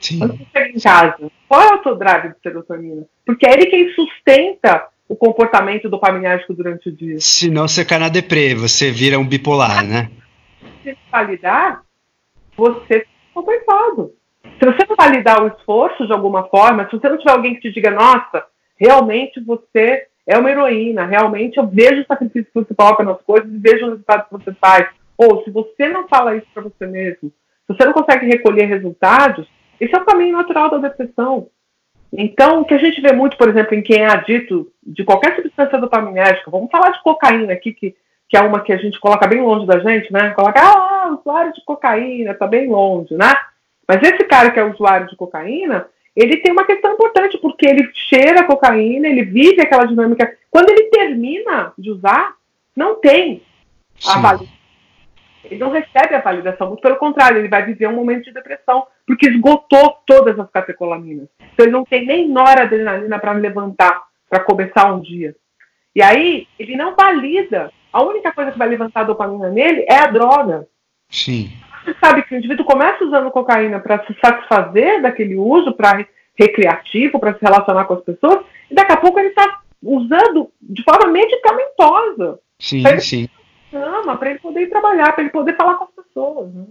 Sim. 0.00 0.18
Quando 0.18 0.36
você 0.36 0.46
chega 0.52 0.76
em 0.76 0.80
casa, 0.80 1.30
qual 1.48 1.62
é 1.62 1.74
o 1.76 1.82
seu 1.84 1.94
drive 1.94 2.30
de 2.30 2.40
serotonina? 2.42 3.06
Porque 3.24 3.46
é 3.46 3.52
ele 3.52 3.66
quem 3.66 3.88
sustenta 3.94 4.88
o 5.08 5.14
comportamento 5.14 5.88
dopaminérgico 5.88 6.54
durante 6.54 6.88
o 6.88 6.92
dia. 6.92 7.20
Se 7.20 7.50
não, 7.50 7.68
você 7.68 7.84
cai 7.84 7.98
na 7.98 8.08
deprê, 8.08 8.54
você 8.54 8.90
vira 8.90 9.18
um 9.18 9.26
bipolar, 9.26 9.86
né? 9.86 10.10
Se 10.82 10.96
validar, 11.10 11.82
você 12.56 13.00
fica 13.00 13.08
compensado. 13.32 14.12
Se 14.58 14.66
você 14.66 14.86
não 14.88 14.96
validar 14.96 15.42
o 15.42 15.48
esforço 15.48 16.06
de 16.06 16.12
alguma 16.12 16.48
forma, 16.48 16.86
se 16.86 16.96
você 16.96 17.08
não 17.08 17.18
tiver 17.18 17.30
alguém 17.30 17.54
que 17.54 17.60
te 17.60 17.72
diga, 17.72 17.90
nossa, 17.90 18.44
realmente 18.76 19.40
você 19.40 20.06
é 20.26 20.38
uma 20.38 20.50
heroína, 20.50 21.04
realmente 21.04 21.58
eu 21.58 21.66
vejo 21.66 22.02
o 22.02 22.06
sacrifício 22.06 22.50
que 22.52 22.54
você 22.54 22.74
coloca 22.74 23.02
nas 23.02 23.20
coisas 23.22 23.52
e 23.52 23.58
vejo 23.58 23.86
o 23.86 23.90
resultado 23.90 24.24
que 24.26 24.32
você 24.32 24.52
faz. 24.54 24.88
Ou 25.16 25.42
se 25.42 25.50
você 25.50 25.88
não 25.88 26.08
fala 26.08 26.36
isso 26.36 26.46
para 26.54 26.62
você 26.62 26.86
mesmo, 26.86 27.30
se 27.30 27.76
você 27.76 27.84
não 27.84 27.92
consegue 27.92 28.26
recolher 28.26 28.66
resultados, 28.66 29.46
esse 29.80 29.94
é 29.94 29.98
o 29.98 30.04
caminho 30.04 30.36
natural 30.36 30.70
da 30.70 30.78
depressão. 30.78 31.48
Então, 32.12 32.60
o 32.60 32.64
que 32.64 32.74
a 32.74 32.78
gente 32.78 33.00
vê 33.00 33.12
muito, 33.12 33.36
por 33.36 33.48
exemplo, 33.48 33.74
em 33.74 33.82
quem 33.82 34.02
é 34.02 34.06
adito 34.06 34.70
de 34.82 35.02
qualquer 35.02 35.34
substância 35.34 35.78
dopaminérgica, 35.78 36.50
vamos 36.50 36.70
falar 36.70 36.90
de 36.90 37.02
cocaína 37.02 37.54
aqui, 37.54 37.72
que, 37.72 37.96
que 38.28 38.36
é 38.36 38.40
uma 38.42 38.60
que 38.60 38.72
a 38.72 38.76
gente 38.76 39.00
coloca 39.00 39.26
bem 39.26 39.40
longe 39.40 39.66
da 39.66 39.78
gente, 39.78 40.12
né? 40.12 40.30
Coloca, 40.30 40.60
ah, 40.60 41.16
usuário 41.18 41.52
de 41.52 41.64
cocaína, 41.64 42.34
tá 42.34 42.46
bem 42.46 42.68
longe, 42.68 43.14
né? 43.14 43.32
Mas 43.88 44.02
esse 44.02 44.24
cara 44.24 44.50
que 44.50 44.60
é 44.60 44.64
usuário 44.64 45.08
de 45.08 45.16
cocaína, 45.16 45.86
ele 46.14 46.36
tem 46.38 46.52
uma 46.52 46.64
questão 46.64 46.92
importante, 46.92 47.38
porque 47.38 47.66
ele 47.66 47.90
cheira 47.94 48.44
cocaína, 48.44 49.08
ele 49.08 49.24
vive 49.24 49.60
aquela 49.60 49.84
dinâmica. 49.84 50.36
Quando 50.50 50.70
ele 50.70 50.84
termina 50.84 51.72
de 51.76 51.90
usar, 51.90 52.34
não 52.76 52.96
tem 52.96 53.42
a 54.06 54.18
validação. 54.18 54.62
Ele 55.44 55.58
não 55.58 55.70
recebe 55.70 56.14
a 56.14 56.20
validação, 56.20 56.68
muito 56.68 56.82
pelo 56.82 56.96
contrário, 56.96 57.38
ele 57.38 57.48
vai 57.48 57.64
viver 57.64 57.88
um 57.88 57.94
momento 57.94 58.24
de 58.24 58.32
depressão, 58.32 58.86
porque 59.06 59.28
esgotou 59.28 59.98
todas 60.06 60.38
as 60.38 60.48
catecolaminas. 60.50 61.28
Então 61.52 61.66
ele 61.66 61.72
não 61.72 61.84
tem 61.84 62.06
nem 62.06 62.28
noradrenalina 62.28 63.18
para 63.18 63.32
levantar, 63.32 64.02
para 64.28 64.40
começar 64.40 64.92
um 64.92 65.00
dia. 65.00 65.34
E 65.94 66.02
aí, 66.02 66.46
ele 66.58 66.76
não 66.76 66.94
valida. 66.94 67.72
A 67.92 68.02
única 68.02 68.32
coisa 68.32 68.52
que 68.52 68.58
vai 68.58 68.68
levantar 68.68 69.00
a 69.00 69.04
dopamina 69.04 69.50
nele 69.50 69.84
é 69.88 69.98
a 69.98 70.06
droga. 70.06 70.66
Sim 71.10 71.50
você 71.84 71.94
sabe 72.00 72.22
que 72.22 72.34
o 72.34 72.38
indivíduo 72.38 72.64
começa 72.64 73.04
usando 73.04 73.30
cocaína 73.30 73.80
para 73.80 74.04
se 74.06 74.16
satisfazer 74.24 75.02
daquele 75.02 75.36
uso, 75.36 75.72
para 75.72 76.06
recreativo, 76.38 77.18
para 77.18 77.34
se 77.34 77.40
relacionar 77.42 77.84
com 77.84 77.94
as 77.94 78.04
pessoas, 78.04 78.44
e 78.70 78.74
daqui 78.74 78.92
a 78.92 78.96
pouco 78.96 79.18
ele 79.18 79.28
está 79.28 79.60
usando 79.82 80.50
de 80.60 80.82
forma 80.82 81.12
medicamentosa. 81.12 82.38
Sim, 82.58 82.84
sim. 83.00 83.28
Para 83.72 84.30
ele 84.30 84.38
poder 84.38 84.68
trabalhar, 84.68 85.12
para 85.12 85.24
ele 85.24 85.32
poder 85.32 85.56
falar 85.56 85.74
com 85.76 85.84
as 85.84 86.06
pessoas. 86.06 86.52
Né? 86.52 86.64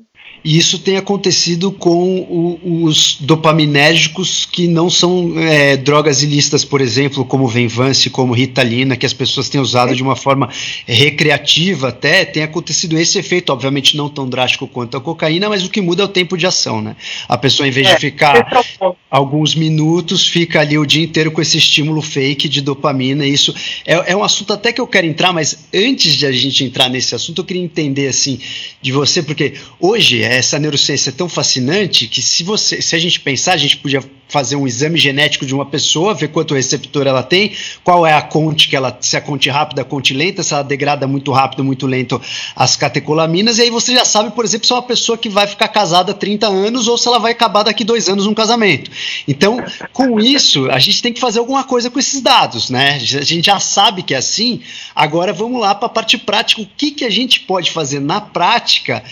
E 0.44 0.58
isso 0.58 0.80
tem 0.80 0.98
acontecido 0.98 1.72
com 1.72 2.20
o, 2.20 2.84
os 2.84 3.18
dopaminérgicos 3.20 4.46
que 4.46 4.68
não 4.68 4.90
são 4.90 5.34
é, 5.38 5.78
drogas 5.78 6.24
ilícitas, 6.24 6.66
por 6.66 6.82
exemplo, 6.82 7.24
como 7.24 7.48
Venvance, 7.48 8.10
como 8.10 8.34
Ritalina, 8.34 8.98
que 8.98 9.06
as 9.06 9.14
pessoas 9.14 9.50
têm 9.50 9.62
usado 9.62 9.96
de 9.96 10.02
uma 10.02 10.16
forma 10.16 10.50
recreativa 10.88 11.90
até. 11.90 12.26
Tem 12.26 12.42
acontecido 12.42 12.98
esse 12.98 13.20
efeito, 13.20 13.52
obviamente 13.52 13.96
não 13.96 14.10
tão 14.10 14.28
drástico 14.28 14.68
quanto 14.68 14.98
a 14.98 15.02
cocaína, 15.02 15.48
mas 15.48 15.64
o 15.64 15.70
que 15.70 15.82
muda 15.82 16.02
é 16.04 16.06
o 16.06 16.10
tempo 16.10 16.36
de 16.36 16.48
ação, 16.48 16.82
né? 16.82 16.96
A 17.28 17.38
pessoa, 17.38 17.68
em 17.68 17.72
vez 17.72 17.88
é, 17.88 17.94
de 17.96 18.00
ficar 18.00 18.38
é 18.82 18.92
alguns 19.12 19.54
minutos, 19.54 20.28
fica 20.28 20.62
ali 20.62 20.78
o 20.78 20.86
dia 20.86 21.04
inteiro 21.04 21.32
com 21.32 21.42
esse 21.42 21.58
estímulo 21.58 22.02
fake 22.02 22.50
de 22.50 22.62
dopamina. 22.62 23.26
Isso 23.26 23.54
é, 23.86 24.12
é 24.12 24.16
um 24.16 24.24
assunto 24.24 24.54
até 24.54 24.72
que 24.72 24.82
eu 24.82 24.88
quero 24.88 25.06
entrar, 25.06 25.32
mas 25.34 25.68
antes 25.74 26.14
de 26.14 26.26
a 26.26 26.32
gente 26.32 26.64
entrar 26.64 26.90
nesse 26.92 27.16
assunto, 27.16 27.42
eu 27.42 27.46
queria 27.46 27.64
entender 27.64 28.08
assim 28.08 28.40
de 28.82 28.92
você, 28.92 29.24
porque 29.24 29.54
hoje 29.80 30.22
essa 30.22 30.60
neurociência 30.60 31.10
é 31.10 31.14
tão 31.14 31.30
fascinante 31.30 32.08
que 32.08 32.22
se 32.22 32.44
você, 32.44 32.82
se 32.82 32.96
a 32.96 33.00
gente 33.00 33.20
pensar, 33.20 33.54
a 33.54 33.58
gente 33.58 33.78
podia 33.78 34.04
fazer 34.32 34.56
um 34.56 34.66
exame 34.66 34.98
genético 34.98 35.46
de 35.46 35.54
uma 35.54 35.66
pessoa, 35.66 36.14
ver 36.14 36.30
quanto 36.30 36.54
receptor 36.54 37.06
ela 37.06 37.22
tem, 37.22 37.52
qual 37.84 38.08
é 38.08 38.14
a 38.14 38.22
conte 38.22 38.70
que 38.70 38.78
ela, 38.78 38.98
se 39.02 39.18
a 39.18 39.22
conte 39.22 39.50
rápida, 39.50 39.82
a 39.82 39.86
conte 39.86 40.14
lenta, 40.14 40.42
se 40.42 40.54
ela 40.54 40.64
degrada 40.64 41.06
muito 41.06 41.34
rápido, 41.34 41.66
muito 41.66 41.86
lento 41.86 42.20
as 42.56 42.78
catecolaminas, 42.78 43.58
e 43.58 43.64
aí 43.64 43.70
você 43.70 43.94
já 43.94 44.06
sabe, 44.06 44.32
por 44.32 44.46
exemplo, 44.46 44.66
se 44.66 44.72
é 44.72 44.76
uma 44.78 44.84
pessoa 44.84 45.18
que 45.18 45.28
vai 45.28 45.46
ficar 45.48 45.68
casada 45.68 46.14
há 46.14 46.16
30 46.16 46.48
anos 46.48 46.88
ou 46.88 46.98
se 46.98 47.10
ela 47.10 47.20
vai 47.20 47.34
acabar 47.34 47.64
daqui 47.64 47.84
dois 47.84 48.08
anos 48.08 48.26
um 48.26 48.34
casamento. 48.34 48.90
Então, 49.28 49.62
com 49.92 50.18
isso, 50.18 50.72
a 50.72 50.80
gente 50.80 51.02
tem 51.02 51.12
que 51.12 51.20
fazer 51.20 51.40
alguma 51.40 51.66
coisa 51.66 51.90
com 51.90 52.00
esses 52.00 52.22
dados, 52.22 52.70
né? 52.70 52.94
A 52.96 53.00
gente 53.00 53.48
já 53.48 53.60
sabe 53.60 54.02
que 54.02 54.14
é 54.14 54.18
assim, 54.18 54.62
agora 54.96 55.34
vamos 55.34 55.60
lá 55.60 55.76
para 55.76 55.88
a 55.88 55.90
parte 55.90 56.18
prática, 56.18 56.62
o 56.62 56.66
que, 56.66 56.92
que 56.92 57.04
a 57.04 57.10
gente 57.10 57.42
pode 57.42 57.70
fazer 57.70 58.00
na 58.00 58.22
prática 58.22 59.04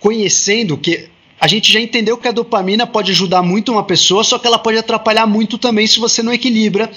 conhecendo 0.00 0.76
que 0.76 1.13
a 1.40 1.46
gente 1.46 1.72
já 1.72 1.80
entendeu 1.80 2.16
que 2.16 2.28
a 2.28 2.32
dopamina 2.32 2.86
pode 2.86 3.10
ajudar 3.10 3.42
muito 3.42 3.72
uma 3.72 3.84
pessoa, 3.84 4.24
só 4.24 4.38
que 4.38 4.46
ela 4.46 4.58
pode 4.58 4.78
atrapalhar 4.78 5.26
muito 5.26 5.58
também 5.58 5.86
se 5.86 5.98
você 5.98 6.22
não 6.22 6.32
equilibra 6.32 6.90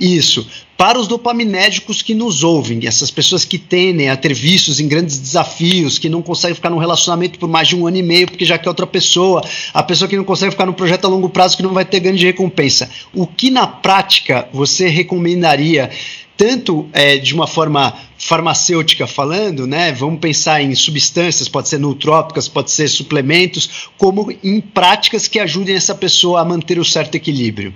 isso. 0.00 0.46
Para 0.76 0.98
os 0.98 1.06
dopaminérgicos 1.06 2.02
que 2.02 2.12
nos 2.12 2.42
ouvem, 2.42 2.80
essas 2.86 3.08
pessoas 3.08 3.44
que 3.44 3.56
tendem 3.56 4.10
a 4.10 4.16
ter 4.16 4.34
vícios 4.34 4.80
em 4.80 4.88
grandes 4.88 5.16
desafios, 5.18 5.96
que 5.96 6.08
não 6.08 6.20
conseguem 6.20 6.56
ficar 6.56 6.70
num 6.70 6.78
relacionamento 6.78 7.38
por 7.38 7.48
mais 7.48 7.68
de 7.68 7.76
um 7.76 7.86
ano 7.86 7.98
e 7.98 8.02
meio 8.02 8.26
porque 8.26 8.44
já 8.44 8.58
quer 8.58 8.68
outra 8.68 8.86
pessoa, 8.86 9.44
a 9.72 9.82
pessoa 9.82 10.08
que 10.08 10.16
não 10.16 10.24
consegue 10.24 10.50
ficar 10.50 10.66
num 10.66 10.72
projeto 10.72 11.04
a 11.04 11.08
longo 11.08 11.28
prazo 11.28 11.56
que 11.56 11.62
não 11.62 11.72
vai 11.72 11.84
ter 11.84 12.00
ganho 12.00 12.16
de 12.16 12.26
recompensa. 12.26 12.90
O 13.14 13.28
que 13.28 13.50
na 13.50 13.66
prática 13.66 14.48
você 14.52 14.88
recomendaria 14.88 15.88
tanto 16.36 16.88
é, 16.92 17.16
de 17.16 17.34
uma 17.34 17.46
forma 17.46 17.92
farmacêutica 18.18 19.06
falando, 19.06 19.66
né? 19.66 19.92
Vamos 19.92 20.20
pensar 20.20 20.60
em 20.62 20.74
substâncias, 20.74 21.48
pode 21.48 21.68
ser 21.68 21.78
nutrópicas, 21.78 22.48
pode 22.48 22.70
ser 22.70 22.88
suplementos, 22.88 23.90
como 23.98 24.30
em 24.42 24.60
práticas 24.60 25.28
que 25.28 25.38
ajudem 25.38 25.76
essa 25.76 25.94
pessoa 25.94 26.40
a 26.40 26.44
manter 26.44 26.78
o 26.78 26.84
certo 26.84 27.14
equilíbrio. 27.14 27.72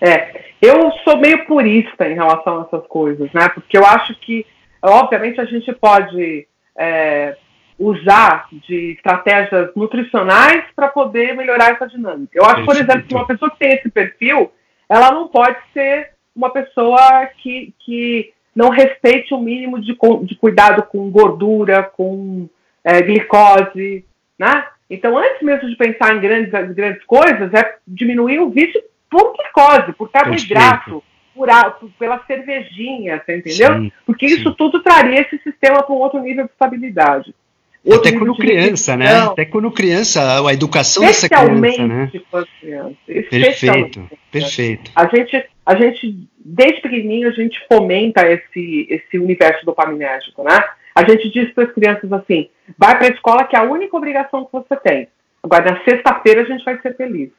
É, 0.00 0.44
Eu 0.60 0.90
sou 1.04 1.18
meio 1.18 1.46
purista 1.46 2.08
em 2.08 2.14
relação 2.14 2.60
a 2.60 2.62
essas 2.62 2.86
coisas, 2.88 3.30
né? 3.32 3.48
Porque 3.50 3.76
eu 3.76 3.84
acho 3.84 4.14
que, 4.20 4.46
obviamente, 4.82 5.40
a 5.40 5.44
gente 5.44 5.72
pode 5.74 6.46
é, 6.78 7.36
usar 7.78 8.48
de 8.66 8.92
estratégias 8.92 9.70
nutricionais 9.76 10.64
para 10.74 10.88
poder 10.88 11.34
melhorar 11.36 11.72
essa 11.72 11.86
dinâmica. 11.86 12.38
Eu 12.38 12.44
acho, 12.46 12.64
por 12.64 12.74
exemplo, 12.74 13.02
que 13.02 13.14
uma 13.14 13.26
pessoa 13.26 13.50
que 13.50 13.58
tem 13.58 13.74
esse 13.74 13.90
perfil, 13.90 14.50
ela 14.88 15.10
não 15.12 15.28
pode 15.28 15.56
ser 15.74 16.15
uma 16.36 16.50
pessoa 16.50 17.26
que, 17.38 17.72
que 17.80 18.32
não 18.54 18.68
respeite 18.68 19.34
o 19.34 19.40
mínimo 19.40 19.80
de, 19.80 19.96
de 20.24 20.34
cuidado 20.36 20.82
com 20.84 21.10
gordura, 21.10 21.82
com 21.82 22.48
é, 22.84 23.00
glicose, 23.02 24.04
né? 24.38 24.66
Então, 24.88 25.18
antes 25.18 25.42
mesmo 25.42 25.68
de 25.68 25.76
pensar 25.76 26.14
em 26.14 26.20
grandes, 26.20 26.52
grandes 26.74 27.04
coisas, 27.04 27.52
é 27.52 27.76
diminuir 27.88 28.38
o 28.38 28.50
vício 28.50 28.80
por 29.10 29.34
glicose, 29.36 29.92
por 29.94 30.10
carboidrato, 30.10 31.02
por, 31.34 31.48
por, 31.80 31.90
pela 31.98 32.24
cervejinha, 32.26 33.20
você 33.24 33.38
entendeu? 33.38 33.80
Sim, 33.80 33.92
Porque 34.04 34.28
sim. 34.28 34.36
isso 34.36 34.54
tudo 34.54 34.82
traria 34.82 35.22
esse 35.22 35.38
sistema 35.38 35.82
para 35.82 35.94
um 35.94 35.98
outro 35.98 36.20
nível 36.20 36.44
de 36.44 36.52
estabilidade. 36.52 37.34
Até 37.94 38.12
quando 38.12 38.36
criança, 38.36 38.96
né? 38.96 39.18
Até 39.18 39.44
quando 39.44 39.70
criança, 39.70 40.46
a 40.46 40.52
educação 40.52 41.04
dessa 41.04 41.28
criança, 41.28 41.86
né? 41.86 42.10
Com 42.30 42.36
as 42.38 42.48
crianças, 42.60 42.96
perfeito, 43.06 44.10
perfeito. 44.30 44.90
A 44.94 45.06
gente, 45.06 45.44
a 45.64 45.76
gente, 45.76 46.28
desde 46.44 46.80
pequenininho, 46.80 47.28
a 47.28 47.32
gente 47.32 47.60
fomenta 47.68 48.26
esse, 48.28 48.86
esse 48.90 49.18
universo 49.18 49.64
dopaminérgico, 49.64 50.42
né? 50.42 50.64
A 50.94 51.08
gente 51.08 51.30
diz 51.30 51.52
para 51.52 51.64
as 51.64 51.72
crianças 51.72 52.12
assim: 52.12 52.48
vai 52.78 52.96
para 52.98 53.08
a 53.08 53.10
escola 53.10 53.44
que 53.44 53.54
é 53.54 53.58
a 53.58 53.64
única 53.64 53.96
obrigação 53.96 54.44
que 54.44 54.52
você 54.52 54.76
tem. 54.76 55.08
Agora, 55.42 55.72
na 55.72 55.84
sexta-feira, 55.84 56.42
a 56.42 56.44
gente 56.44 56.64
vai 56.64 56.80
ser 56.80 56.96
feliz. 56.96 57.30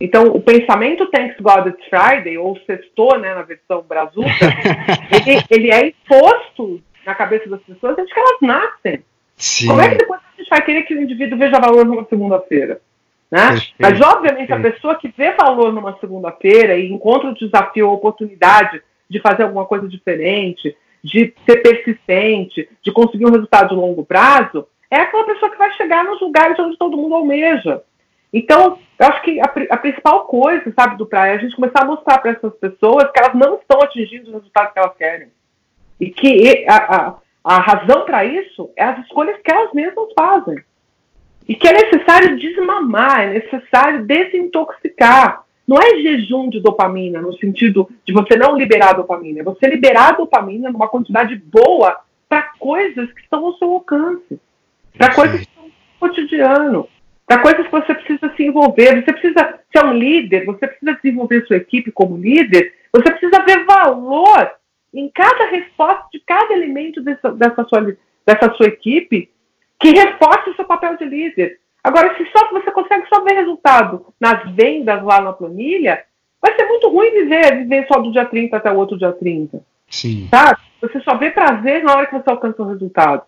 Então, 0.00 0.24
o 0.24 0.40
pensamento 0.40 1.06
Thanks 1.10 1.36
God 1.40 1.68
It's 1.68 1.86
Friday, 1.88 2.36
ou 2.36 2.58
sextou, 2.66 3.16
né, 3.20 3.34
na 3.34 3.42
versão 3.42 3.82
brazuca, 3.82 4.26
ele, 5.14 5.44
ele 5.48 5.70
é 5.70 5.86
imposto 5.86 6.82
na 7.06 7.14
cabeça 7.14 7.48
das 7.48 7.62
pessoas 7.62 7.94
desde 7.94 8.12
que 8.12 8.18
elas 8.18 8.38
nascem. 8.40 9.04
Sim. 9.36 9.68
Como 9.68 9.80
é 9.80 9.90
que 9.90 9.96
depois 9.96 10.20
a 10.20 10.36
gente 10.38 10.48
vai 10.48 10.62
querer 10.62 10.82
que 10.82 10.94
o 10.94 11.02
indivíduo 11.02 11.38
veja 11.38 11.58
valor 11.58 11.84
numa 11.84 12.04
segunda-feira? 12.04 12.80
Né? 13.30 13.40
Mas, 13.78 14.00
obviamente, 14.00 14.52
a 14.52 14.60
pessoa 14.60 14.94
que 14.94 15.08
vê 15.16 15.32
valor 15.32 15.72
numa 15.72 15.98
segunda-feira 15.98 16.76
e 16.76 16.92
encontra 16.92 17.30
o 17.30 17.34
desafio, 17.34 17.88
a 17.88 17.92
oportunidade 17.92 18.82
de 19.08 19.20
fazer 19.20 19.44
alguma 19.44 19.64
coisa 19.64 19.88
diferente, 19.88 20.76
de 21.02 21.32
ser 21.46 21.62
persistente, 21.62 22.68
de 22.82 22.92
conseguir 22.92 23.24
um 23.24 23.32
resultado 23.32 23.70
de 23.70 23.74
longo 23.74 24.04
prazo, 24.04 24.66
é 24.90 24.96
aquela 24.96 25.24
pessoa 25.24 25.50
que 25.50 25.56
vai 25.56 25.72
chegar 25.72 26.04
nos 26.04 26.20
lugares 26.20 26.58
onde 26.58 26.76
todo 26.76 26.96
mundo 26.96 27.14
almeja. 27.14 27.82
Então, 28.30 28.78
eu 28.98 29.06
acho 29.06 29.22
que 29.22 29.40
a, 29.40 29.44
a 29.44 29.76
principal 29.76 30.26
coisa, 30.26 30.72
sabe, 30.74 30.96
do 30.96 31.06
praia 31.06 31.32
é 31.32 31.34
a 31.36 31.38
gente 31.38 31.56
começar 31.56 31.82
a 31.82 31.86
mostrar 31.86 32.18
para 32.18 32.32
essas 32.32 32.54
pessoas 32.54 33.10
que 33.10 33.18
elas 33.18 33.34
não 33.34 33.56
estão 33.56 33.80
atingindo 33.82 34.28
os 34.28 34.34
resultados 34.34 34.72
que 34.72 34.78
elas 34.78 34.96
querem. 34.96 35.28
E 35.98 36.10
que 36.10 36.66
a, 36.68 36.76
a, 36.76 37.14
a 37.44 37.58
razão 37.58 38.04
para 38.04 38.24
isso 38.24 38.70
é 38.76 38.84
as 38.84 39.04
escolhas 39.04 39.36
que 39.42 39.50
elas 39.50 39.72
mesmas 39.72 40.08
fazem. 40.16 40.62
E 41.48 41.54
que 41.56 41.66
é 41.66 41.72
necessário 41.72 42.38
desmamar, 42.38 43.22
é 43.22 43.34
necessário 43.34 44.04
desintoxicar. 44.04 45.42
Não 45.66 45.76
é 45.78 46.00
jejum 46.00 46.48
de 46.48 46.60
dopamina, 46.60 47.20
no 47.20 47.36
sentido 47.38 47.88
de 48.04 48.12
você 48.12 48.36
não 48.36 48.56
liberar 48.56 48.90
a 48.90 48.94
dopamina, 48.94 49.40
é 49.40 49.44
você 49.44 49.66
liberar 49.66 50.10
a 50.10 50.16
dopamina 50.16 50.70
numa 50.70 50.88
quantidade 50.88 51.36
boa 51.36 51.98
para 52.28 52.42
coisas 52.58 53.12
que 53.12 53.20
estão 53.20 53.44
ao 53.44 53.54
seu 53.54 53.70
alcance, 53.70 54.40
para 54.96 55.14
coisas 55.14 55.40
que 55.40 55.46
estão 55.48 55.64
no 55.64 55.72
cotidiano, 55.98 56.88
para 57.26 57.42
coisas 57.42 57.64
que 57.64 57.72
você 57.72 57.94
precisa 57.94 58.32
se 58.36 58.44
envolver. 58.44 59.02
Você 59.02 59.12
precisa 59.12 59.58
ser 59.72 59.84
um 59.84 59.94
líder, 59.94 60.44
você 60.44 60.66
precisa 60.66 60.94
desenvolver 61.02 61.46
sua 61.46 61.56
equipe 61.56 61.90
como 61.90 62.16
líder, 62.16 62.72
você 62.92 63.10
precisa 63.10 63.44
ver 63.44 63.64
valor 63.64 64.50
em 64.92 65.08
cada 65.10 65.46
resposta 65.46 66.06
de 66.12 66.20
cada 66.20 66.52
elemento 66.52 67.02
dessa, 67.02 67.32
dessa, 67.32 67.64
sua, 67.64 67.96
dessa 68.26 68.52
sua 68.54 68.66
equipe 68.66 69.30
que 69.80 69.90
reforce 69.90 70.50
o 70.50 70.56
seu 70.56 70.64
papel 70.64 70.96
de 70.96 71.04
líder. 71.04 71.58
Agora, 71.82 72.16
se 72.16 72.24
só 72.30 72.48
você 72.50 72.70
consegue 72.70 73.06
só 73.08 73.22
ver 73.24 73.34
resultado 73.34 74.06
nas 74.20 74.48
vendas 74.54 75.02
lá 75.02 75.20
na 75.20 75.32
planilha, 75.32 76.04
vai 76.40 76.54
ser 76.54 76.66
muito 76.66 76.88
ruim 76.88 77.10
viver, 77.10 77.58
viver 77.58 77.86
só 77.88 78.00
do 78.00 78.12
dia 78.12 78.24
30 78.24 78.56
até 78.56 78.70
o 78.70 78.76
outro 78.76 78.96
dia 78.96 79.12
30. 79.12 79.60
Sim. 79.88 80.28
Tá? 80.30 80.56
Você 80.80 81.00
só 81.00 81.16
vê 81.16 81.30
prazer 81.30 81.82
na 81.82 81.94
hora 81.94 82.06
que 82.06 82.14
você 82.14 82.30
alcança 82.30 82.62
o 82.62 82.68
resultado. 82.68 83.22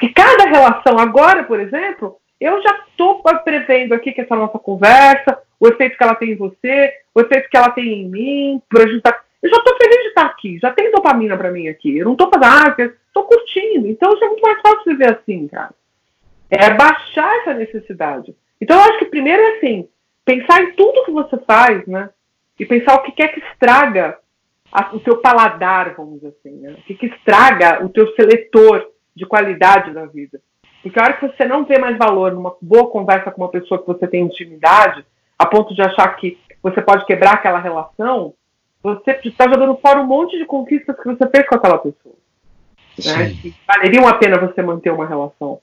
E 0.00 0.08
cada 0.08 0.44
relação, 0.44 0.98
agora, 0.98 1.42
por 1.42 1.58
exemplo, 1.58 2.16
eu 2.40 2.62
já 2.62 2.84
estou 2.88 3.20
prevendo 3.44 3.94
aqui 3.94 4.12
que 4.12 4.20
essa 4.20 4.36
nossa 4.36 4.58
conversa, 4.58 5.38
o 5.58 5.66
efeito 5.66 5.96
que 5.98 6.04
ela 6.04 6.14
tem 6.14 6.32
em 6.32 6.36
você, 6.36 6.92
o 7.14 7.20
efeito 7.20 7.48
que 7.50 7.56
ela 7.56 7.70
tem 7.70 8.02
em 8.02 8.08
mim, 8.08 8.62
para 8.68 8.84
ajudar. 8.84 9.27
Eu 9.42 9.50
já 9.50 9.56
estou 9.56 9.76
feliz 9.76 10.02
de 10.02 10.08
estar 10.08 10.26
aqui, 10.26 10.58
já 10.58 10.72
tem 10.72 10.90
dopamina 10.90 11.36
para 11.36 11.50
mim 11.50 11.68
aqui. 11.68 11.96
Eu 11.96 12.06
não 12.06 12.12
estou 12.12 12.30
fazendo, 12.30 12.44
ah, 12.44 12.96
estou 13.06 13.24
curtindo. 13.24 13.86
Então 13.86 14.12
isso 14.12 14.24
é 14.24 14.28
muito 14.28 14.42
mais 14.42 14.60
fácil 14.60 14.84
viver 14.86 15.14
assim, 15.14 15.46
cara. 15.48 15.74
É 16.50 16.74
baixar 16.74 17.36
essa 17.38 17.54
necessidade. 17.54 18.34
Então 18.60 18.76
eu 18.76 18.82
acho 18.82 18.98
que 18.98 19.04
primeiro 19.06 19.40
é 19.40 19.56
assim, 19.56 19.88
pensar 20.24 20.62
em 20.62 20.72
tudo 20.72 21.04
que 21.04 21.10
você 21.12 21.38
faz, 21.38 21.86
né? 21.86 22.10
E 22.58 22.66
pensar 22.66 22.96
o 22.96 23.02
que 23.02 23.12
quer 23.12 23.28
que 23.28 23.40
estraga 23.40 24.18
a, 24.72 24.94
o 24.94 25.00
teu 25.00 25.18
paladar, 25.18 25.94
vamos 25.94 26.16
dizer 26.16 26.34
assim, 26.38 26.56
né? 26.56 26.72
O 26.72 26.82
que, 26.82 26.94
que 26.94 27.06
estraga 27.06 27.84
o 27.84 27.88
teu 27.88 28.12
seletor 28.14 28.90
de 29.14 29.26
qualidade 29.26 29.92
da 29.92 30.06
vida. 30.06 30.40
Porque 30.82 30.98
a 30.98 31.02
hora 31.02 31.12
que 31.14 31.26
você 31.26 31.44
não 31.44 31.64
vê 31.64 31.78
mais 31.78 31.96
valor 31.96 32.32
numa 32.32 32.56
boa 32.60 32.88
conversa 32.90 33.30
com 33.30 33.42
uma 33.42 33.50
pessoa 33.50 33.80
que 33.80 33.86
você 33.86 34.06
tem 34.06 34.22
intimidade, 34.22 35.04
a 35.38 35.46
ponto 35.46 35.74
de 35.74 35.82
achar 35.82 36.08
que 36.16 36.38
você 36.62 36.80
pode 36.80 37.04
quebrar 37.04 37.34
aquela 37.34 37.58
relação, 37.58 38.34
você 38.82 39.18
está 39.24 39.44
jogando 39.44 39.76
fora 39.76 40.00
um 40.00 40.06
monte 40.06 40.38
de 40.38 40.44
conquistas 40.44 40.96
que 40.96 41.04
você 41.04 41.28
fez 41.28 41.46
com 41.46 41.56
aquela 41.56 41.78
pessoa. 41.78 42.14
Né? 43.04 43.34
Que 43.40 43.54
valeriam 43.66 44.06
a 44.06 44.14
pena 44.14 44.38
você 44.38 44.62
manter 44.62 44.90
uma 44.90 45.06
relação. 45.06 45.60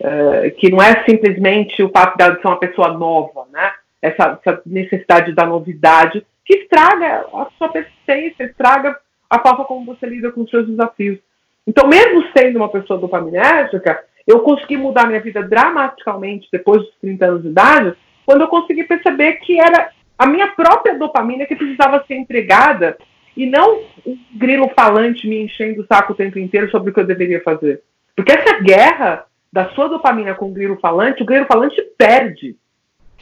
Uh, 0.00 0.54
que 0.58 0.70
não 0.70 0.80
é 0.80 1.04
simplesmente 1.04 1.82
o 1.82 1.90
fato 1.90 2.16
de 2.16 2.40
ser 2.40 2.46
uma 2.46 2.60
pessoa 2.60 2.96
nova, 2.96 3.46
né? 3.52 3.72
Essa, 4.00 4.38
essa, 4.40 4.62
necessidade 4.64 5.32
da 5.32 5.44
novidade 5.44 6.24
que 6.44 6.56
estraga 6.56 7.26
a 7.34 7.48
sua 7.58 7.68
persistência, 7.68 8.44
estraga 8.44 8.96
a 9.28 9.40
forma 9.40 9.64
como 9.64 9.84
você 9.84 10.06
lida 10.06 10.30
com 10.30 10.42
os 10.42 10.50
seus 10.50 10.68
desafios. 10.68 11.18
Então, 11.66 11.88
mesmo 11.88 12.24
sendo 12.36 12.56
uma 12.58 12.68
pessoa 12.68 12.98
dopaminérgica, 12.98 14.02
eu 14.24 14.40
consegui 14.40 14.76
mudar 14.76 15.08
minha 15.08 15.20
vida 15.20 15.42
dramaticamente 15.42 16.48
depois 16.52 16.82
dos 16.82 16.94
30 17.00 17.26
anos 17.26 17.42
de 17.42 17.48
idade, 17.48 17.96
quando 18.24 18.42
eu 18.42 18.48
consegui 18.48 18.84
perceber 18.84 19.34
que 19.38 19.58
era 19.58 19.90
a 20.18 20.26
minha 20.26 20.48
própria 20.48 20.98
dopamina 20.98 21.46
que 21.46 21.54
precisava 21.54 22.04
ser 22.06 22.16
empregada 22.16 22.98
e 23.36 23.46
não 23.46 23.82
um 24.04 24.18
grilo 24.34 24.68
falante 24.74 25.28
me 25.28 25.40
enchendo 25.44 25.82
o 25.82 25.86
saco 25.86 26.12
o 26.12 26.16
tempo 26.16 26.38
inteiro 26.40 26.68
sobre 26.70 26.90
o 26.90 26.94
que 26.94 26.98
eu 26.98 27.06
deveria 27.06 27.40
fazer. 27.42 27.82
Porque 28.16 28.32
essa 28.32 28.60
guerra 28.60 29.26
da 29.52 29.68
sua 29.70 29.88
dopamina 29.88 30.34
com 30.34 30.46
o 30.46 30.52
grilo 30.52 30.76
falante, 30.80 31.22
o 31.22 31.26
grilo 31.26 31.46
falante 31.46 31.80
perde. 31.96 32.56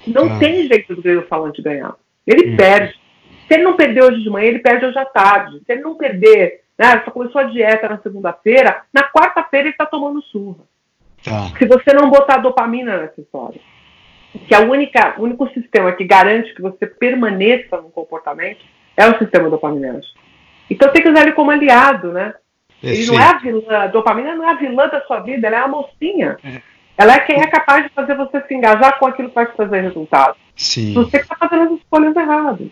Não 0.07 0.25
ah. 0.25 0.39
tem 0.39 0.67
jeito 0.67 0.95
do 0.95 1.03
grilo 1.03 1.27
falante 1.29 1.61
ganhar. 1.61 1.95
Ele 2.27 2.53
hum. 2.53 2.57
perde. 2.57 2.95
Se 3.47 3.55
ele 3.55 3.63
não 3.63 3.77
perder 3.77 4.03
hoje 4.03 4.23
de 4.23 4.31
manhã, 4.31 4.49
ele 4.49 4.59
perde 4.59 4.87
hoje 4.87 4.99
à 4.99 5.05
tarde. 5.05 5.61
Se 5.65 5.73
ele 5.73 5.83
não 5.83 5.97
perder, 5.97 6.63
né, 6.79 7.03
só 7.05 7.11
começou 7.11 7.43
a 7.43 7.45
dieta 7.45 7.89
na 7.89 7.99
segunda-feira, 7.99 8.83
na 8.93 9.03
quarta-feira 9.03 9.69
ele 9.69 9.75
está 9.75 9.85
tomando 9.85 10.23
surra. 10.23 10.65
Tá. 11.23 11.51
Se 11.59 11.67
você 11.67 11.93
não 11.93 12.09
botar 12.09 12.39
dopamina 12.39 12.97
nessa 12.97 13.21
história 13.21 13.61
que 14.47 14.55
a 14.55 14.61
única, 14.61 15.15
o 15.19 15.23
único 15.23 15.49
sistema 15.49 15.93
que 15.93 16.05
garante 16.05 16.55
que 16.55 16.63
você 16.63 16.87
permaneça 16.87 17.77
no 17.79 17.91
comportamento 17.91 18.61
é 18.97 19.07
o 19.09 19.19
sistema 19.19 19.51
dopaminérgico. 19.51 20.19
Então 20.71 20.91
tem 20.93 21.03
que 21.03 21.09
usar 21.09 21.23
ele 21.23 21.33
como 21.33 21.51
aliado, 21.51 22.13
né? 22.13 22.35
Ele 22.83 23.07
não 23.07 23.19
é 23.19 23.25
a 23.25 23.39
vilã, 23.39 23.79
a 23.79 23.87
dopamina 23.87 24.35
não 24.35 24.49
é 24.49 24.53
a 24.53 24.57
vilã 24.57 24.89
da 24.89 25.01
sua 25.03 25.21
vida, 25.21 25.47
ela 25.47 25.57
é 25.57 25.61
a 25.61 25.69
mocinha. 25.69 26.37
É. 26.45 26.61
Ela 26.99 27.15
é 27.15 27.21
quem 27.21 27.41
é 27.41 27.47
capaz 27.47 27.85
de 27.85 27.91
fazer 27.91 28.15
você 28.15 28.41
se 28.43 28.55
engajar 28.55 28.99
com 28.99 29.07
aquilo 29.07 29.29
que 29.29 29.35
vai 29.35 29.47
te 29.47 29.57
fazer 29.57 29.81
resultado. 29.81 30.37
Sim. 30.55 30.95
Você 30.95 31.19
está 31.19 31.37
fazendo 31.37 31.75
as 31.75 31.81
escolhas 31.81 32.17
erradas. 32.17 32.69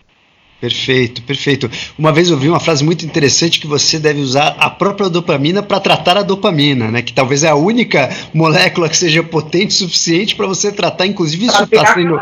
Perfeito, 0.64 1.20
perfeito. 1.20 1.70
Uma 1.98 2.10
vez 2.10 2.30
eu 2.30 2.38
vi 2.38 2.48
uma 2.48 2.58
frase 2.58 2.82
muito 2.82 3.04
interessante 3.04 3.60
que 3.60 3.66
você 3.66 3.98
deve 3.98 4.22
usar 4.22 4.56
a 4.58 4.70
própria 4.70 5.10
dopamina 5.10 5.62
para 5.62 5.78
tratar 5.78 6.16
a 6.16 6.22
dopamina, 6.22 6.90
né? 6.90 7.02
Que 7.02 7.12
talvez 7.12 7.44
é 7.44 7.50
a 7.50 7.54
única 7.54 8.08
molécula 8.32 8.88
que 8.88 8.96
seja 8.96 9.22
potente 9.22 9.74
o 9.74 9.86
suficiente 9.86 10.34
para 10.34 10.46
você 10.46 10.72
tratar, 10.72 11.06
inclusive 11.06 11.44
isso 11.44 11.62
está 11.64 11.92
sendo 11.92 12.18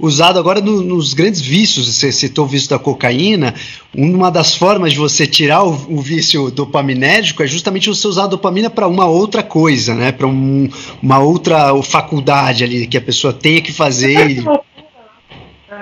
usado 0.00 0.38
agora 0.38 0.62
no, 0.62 0.80
nos 0.80 1.12
grandes 1.12 1.42
vícios. 1.42 1.94
Você 1.94 2.10
citou 2.10 2.46
o 2.46 2.48
vício 2.48 2.70
da 2.70 2.78
cocaína. 2.78 3.54
Uma 3.94 4.30
das 4.30 4.54
formas 4.54 4.92
de 4.92 4.98
você 4.98 5.26
tirar 5.26 5.62
o, 5.62 5.72
o 5.90 6.00
vício 6.00 6.50
dopaminérgico 6.50 7.42
é 7.42 7.46
justamente 7.46 7.90
você 7.90 8.08
usar 8.08 8.24
a 8.24 8.28
dopamina 8.28 8.70
para 8.70 8.88
uma 8.88 9.04
outra 9.04 9.42
coisa, 9.42 9.94
né? 9.94 10.12
Para 10.12 10.26
um, 10.26 10.66
uma 11.02 11.18
outra 11.18 11.74
faculdade 11.82 12.64
ali 12.64 12.86
que 12.86 12.96
a 12.96 13.02
pessoa 13.02 13.34
tenha 13.34 13.60
que 13.60 13.70
fazer. 13.70 14.42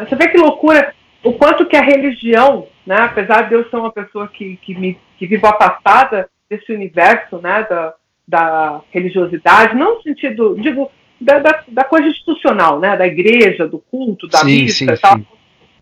Você 0.00 0.16
vê 0.16 0.26
que 0.26 0.38
loucura 0.38 0.92
o 1.24 1.32
quanto 1.32 1.66
que 1.66 1.76
a 1.76 1.82
religião, 1.82 2.68
né, 2.86 2.96
apesar 2.96 3.48
de 3.48 3.54
eu 3.54 3.68
ser 3.68 3.76
uma 3.76 3.90
pessoa 3.90 4.28
que, 4.28 4.56
que, 4.58 4.78
me, 4.78 4.98
que 5.18 5.26
vivo 5.26 5.46
afastada 5.46 6.28
desse 6.48 6.72
universo 6.72 7.38
né, 7.38 7.66
da, 7.68 7.94
da 8.28 8.80
religiosidade, 8.92 9.74
não 9.74 9.96
no 9.96 10.02
sentido, 10.02 10.54
digo, 10.60 10.90
da, 11.18 11.38
da, 11.38 11.64
da, 11.66 11.84
coisa 11.84 12.08
institucional, 12.08 12.78
né, 12.78 12.94
da 12.96 13.06
igreja, 13.06 13.66
do 13.66 13.78
culto, 13.78 14.28
da 14.28 14.40
sim, 14.40 14.64
missa 14.64 14.84
sim, 14.84 14.92
e 14.92 14.98
tal. 14.98 15.16
Sim. 15.16 15.26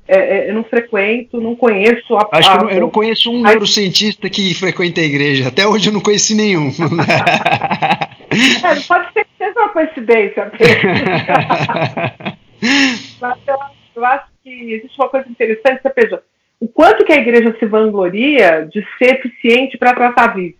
é, 0.06 0.18
é, 0.18 0.50
eu 0.50 0.54
não 0.54 0.62
frequento, 0.62 1.40
não 1.40 1.56
conheço 1.56 2.16
a. 2.16 2.28
Acho 2.30 2.50
que 2.50 2.56
eu 2.56 2.62
não, 2.62 2.70
eu 2.70 2.80
não 2.80 2.90
conheço 2.90 3.32
um 3.32 3.44
a... 3.44 3.50
neurocientista 3.50 4.30
que 4.30 4.54
frequenta 4.54 5.00
a 5.00 5.04
igreja. 5.04 5.48
Até 5.48 5.66
hoje 5.66 5.88
eu 5.88 5.92
não 5.92 6.00
conheci 6.00 6.36
nenhum. 6.36 6.68
é, 6.68 6.72
pode 8.86 9.12
ser 9.12 9.24
que 9.24 9.30
seja 9.38 9.58
uma 9.58 9.70
coincidência. 9.70 10.52
Mas 13.20 13.38
eu, 13.94 14.04
acho 14.04 14.26
que 14.42 14.72
existe 14.72 14.98
uma 15.00 15.08
coisa 15.08 15.28
interessante, 15.28 15.82
você 15.82 15.92
veja, 15.94 16.22
o 16.60 16.68
quanto 16.68 17.04
que 17.04 17.12
a 17.12 17.16
igreja 17.16 17.56
se 17.58 17.66
vangloria 17.66 18.68
de 18.70 18.86
ser 18.98 19.16
eficiente 19.16 19.76
para 19.76 19.94
tratar 19.94 20.34
vício. 20.34 20.58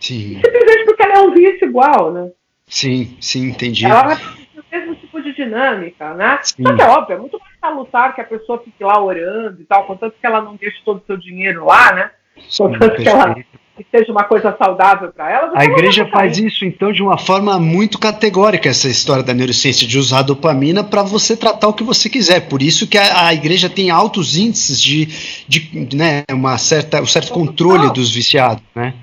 Sim. 0.00 0.40
Simplesmente 0.44 0.84
porque 0.84 1.02
ela 1.02 1.14
é 1.14 1.20
um 1.20 1.34
vício 1.34 1.68
igual, 1.68 2.12
né? 2.12 2.30
Sim, 2.66 3.16
sim, 3.20 3.48
entendi. 3.48 3.84
Ela 3.84 4.02
vai 4.02 4.16
ter 4.16 4.60
o 4.60 4.64
mesmo 4.70 4.94
tipo 4.96 5.20
de 5.22 5.34
dinâmica, 5.34 6.14
né? 6.14 6.38
Sim. 6.42 6.62
Só 6.62 6.74
que 6.74 6.82
é 6.82 6.86
óbvio, 6.86 7.16
é 7.16 7.18
muito 7.18 7.38
mais 7.38 7.52
salutar 7.60 8.14
que 8.14 8.20
a 8.20 8.24
pessoa 8.24 8.62
fique 8.62 8.84
lá 8.84 9.02
orando 9.02 9.60
e 9.60 9.64
tal, 9.64 9.86
contanto 9.86 10.16
que 10.20 10.26
ela 10.26 10.40
não 10.40 10.56
deixe 10.56 10.80
todo 10.84 10.98
o 10.98 11.06
seu 11.06 11.16
dinheiro 11.16 11.64
lá, 11.64 11.92
né? 11.92 12.10
Contanto 12.56 13.02
que 13.02 13.08
ela 13.08 13.34
que 13.78 13.86
seja 13.90 14.10
uma 14.12 14.24
coisa 14.24 14.54
saudável 14.58 15.12
para 15.12 15.30
ela. 15.30 15.52
A 15.54 15.64
igreja 15.64 16.06
faz 16.06 16.38
isso, 16.38 16.64
então, 16.64 16.92
de 16.92 17.02
uma 17.02 17.16
forma 17.16 17.58
muito 17.58 17.98
categórica, 17.98 18.68
essa 18.68 18.88
história 18.88 19.22
da 19.22 19.32
neurociência, 19.32 19.86
de 19.86 19.98
usar 19.98 20.22
dopamina 20.22 20.82
para 20.82 21.02
você 21.02 21.36
tratar 21.36 21.68
o 21.68 21.72
que 21.72 21.84
você 21.84 22.10
quiser. 22.10 22.48
Por 22.48 22.60
isso 22.60 22.88
que 22.88 22.98
a, 22.98 23.28
a 23.28 23.34
igreja 23.34 23.70
tem 23.70 23.90
altos 23.90 24.36
índices 24.36 24.82
de, 24.82 25.06
de 25.46 25.96
né, 25.96 26.24
uma 26.30 26.58
certa, 26.58 27.00
um 27.00 27.06
certo 27.06 27.32
controle 27.32 27.92
dos 27.92 28.14
viciados, 28.14 28.62
né? 28.74 28.94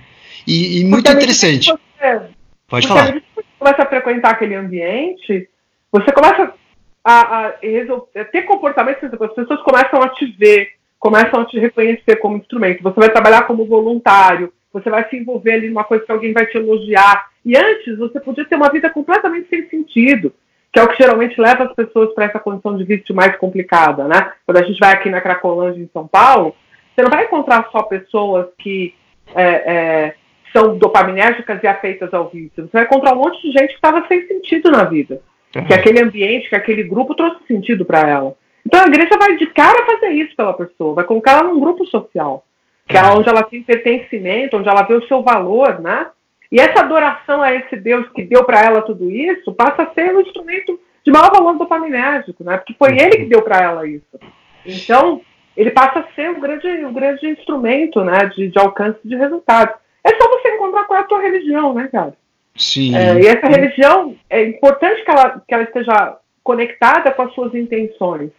E, 0.46 0.82
e 0.82 0.86
muito 0.86 1.10
interessante. 1.12 1.72
Você, 1.72 2.36
Pode 2.68 2.88
falar. 2.88 3.12
Quando 3.12 3.24
você 3.36 3.46
começa 3.58 3.84
a 3.84 3.86
frequentar 3.86 4.32
aquele 4.32 4.56
ambiente, 4.56 5.50
você 5.92 6.12
começa 6.12 6.54
a, 7.04 7.14
a, 7.14 7.48
a 7.48 8.26
ter 8.26 8.42
comportamentos, 8.44 9.04
as 9.04 9.34
pessoas 9.34 9.62
começam 9.62 10.02
a 10.02 10.10
te 10.10 10.26
ver, 10.26 10.70
começam 11.00 11.42
a 11.42 11.46
te 11.46 11.60
reconhecer 11.60 12.16
como 12.18 12.38
instrumento. 12.38 12.82
Você 12.82 13.00
vai 13.00 13.10
trabalhar 13.10 13.44
como 13.44 13.66
voluntário, 13.66 14.52
você 14.76 14.90
vai 14.90 15.08
se 15.08 15.16
envolver 15.16 15.54
ali 15.54 15.70
numa 15.70 15.86
coisa 15.86 16.04
que 16.04 16.12
alguém 16.12 16.34
vai 16.34 16.46
te 16.48 16.58
elogiar. 16.58 17.30
E 17.46 17.56
antes 17.56 17.98
você 17.98 18.20
podia 18.20 18.44
ter 18.44 18.58
uma 18.58 18.70
vida 18.70 18.90
completamente 18.90 19.48
sem 19.48 19.70
sentido, 19.70 20.34
que 20.72 20.78
é 20.78 20.84
o 20.84 20.90
que 20.90 21.02
geralmente 21.02 21.40
leva 21.40 21.64
as 21.64 21.74
pessoas 21.74 22.14
para 22.14 22.26
essa 22.26 22.40
condição 22.40 22.76
de 22.76 22.84
vício 22.84 23.16
mais 23.16 23.38
complicada, 23.38 24.06
né? 24.06 24.34
Quando 24.46 24.58
a 24.58 24.64
gente 24.64 24.78
vai 24.78 24.92
aqui 24.92 25.10
na 25.10 25.22
Cracolândia, 25.22 25.82
em 25.82 25.90
São 25.94 26.06
Paulo, 26.06 26.54
você 26.94 27.02
não 27.02 27.10
vai 27.10 27.24
encontrar 27.24 27.70
só 27.72 27.84
pessoas 27.84 28.48
que 28.60 28.94
é, 29.34 29.44
é, 29.44 30.16
são 30.52 30.78
dopaminérgicas 30.78 31.64
e 31.64 31.68
afeitas 31.68 32.14
ao 32.14 32.28
vício. 32.28 32.66
Você 32.66 32.70
vai 32.74 32.84
encontrar 32.84 33.14
um 33.14 33.20
monte 33.20 33.42
de 33.44 33.58
gente 33.58 33.70
que 33.70 33.76
estava 33.76 34.06
sem 34.10 34.28
sentido 34.28 34.70
na 34.70 34.84
vida. 34.84 35.22
Uhum. 35.56 35.66
Que 35.66 35.74
aquele 35.74 36.02
ambiente, 36.02 36.50
que 36.50 36.56
aquele 36.56 36.84
grupo 36.84 37.16
trouxe 37.16 37.38
sentido 37.48 37.86
para 37.86 38.10
ela. 38.10 38.36
Então 38.66 38.82
a 38.82 38.88
igreja 38.88 39.18
vai 39.18 39.38
de 39.38 39.46
cara 39.48 39.86
fazer 39.86 40.10
isso 40.10 40.36
pela 40.36 40.52
pessoa, 40.54 40.96
vai 40.96 41.06
colocar 41.06 41.40
ela 41.40 41.44
num 41.44 41.62
grupo 41.62 41.86
social, 41.86 42.45
que 42.88 42.98
é 42.98 43.04
onde 43.04 43.28
ela 43.28 43.44
tem 43.44 43.64
pertencimento, 43.64 44.58
onde 44.58 44.70
ela 44.70 44.84
vê 44.84 44.94
o 44.94 45.08
seu 45.08 45.22
valor, 45.24 45.80
né? 45.80 46.08
E 46.52 46.60
essa 46.60 46.82
adoração 46.82 47.42
a 47.42 47.54
esse 47.54 47.76
Deus 47.76 48.08
que 48.10 48.24
deu 48.24 48.44
para 48.44 48.64
ela 48.64 48.82
tudo 48.82 49.10
isso 49.10 49.54
passa 49.54 49.84
a 49.84 49.94
ser 49.94 50.16
um 50.16 50.22
instrumento 50.22 50.80
de 51.04 51.12
maior 51.12 51.32
valor 51.32 51.58
dopaminérgico, 51.58 52.44
né? 52.44 52.58
Porque 52.58 52.76
foi 52.78 52.98
ele 52.98 53.18
que 53.18 53.26
deu 53.26 53.42
para 53.42 53.62
ela 53.62 53.88
isso. 53.88 54.20
Então, 54.66 55.22
ele 55.56 55.72
passa 55.72 56.00
a 56.00 56.14
ser 56.14 56.30
um 56.32 56.40
grande, 56.40 56.68
um 56.86 56.94
grande 56.94 57.28
instrumento 57.28 58.04
né, 58.04 58.26
de, 58.36 58.50
de 58.50 58.60
alcance 58.60 59.00
de 59.04 59.16
resultados. 59.16 59.76
É 60.04 60.10
só 60.16 60.30
você 60.30 60.50
encontrar 60.50 60.84
qual 60.86 61.00
é 61.00 61.02
a 61.02 61.06
tua 61.06 61.22
religião, 61.22 61.74
né, 61.74 61.88
cara? 61.92 62.14
Sim. 62.56 62.96
É, 62.96 63.20
e 63.20 63.28
essa 63.28 63.48
religião, 63.48 64.16
é 64.30 64.44
importante 64.44 65.04
que 65.04 65.12
ela, 65.12 65.42
que 65.46 65.54
ela 65.54 65.64
esteja 65.64 66.18
conectada 66.44 67.12
com 67.12 67.24
as 67.24 67.34
suas 67.34 67.54
intenções. 67.54 68.32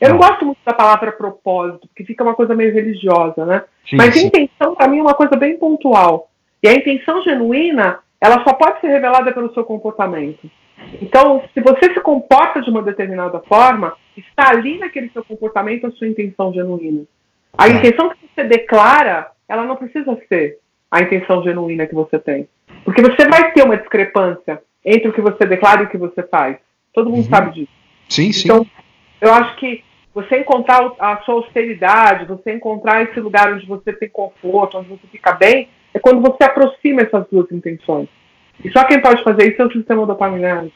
Eu 0.00 0.10
não, 0.10 0.18
gosto 0.18 0.44
muito 0.44 0.58
da 0.64 0.72
palavra 0.72 1.10
propósito, 1.10 1.88
porque 1.88 2.04
fica 2.04 2.22
uma 2.22 2.34
coisa 2.34 2.54
meio 2.54 2.72
religiosa, 2.72 3.44
né? 3.44 3.64
Sim, 3.88 3.96
Mas 3.96 4.14
sim. 4.14 4.26
intenção, 4.26 4.74
para 4.74 4.88
mim, 4.88 4.98
é 4.98 5.02
uma 5.02 5.14
coisa 5.14 5.36
bem 5.36 5.58
pontual. 5.58 6.30
E 6.62 6.68
a 6.68 6.74
intenção 6.74 7.22
genuína, 7.22 7.98
ela 8.20 8.44
só 8.44 8.52
pode 8.52 8.80
ser 8.80 8.88
revelada 8.88 9.32
pelo 9.32 9.52
seu 9.52 9.64
comportamento. 9.64 10.48
Então, 11.02 11.42
se 11.52 11.60
você 11.60 11.92
se 11.92 12.00
comporta 12.00 12.60
de 12.60 12.70
uma 12.70 12.82
determinada 12.82 13.40
forma, 13.40 13.94
está 14.16 14.50
ali 14.50 14.78
naquele 14.78 15.10
seu 15.10 15.24
comportamento 15.24 15.86
a 15.86 15.90
sua 15.92 16.06
intenção 16.06 16.52
genuína. 16.52 17.02
A 17.52 17.64
tá. 17.64 17.68
intenção 17.68 18.10
que 18.10 18.16
você 18.34 18.44
declara, 18.44 19.30
ela 19.48 19.64
não 19.64 19.76
precisa 19.76 20.16
ser 20.28 20.58
a 20.90 21.02
intenção 21.02 21.42
genuína 21.42 21.86
que 21.86 21.94
você 21.94 22.18
tem. 22.18 22.48
Porque 22.84 23.02
você 23.02 23.28
vai 23.28 23.52
ter 23.52 23.64
uma 23.64 23.76
discrepância 23.76 24.62
entre 24.84 25.08
o 25.08 25.12
que 25.12 25.20
você 25.20 25.44
declara 25.44 25.82
e 25.82 25.84
o 25.86 25.88
que 25.88 25.98
você 25.98 26.22
faz. 26.22 26.56
Todo 26.92 27.10
mundo 27.10 27.24
uhum. 27.24 27.30
sabe 27.30 27.52
disso. 27.52 27.72
Sim, 28.08 28.32
sim. 28.32 28.48
Então, 28.48 28.66
eu 29.20 29.32
acho 29.34 29.56
que 29.56 29.84
você 30.22 30.40
encontrar 30.40 30.92
a 30.98 31.18
sua 31.18 31.34
austeridade, 31.34 32.26
você 32.26 32.52
encontrar 32.52 33.04
esse 33.04 33.20
lugar 33.20 33.52
onde 33.52 33.64
você 33.66 33.92
tem 33.92 34.08
conforto, 34.08 34.78
onde 34.78 34.88
você 34.88 35.06
fica 35.12 35.32
bem, 35.32 35.68
é 35.94 35.98
quando 36.00 36.20
você 36.20 36.42
aproxima 36.42 37.02
essas 37.02 37.24
duas 37.30 37.50
intenções. 37.52 38.08
E 38.64 38.70
só 38.72 38.84
quem 38.84 39.00
pode 39.00 39.22
fazer 39.22 39.52
isso 39.52 39.62
é 39.62 39.66
o 39.66 39.72
sistema 39.72 40.04
dopaminérgico. 40.04 40.74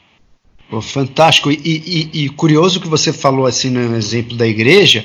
fantástico. 0.81 1.51
E, 1.51 1.57
e, 1.65 2.23
e 2.23 2.29
curioso 2.29 2.79
que 2.79 2.87
você 2.87 3.11
falou 3.11 3.45
assim 3.45 3.69
no 3.69 3.95
exemplo 3.95 4.37
da 4.37 4.47
igreja, 4.47 5.03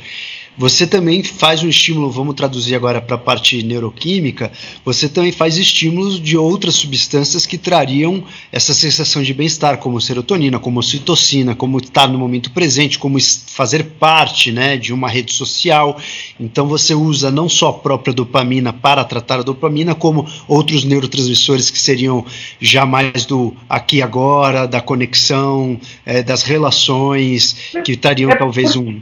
você 0.59 0.89
também 0.89 1.23
faz 1.23 1.63
um 1.63 1.69
estímulo, 1.69 2.11
vamos 2.11 2.35
traduzir 2.35 2.75
agora 2.75 3.01
para 3.01 3.15
a 3.15 3.19
parte 3.19 3.63
neuroquímica, 3.63 4.51
você 4.85 5.09
também 5.09 5.31
faz 5.31 5.57
estímulos 5.57 6.21
de 6.21 6.37
outras 6.37 6.75
substâncias 6.75 7.47
que 7.47 7.57
trariam 7.57 8.25
essa 8.51 8.75
sensação 8.75 9.23
de 9.23 9.33
bem-estar, 9.33 9.79
como 9.79 10.01
serotonina, 10.01 10.59
como 10.59 10.83
citocina, 10.83 11.55
como 11.55 11.79
estar 11.79 12.09
no 12.09 12.19
momento 12.19 12.51
presente, 12.51 12.99
como 12.99 13.19
fazer 13.47 13.85
parte 13.85 14.51
né, 14.51 14.77
de 14.77 14.93
uma 14.93 15.09
rede 15.09 15.33
social. 15.33 15.97
Então 16.41 16.67
você 16.67 16.93
usa 16.93 17.31
não 17.31 17.49
só 17.49 17.69
a 17.69 17.75
própria 17.75 18.13
dopamina 18.13 18.73
para 18.73 19.05
tratar 19.05 19.39
a 19.39 19.45
dopamina, 19.45 19.95
como 19.95 20.27
outros 20.49 20.83
neurotransmissores 20.83 21.71
que 21.71 21.79
seriam 21.79 22.27
já 22.61 22.85
mais 22.85 23.25
do 23.25 23.55
aqui 23.69 23.99
e 23.99 24.03
agora, 24.03 24.67
da 24.67 24.81
conexão, 24.81 25.79
é, 26.05 26.21
das 26.21 26.43
relações, 26.43 27.57
que 27.85 27.97
trariam 27.97 28.31
talvez 28.37 28.75
um. 28.75 29.01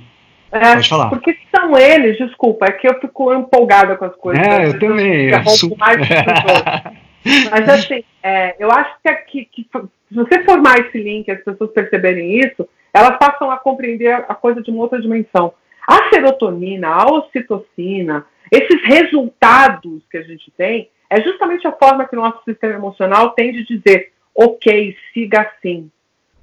É, 0.53 0.75
Pode 0.75 0.89
falar. 0.89 1.09
Porque 1.11 1.37
são 1.55 1.77
eles, 1.77 2.17
desculpa, 2.19 2.67
é 2.67 2.73
que 2.73 2.89
eu 2.89 2.99
fico 3.01 3.33
empolgada 3.33 3.97
com 3.97 4.05
as 4.05 4.15
coisas. 4.17 4.47
É, 4.47 4.67
eu 4.69 4.79
também. 4.79 5.31
Eu 5.31 5.45
sou... 5.47 5.77
mais 5.77 5.99
Mas 7.51 7.69
assim, 7.69 8.05
é, 8.23 8.55
eu 8.59 8.71
acho 8.71 8.95
que, 9.03 9.09
aqui, 9.09 9.45
que 9.47 9.69
se 10.09 10.15
você 10.15 10.45
formar 10.45 10.79
esse 10.79 10.99
link, 10.99 11.29
as 11.29 11.43
pessoas 11.43 11.73
perceberem 11.73 12.39
isso, 12.39 12.69
elas 12.95 13.19
passam 13.19 13.51
a 13.51 13.57
compreender 13.57 14.13
a 14.13 14.35
coisa 14.35 14.63
de 14.63 14.71
uma 14.71 14.83
outra 14.83 15.01
dimensão. 15.01 15.53
A 15.87 16.09
serotonina, 16.11 16.89
a 16.89 17.07
ocitocina, 17.13 18.25
esses 18.53 18.81
resultados 18.85 20.03
que 20.11 20.17
a 20.17 20.23
gente 20.23 20.53
tem, 20.57 20.89
é 21.11 21.21
justamente 21.21 21.67
a 21.67 21.73
forma 21.73 22.07
que 22.07 22.17
o 22.17 22.21
nosso 22.21 22.43
sistema 22.45 22.75
emocional 22.75 23.31
tem 23.31 23.53
de 23.53 23.65
dizer, 23.65 24.13
ok, 24.35 24.97
siga 25.13 25.43
assim. 25.43 25.91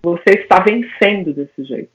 Você 0.02 0.32
está 0.32 0.60
vencendo 0.60 1.34
desse 1.34 1.64
jeito. 1.64 1.93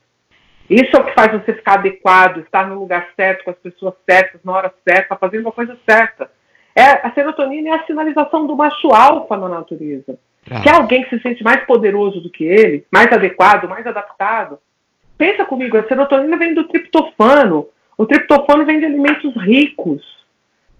Isso 0.69 0.95
é 0.95 0.99
o 0.99 1.03
que 1.03 1.13
faz 1.13 1.31
você 1.31 1.53
ficar 1.53 1.75
adequado, 1.75 2.39
estar 2.39 2.67
no 2.67 2.79
lugar 2.79 3.07
certo, 3.15 3.43
com 3.43 3.49
as 3.49 3.57
pessoas 3.57 3.95
certas, 4.07 4.39
na 4.43 4.51
hora 4.51 4.73
certa, 4.87 5.15
fazendo 5.15 5.49
a 5.49 5.51
coisa 5.51 5.75
certa. 5.89 6.29
É, 6.75 7.05
a 7.05 7.11
serotonina 7.11 7.69
é 7.69 7.73
a 7.73 7.85
sinalização 7.85 8.45
do 8.45 8.55
macho 8.55 8.89
alfa 8.89 9.35
na 9.35 9.49
natureza. 9.49 10.19
Ah. 10.49 10.61
Quer 10.61 10.75
alguém 10.75 11.03
que 11.03 11.09
se 11.09 11.21
sente 11.21 11.43
mais 11.43 11.65
poderoso 11.65 12.21
do 12.21 12.29
que 12.29 12.43
ele, 12.43 12.85
mais 12.91 13.11
adequado, 13.11 13.67
mais 13.67 13.85
adaptado? 13.85 14.59
Pensa 15.17 15.43
comigo, 15.43 15.75
a 15.75 15.87
serotonina 15.87 16.37
vem 16.37 16.53
do 16.53 16.65
triptofano. 16.65 17.67
O 17.97 18.05
triptofano 18.05 18.65
vem 18.65 18.79
de 18.79 18.85
alimentos 18.85 19.35
ricos. 19.43 20.01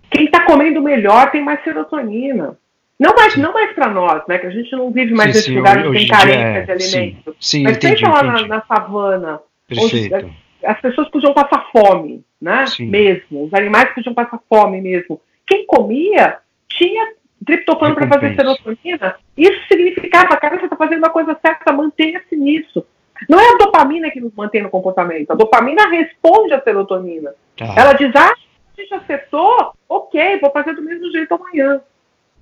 Quem 0.10 0.26
está 0.26 0.46
comendo 0.46 0.82
melhor 0.82 1.32
tem 1.32 1.44
mais 1.44 1.64
serotonina. 1.64 2.58
Não 3.00 3.16
mais, 3.16 3.36
não 3.38 3.54
mais 3.54 3.74
para 3.74 3.90
nós, 3.90 4.24
né? 4.28 4.38
Que 4.38 4.48
a 4.48 4.50
gente 4.50 4.72
não 4.74 4.92
vive 4.92 5.14
mais 5.14 5.36
nesse 5.36 5.54
lugar 5.54 5.82
que 5.82 5.92
tem 5.92 6.08
carência 6.08 6.42
é, 6.42 6.62
de 6.62 6.72
alimentos. 6.72 7.36
Sim, 7.40 7.60
sim, 7.60 7.64
Mas 7.64 7.78
entendi, 7.78 8.02
pensa 8.02 8.14
lá 8.14 8.24
na, 8.24 8.48
na 8.48 8.62
savana, 8.62 9.42
Perfeito. 9.70 10.32
as 10.64 10.82
pessoas 10.82 11.10
podiam 11.10 11.34
passar 11.34 11.70
fome, 11.72 12.24
né? 12.42 12.66
Sim. 12.68 12.88
Mesmo. 12.88 13.46
Os 13.46 13.54
animais 13.54 13.94
podiam 13.94 14.14
passar 14.14 14.40
fome 14.50 14.82
mesmo. 14.82 15.22
Quem 15.46 15.66
comia 15.66 16.40
tinha 16.68 17.14
triptofano 17.46 17.96
para 17.96 18.08
fazer 18.08 18.36
serotonina. 18.36 19.16
Isso 19.38 19.60
significava, 19.68 20.36
cara, 20.38 20.58
você 20.58 20.66
está 20.66 20.76
fazendo 20.76 21.06
a 21.06 21.10
coisa 21.10 21.38
certa, 21.42 21.72
mantenha-se 21.72 22.36
nisso. 22.36 22.86
Não 23.28 23.40
é 23.40 23.54
a 23.54 23.58
dopamina 23.58 24.10
que 24.12 24.22
nos 24.22 24.34
mantém 24.34 24.62
no 24.62 24.70
comportamento. 24.70 25.32
A 25.32 25.36
dopamina 25.36 25.90
responde 25.90 26.54
à 26.54 26.62
serotonina. 26.62 27.34
Tá. 27.58 27.74
Ela 27.76 27.94
diz, 27.94 28.16
ah, 28.16 28.34
a 28.34 28.82
gente 28.82 28.94
acertou, 28.94 29.74
ok, 29.88 30.40
vou 30.40 30.52
fazer 30.52 30.74
do 30.74 30.82
mesmo 30.82 31.12
jeito 31.12 31.34
amanhã. 31.34 31.82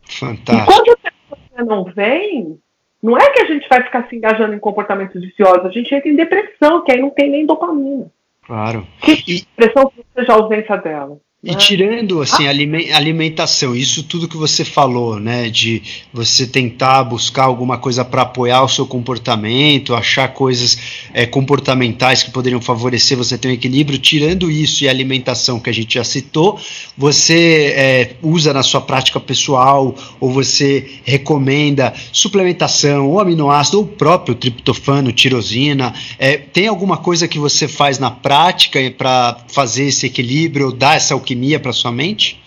Fantástico. 0.04 0.54
E 0.54 0.66
quando 0.66 0.90
a 0.92 0.98
serotonina 1.02 1.76
não 1.76 1.84
vem, 1.86 2.60
não 3.02 3.18
é 3.18 3.30
que 3.32 3.42
a 3.42 3.46
gente 3.46 3.68
vai 3.70 3.84
ficar 3.84 4.08
se 4.08 4.16
engajando 4.16 4.54
em 4.54 4.60
comportamentos 4.60 5.22
viciosos, 5.22 5.66
a 5.66 5.70
gente 5.70 5.94
entra 5.94 6.10
em 6.10 6.16
depressão, 6.16 6.84
que 6.84 6.92
aí 6.92 7.00
não 7.00 7.10
tem 7.10 7.30
nem 7.30 7.46
dopamina. 7.46 8.12
Claro. 8.46 8.88
Que 9.02 9.12
e... 9.28 9.42
depressão 9.42 9.92
seja 10.16 10.32
a 10.32 10.36
ausência 10.36 10.78
dela. 10.78 11.20
E 11.48 11.56
tirando 11.56 12.22
assim 12.22 12.46
alimentação, 12.46 13.74
isso 13.74 14.04
tudo 14.04 14.28
que 14.28 14.36
você 14.36 14.66
falou, 14.66 15.18
né, 15.18 15.50
de 15.50 15.82
você 16.12 16.46
tentar 16.46 17.06
buscar 17.06 17.46
alguma 17.46 17.78
coisa 17.78 18.04
para 18.04 18.24
apoiar 18.24 18.64
o 18.64 18.68
seu 18.68 18.86
comportamento, 18.86 19.96
achar 19.96 20.28
coisas 20.34 20.78
é, 21.14 21.26
comportamentais 21.26 22.22
que 22.22 22.32
poderiam 22.32 22.60
favorecer 22.60 23.18
você 23.18 23.38
ter 23.38 23.48
um 23.48 23.52
equilíbrio, 23.52 23.98
tirando 23.98 24.52
isso 24.52 24.84
e 24.84 24.90
a 24.90 24.92
alimentação 24.92 25.58
que 25.58 25.70
a 25.70 25.74
gente 25.74 25.94
já 25.94 26.04
citou, 26.04 26.60
você 26.98 27.74
é, 27.78 28.16
usa 28.22 28.52
na 28.52 28.62
sua 28.62 28.82
prática 28.82 29.18
pessoal 29.18 29.96
ou 30.20 30.30
você 30.30 31.00
recomenda 31.06 31.94
suplementação, 32.12 33.08
ou 33.08 33.22
aminoácido, 33.22 33.78
ou 33.78 33.84
o 33.86 33.88
próprio 33.88 34.36
triptofano, 34.36 35.14
tirosina, 35.14 35.94
é, 36.20 36.36
tem 36.36 36.68
alguma 36.68 36.98
coisa 36.98 37.26
que 37.26 37.40
você 37.40 37.70
faz 37.70 38.00
na 38.00 38.12
prática 38.12 38.80
para 38.98 39.38
fazer 39.48 39.86
esse 39.86 40.06
equilíbrio, 40.08 40.74
dar 40.74 40.98
essa 40.98 41.14
alquimia 41.14 41.37
alquimia 41.38 41.60
para 41.60 41.72
sua 41.72 41.92
mente? 41.92 42.44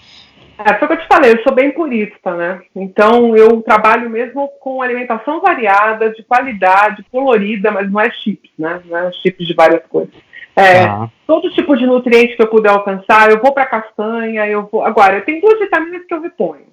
É, 0.59 0.75
foi 0.75 0.85
o 0.85 0.89
que 0.89 0.95
eu 0.95 1.01
te 1.01 1.07
falei, 1.07 1.33
eu 1.33 1.43
sou 1.43 1.55
bem 1.55 1.71
purista, 1.71 2.35
né? 2.35 2.61
Então 2.77 3.35
eu 3.35 3.63
trabalho 3.63 4.11
mesmo 4.11 4.47
com 4.61 4.83
alimentação 4.83 5.41
variada, 5.41 6.11
de 6.11 6.23
qualidade, 6.23 7.05
colorida, 7.11 7.71
mas 7.71 7.91
não 7.91 7.99
é 7.99 8.11
chips, 8.11 8.51
né? 8.59 8.81
Não 8.85 8.99
é 8.99 9.13
chips 9.13 9.47
de 9.47 9.55
várias 9.55 9.87
coisas. 9.87 10.13
É, 10.55 10.83
ah. 10.83 11.09
Todo 11.27 11.51
tipo 11.53 11.75
de 11.77 11.87
nutriente 11.87 12.37
que 12.37 12.43
eu 12.43 12.49
puder 12.49 12.71
alcançar, 12.71 13.31
eu 13.31 13.41
vou 13.41 13.53
para 13.53 13.65
castanha, 13.65 14.47
eu 14.47 14.69
vou. 14.71 14.85
Agora, 14.85 15.17
eu 15.17 15.25
tenho 15.25 15.41
duas 15.41 15.59
vitaminas 15.59 16.05
que 16.05 16.13
eu 16.13 16.21
reponho, 16.21 16.67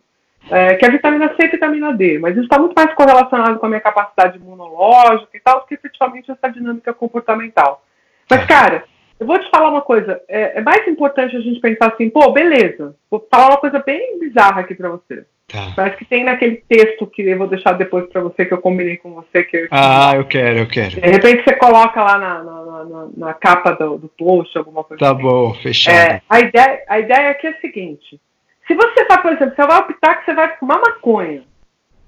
é, 0.51 0.75
que 0.75 0.83
é 0.83 0.87
a 0.89 0.91
vitamina 0.91 1.29
C 1.29 1.35
e 1.39 1.45
a 1.45 1.51
vitamina 1.51 1.93
D, 1.93 2.19
mas 2.19 2.33
isso 2.33 2.43
está 2.43 2.59
muito 2.59 2.73
mais 2.75 2.93
correlacionado 2.93 3.57
com 3.57 3.67
a 3.67 3.69
minha 3.69 3.81
capacidade 3.81 4.37
imunológica 4.37 5.29
e 5.33 5.39
tal, 5.39 5.61
do 5.61 5.65
que 5.65 5.75
efetivamente 5.75 6.29
essa 6.29 6.49
dinâmica 6.49 6.93
comportamental. 6.93 7.81
Mas, 8.29 8.41
tá. 8.41 8.47
cara, 8.47 8.83
eu 9.19 9.25
vou 9.25 9.39
te 9.39 9.49
falar 9.49 9.69
uma 9.69 9.81
coisa. 9.81 10.21
É, 10.27 10.59
é, 10.59 10.61
mais 10.61 10.87
importante 10.87 11.35
a 11.35 11.39
gente 11.39 11.59
pensar 11.59 11.87
assim, 11.87 12.09
pô, 12.09 12.31
beleza. 12.31 12.95
Vou 13.09 13.25
falar 13.31 13.47
uma 13.47 13.57
coisa 13.57 13.79
bem 13.79 14.19
bizarra 14.19 14.61
aqui 14.61 14.75
para 14.75 14.89
você. 14.89 15.25
Tá. 15.47 15.71
Parece 15.75 15.97
que 15.97 16.05
tem 16.05 16.25
naquele 16.25 16.57
texto 16.67 17.07
que 17.07 17.21
eu 17.21 17.37
vou 17.37 17.47
deixar 17.47 17.71
depois 17.71 18.05
para 18.07 18.21
você, 18.21 18.45
que 18.45 18.53
eu 18.53 18.57
combinei 18.57 18.97
com 18.97 19.13
você. 19.13 19.43
Que 19.43 19.57
eu... 19.57 19.67
Ah, 19.71 20.13
eu 20.15 20.25
quero, 20.25 20.59
eu 20.59 20.67
quero. 20.67 20.99
De 21.01 21.09
repente 21.09 21.43
você 21.43 21.55
coloca 21.55 22.03
lá 22.03 22.17
na, 22.17 22.43
na, 22.43 22.83
na, 22.83 23.07
na 23.15 23.33
capa 23.33 23.71
do, 23.71 23.97
do 23.97 24.09
post, 24.09 24.57
alguma 24.57 24.83
coisa 24.83 24.99
Tá 24.99 25.11
assim. 25.13 25.21
bom, 25.21 25.53
fechado. 25.53 25.95
É, 25.95 26.21
a, 26.29 26.39
ideia, 26.41 26.83
a 26.87 26.99
ideia 26.99 27.29
aqui 27.29 27.47
é 27.47 27.51
a 27.51 27.61
seguinte. 27.61 28.19
Se 28.67 28.75
você 28.75 29.05
vai, 29.05 29.21
por 29.21 29.31
exemplo, 29.31 29.55
você 29.55 29.65
vai 29.65 29.77
optar 29.79 30.15
que 30.15 30.25
você 30.25 30.33
vai 30.33 30.55
fumar 30.57 30.81
maconha. 30.81 31.43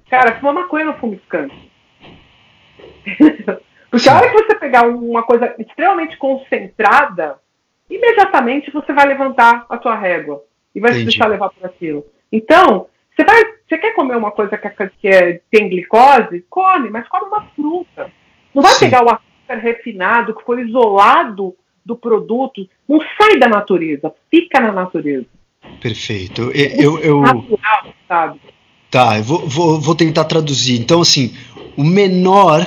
Cara, 0.10 0.36
fumar 0.36 0.54
maconha 0.54 0.86
não 0.86 0.98
fume 0.98 1.16
skunk. 1.24 1.56
Porque 3.90 4.08
a 4.08 4.16
hora 4.16 4.30
que 4.30 4.44
você 4.44 4.56
pegar 4.56 4.88
uma 4.88 5.24
coisa 5.24 5.56
extremamente 5.58 6.18
concentrada, 6.18 7.38
imediatamente 7.90 8.72
você 8.72 8.94
vai 8.94 9.08
levantar 9.08 9.66
a 9.70 9.80
sua 9.80 9.96
régua 9.96 10.44
e 10.74 10.80
vai 10.80 10.92
Entendi. 10.92 11.12
se 11.12 11.18
deixar 11.18 11.28
levar 11.28 11.50
por 11.50 11.66
aquilo. 11.66 12.06
Então, 12.32 12.88
você, 13.16 13.24
vai, 13.24 13.44
você 13.68 13.78
quer 13.78 13.94
comer 13.96 14.16
uma 14.16 14.32
coisa 14.32 14.58
que, 14.58 14.68
é, 14.68 14.90
que 15.02 15.08
é, 15.08 15.42
tem 15.50 15.70
glicose? 15.70 16.46
Come, 16.50 16.90
mas 16.90 17.08
come 17.08 17.28
uma 17.28 17.46
fruta. 17.56 18.12
Não 18.54 18.62
vai 18.62 18.74
Sim. 18.74 18.86
pegar 18.86 19.04
o 19.04 19.10
açúcar 19.10 19.56
refinado 19.56 20.36
que 20.36 20.44
foi 20.44 20.62
isolado 20.62 21.56
do 21.84 21.96
produto. 21.96 22.68
Não 22.88 23.00
sai 23.20 23.40
da 23.40 23.48
natureza, 23.48 24.14
fica 24.30 24.60
na 24.60 24.72
natureza. 24.72 25.26
Perfeito. 25.82 26.52
Eu, 26.54 27.00
eu, 27.00 27.22
Natural, 27.22 27.94
sabe? 28.08 28.40
Tá, 28.90 29.18
eu 29.18 29.24
vou, 29.24 29.48
vou, 29.48 29.80
vou 29.80 29.96
tentar 29.96 30.26
traduzir. 30.26 30.80
Então, 30.80 31.02
assim, 31.02 31.36
o 31.78 31.84
menor 31.84 32.66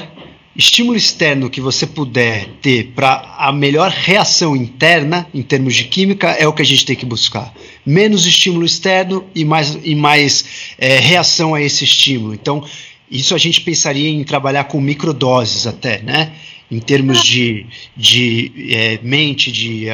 estímulo 0.54 0.96
externo 0.96 1.48
que 1.48 1.60
você 1.60 1.86
puder 1.86 2.46
ter 2.60 2.92
para 2.94 3.36
a 3.38 3.52
melhor 3.52 3.90
reação 3.90 4.54
interna, 4.54 5.26
em 5.32 5.42
termos 5.42 5.74
de 5.74 5.84
química, 5.84 6.28
é 6.30 6.46
o 6.46 6.52
que 6.52 6.62
a 6.62 6.64
gente 6.64 6.84
tem 6.84 6.96
que 6.96 7.06
buscar. 7.06 7.52
Menos 7.84 8.26
estímulo 8.26 8.64
externo 8.64 9.24
e 9.34 9.44
mais, 9.44 9.78
e 9.82 9.94
mais 9.94 10.44
é, 10.78 10.98
reação 10.98 11.54
a 11.54 11.62
esse 11.62 11.84
estímulo. 11.84 12.34
Então, 12.34 12.64
isso 13.10 13.34
a 13.34 13.38
gente 13.38 13.60
pensaria 13.60 14.08
em 14.08 14.22
trabalhar 14.24 14.64
com 14.64 14.80
microdoses 14.80 15.66
até, 15.66 16.02
né? 16.02 16.32
Em 16.70 16.78
termos 16.78 17.22
de, 17.22 17.66
de 17.94 18.70
é, 18.70 18.98
mente, 19.02 19.52
de 19.52 19.88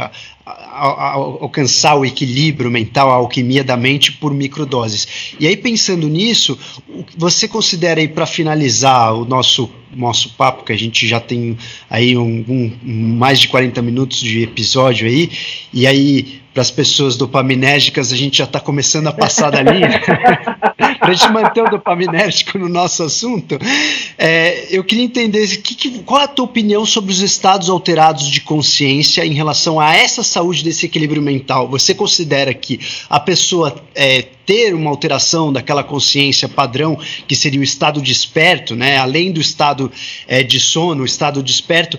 a, 0.49 0.87
a, 0.89 1.13
alcançar 1.13 1.97
o 1.97 2.05
equilíbrio 2.05 2.71
mental, 2.71 3.11
a 3.11 3.15
alquimia 3.15 3.63
da 3.63 3.77
mente 3.77 4.13
por 4.13 4.33
microdoses. 4.33 5.35
E 5.39 5.47
aí, 5.47 5.57
pensando 5.57 6.09
nisso, 6.09 6.59
você 7.17 7.47
considera 7.47 8.01
aí 8.01 8.09
para 8.09 8.27
finalizar 8.27 9.15
o 9.15 9.25
nosso 9.25 9.71
nosso 9.97 10.35
papo, 10.35 10.65
que 10.65 10.73
a 10.73 10.77
gente 10.77 11.09
já 11.09 11.19
tem 11.19 11.57
aí 11.89 12.17
um, 12.17 12.45
um, 12.47 13.17
mais 13.17 13.41
de 13.41 13.49
40 13.49 13.81
minutos 13.81 14.21
de 14.21 14.43
episódio 14.43 15.09
aí, 15.09 15.31
e 15.73 15.87
aí 15.87 16.43
para 16.53 16.63
as 16.63 16.71
pessoas 16.71 17.17
dopaminérgicas 17.17 18.13
a 18.13 18.17
gente 18.17 18.39
já 18.39 18.45
está 18.45 18.61
começando 18.61 19.07
a 19.07 19.13
passar 19.13 19.51
da 19.51 19.63
linha, 19.63 20.01
para 21.09 21.13
a 21.13 21.15
gente 21.15 21.33
manter 21.33 21.63
o 21.63 21.71
dopaminérgico 21.71 22.59
no 22.59 22.69
nosso 22.69 23.03
assunto, 23.03 23.59
é, 24.19 24.67
eu 24.71 24.85
queria 24.85 25.05
entender 25.05 25.47
que, 25.59 25.75
que, 25.75 25.99
qual 26.01 26.21
a 26.21 26.29
tua 26.29 26.45
opinião 26.45 26.85
sobre 26.85 27.11
os 27.11 27.23
estados 27.23 27.71
alterados 27.71 28.29
de 28.29 28.43
consciência 28.43 29.25
em 29.25 29.33
relação 29.33 29.81
a 29.81 29.95
essa 29.95 30.23
saúde 30.23 30.63
desse 30.63 30.85
equilíbrio 30.85 31.23
mental. 31.23 31.67
Você 31.69 31.95
considera 31.95 32.53
que 32.53 32.79
a 33.09 33.19
pessoa 33.19 33.83
é, 33.95 34.23
ter 34.49 34.75
uma 34.75 34.91
alteração 34.91 35.53
daquela 35.53 35.85
consciência 35.85 36.49
padrão, 36.49 36.99
que 37.27 37.37
seria 37.37 37.61
o 37.61 37.63
estado 37.63 38.01
desperto, 38.01 38.75
né, 38.75 38.97
além 38.97 39.31
do 39.31 39.41
estado 39.41 39.93
é, 40.27 40.43
de 40.43 40.59
sono, 40.59 41.03
o 41.03 41.07
estado 41.07 41.43
desperto, 41.43 41.99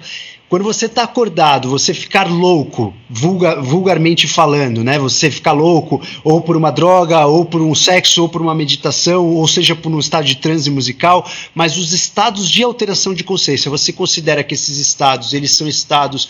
quando 0.49 0.63
você 0.63 0.87
está 0.87 1.03
acordado, 1.03 1.69
você 1.69 1.93
ficar 1.93 2.27
louco, 2.27 2.91
vulgar, 3.07 3.61
vulgarmente 3.61 4.27
falando, 4.27 4.83
né? 4.83 4.97
Você 4.97 5.29
ficar 5.29 5.51
louco 5.51 6.01
ou 6.23 6.41
por 6.41 6.57
uma 6.57 6.71
droga, 6.71 7.23
ou 7.27 7.45
por 7.45 7.61
um 7.61 7.75
sexo, 7.75 8.23
ou 8.23 8.29
por 8.29 8.41
uma 8.41 8.55
meditação, 8.55 9.27
ou 9.27 9.47
seja, 9.47 9.75
por 9.75 9.91
um 9.91 9.99
estado 9.99 10.25
de 10.25 10.37
transe 10.37 10.71
musical, 10.71 11.29
mas 11.53 11.77
os 11.77 11.93
estados 11.93 12.49
de 12.49 12.63
alteração 12.63 13.13
de 13.13 13.23
consciência, 13.23 13.69
você 13.69 13.93
considera 13.93 14.43
que 14.43 14.55
esses 14.55 14.79
estados, 14.79 15.33
eles 15.33 15.51
são 15.51 15.67
estados 15.67 16.27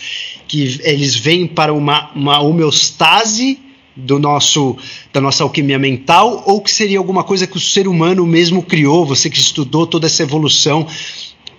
que 0.49 0.81
eles 0.83 1.15
vêm 1.15 1.47
para 1.47 1.73
uma, 1.73 2.11
uma 2.13 2.41
homeostase 2.41 3.57
do 3.95 4.19
nosso 4.19 4.77
da 5.13 5.19
nossa 5.19 5.43
alquimia 5.43 5.79
mental 5.79 6.43
ou 6.45 6.61
que 6.61 6.71
seria 6.71 6.97
alguma 6.97 7.23
coisa 7.23 7.47
que 7.47 7.57
o 7.57 7.59
ser 7.59 7.87
humano 7.87 8.25
mesmo 8.25 8.63
criou, 8.63 9.05
você 9.05 9.29
que 9.29 9.39
estudou 9.39 9.87
toda 9.87 10.07
essa 10.07 10.23
evolução 10.23 10.85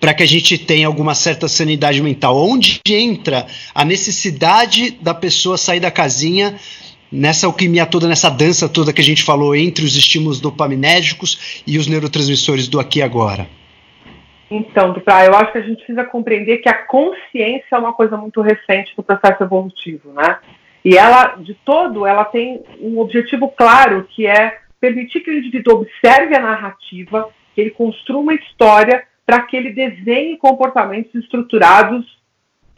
para 0.01 0.15
que 0.15 0.23
a 0.23 0.27
gente 0.27 0.57
tenha 0.57 0.87
alguma 0.87 1.13
certa 1.13 1.47
sanidade 1.47 2.01
mental. 2.01 2.35
Onde 2.35 2.81
entra 2.89 3.45
a 3.73 3.85
necessidade 3.85 4.97
da 4.99 5.13
pessoa 5.13 5.59
sair 5.59 5.79
da 5.79 5.91
casinha 5.91 6.55
nessa 7.11 7.45
alquimia 7.45 7.85
toda, 7.85 8.07
nessa 8.07 8.29
dança 8.29 8.67
toda 8.67 8.91
que 8.91 8.99
a 8.99 9.03
gente 9.03 9.23
falou 9.23 9.55
entre 9.55 9.85
os 9.85 9.95
estímulos 9.95 10.41
dopaminérgicos 10.41 11.63
e 11.67 11.77
os 11.77 11.87
neurotransmissores 11.87 12.67
do 12.67 12.79
aqui 12.79 12.99
e 12.99 13.03
agora? 13.03 13.47
Então, 14.49 14.91
Duprá, 14.91 15.23
eu 15.23 15.35
acho 15.35 15.51
que 15.51 15.59
a 15.59 15.61
gente 15.61 15.77
precisa 15.77 16.03
compreender 16.03 16.57
que 16.57 16.67
a 16.67 16.73
consciência 16.73 17.67
é 17.71 17.77
uma 17.77 17.93
coisa 17.93 18.17
muito 18.17 18.41
recente 18.41 18.93
do 18.97 19.03
processo 19.03 19.43
evolutivo, 19.43 20.11
né? 20.13 20.39
E 20.83 20.97
ela, 20.97 21.35
de 21.35 21.53
todo, 21.63 22.07
ela 22.07 22.25
tem 22.25 22.59
um 22.81 22.99
objetivo 22.99 23.49
claro, 23.49 24.05
que 24.09 24.25
é 24.25 24.57
permitir 24.79 25.19
que 25.19 25.29
o 25.29 25.37
indivíduo 25.37 25.75
observe 25.75 26.35
a 26.35 26.39
narrativa, 26.39 27.29
que 27.53 27.61
ele 27.61 27.69
construa 27.69 28.19
uma 28.19 28.33
história 28.33 29.03
para 29.31 29.43
que 29.43 29.55
ele 29.55 29.71
desenhe 29.71 30.35
comportamentos 30.35 31.15
estruturados 31.15 32.05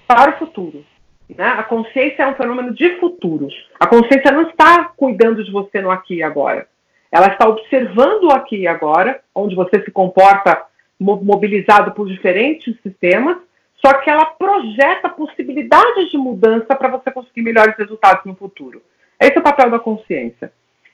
para 0.05 0.35
o 0.35 0.37
futuro. 0.37 0.85
Né? 1.27 1.47
A 1.47 1.63
consciência 1.63 2.21
é 2.21 2.27
um 2.27 2.35
fenômeno 2.35 2.71
de 2.75 2.99
futuro. 2.99 3.47
A 3.79 3.87
consciência 3.87 4.31
não 4.31 4.43
está 4.43 4.83
cuidando 4.95 5.43
de 5.43 5.51
você 5.51 5.81
no 5.81 5.89
aqui 5.89 6.17
e 6.17 6.21
agora. 6.21 6.67
Ela 7.11 7.29
está 7.29 7.49
observando 7.49 8.25
o 8.25 8.31
aqui 8.31 8.57
e 8.57 8.67
agora, 8.67 9.19
onde 9.33 9.55
você 9.55 9.83
se 9.83 9.89
comporta 9.89 10.63
mobilizado 10.99 11.91
por 11.93 12.07
diferentes 12.07 12.79
sistemas, 12.83 13.37
só 13.83 13.91
que 13.95 14.11
ela 14.11 14.25
projeta 14.25 15.09
possibilidades 15.09 16.11
de 16.11 16.19
mudança 16.19 16.75
para 16.75 16.89
você 16.89 17.09
conseguir 17.09 17.41
melhores 17.41 17.75
resultados 17.75 18.25
no 18.25 18.35
futuro. 18.35 18.79
Esse 19.19 19.37
é 19.37 19.39
o 19.39 19.43
papel 19.43 19.71
da 19.71 19.79
consciência. 19.79 20.53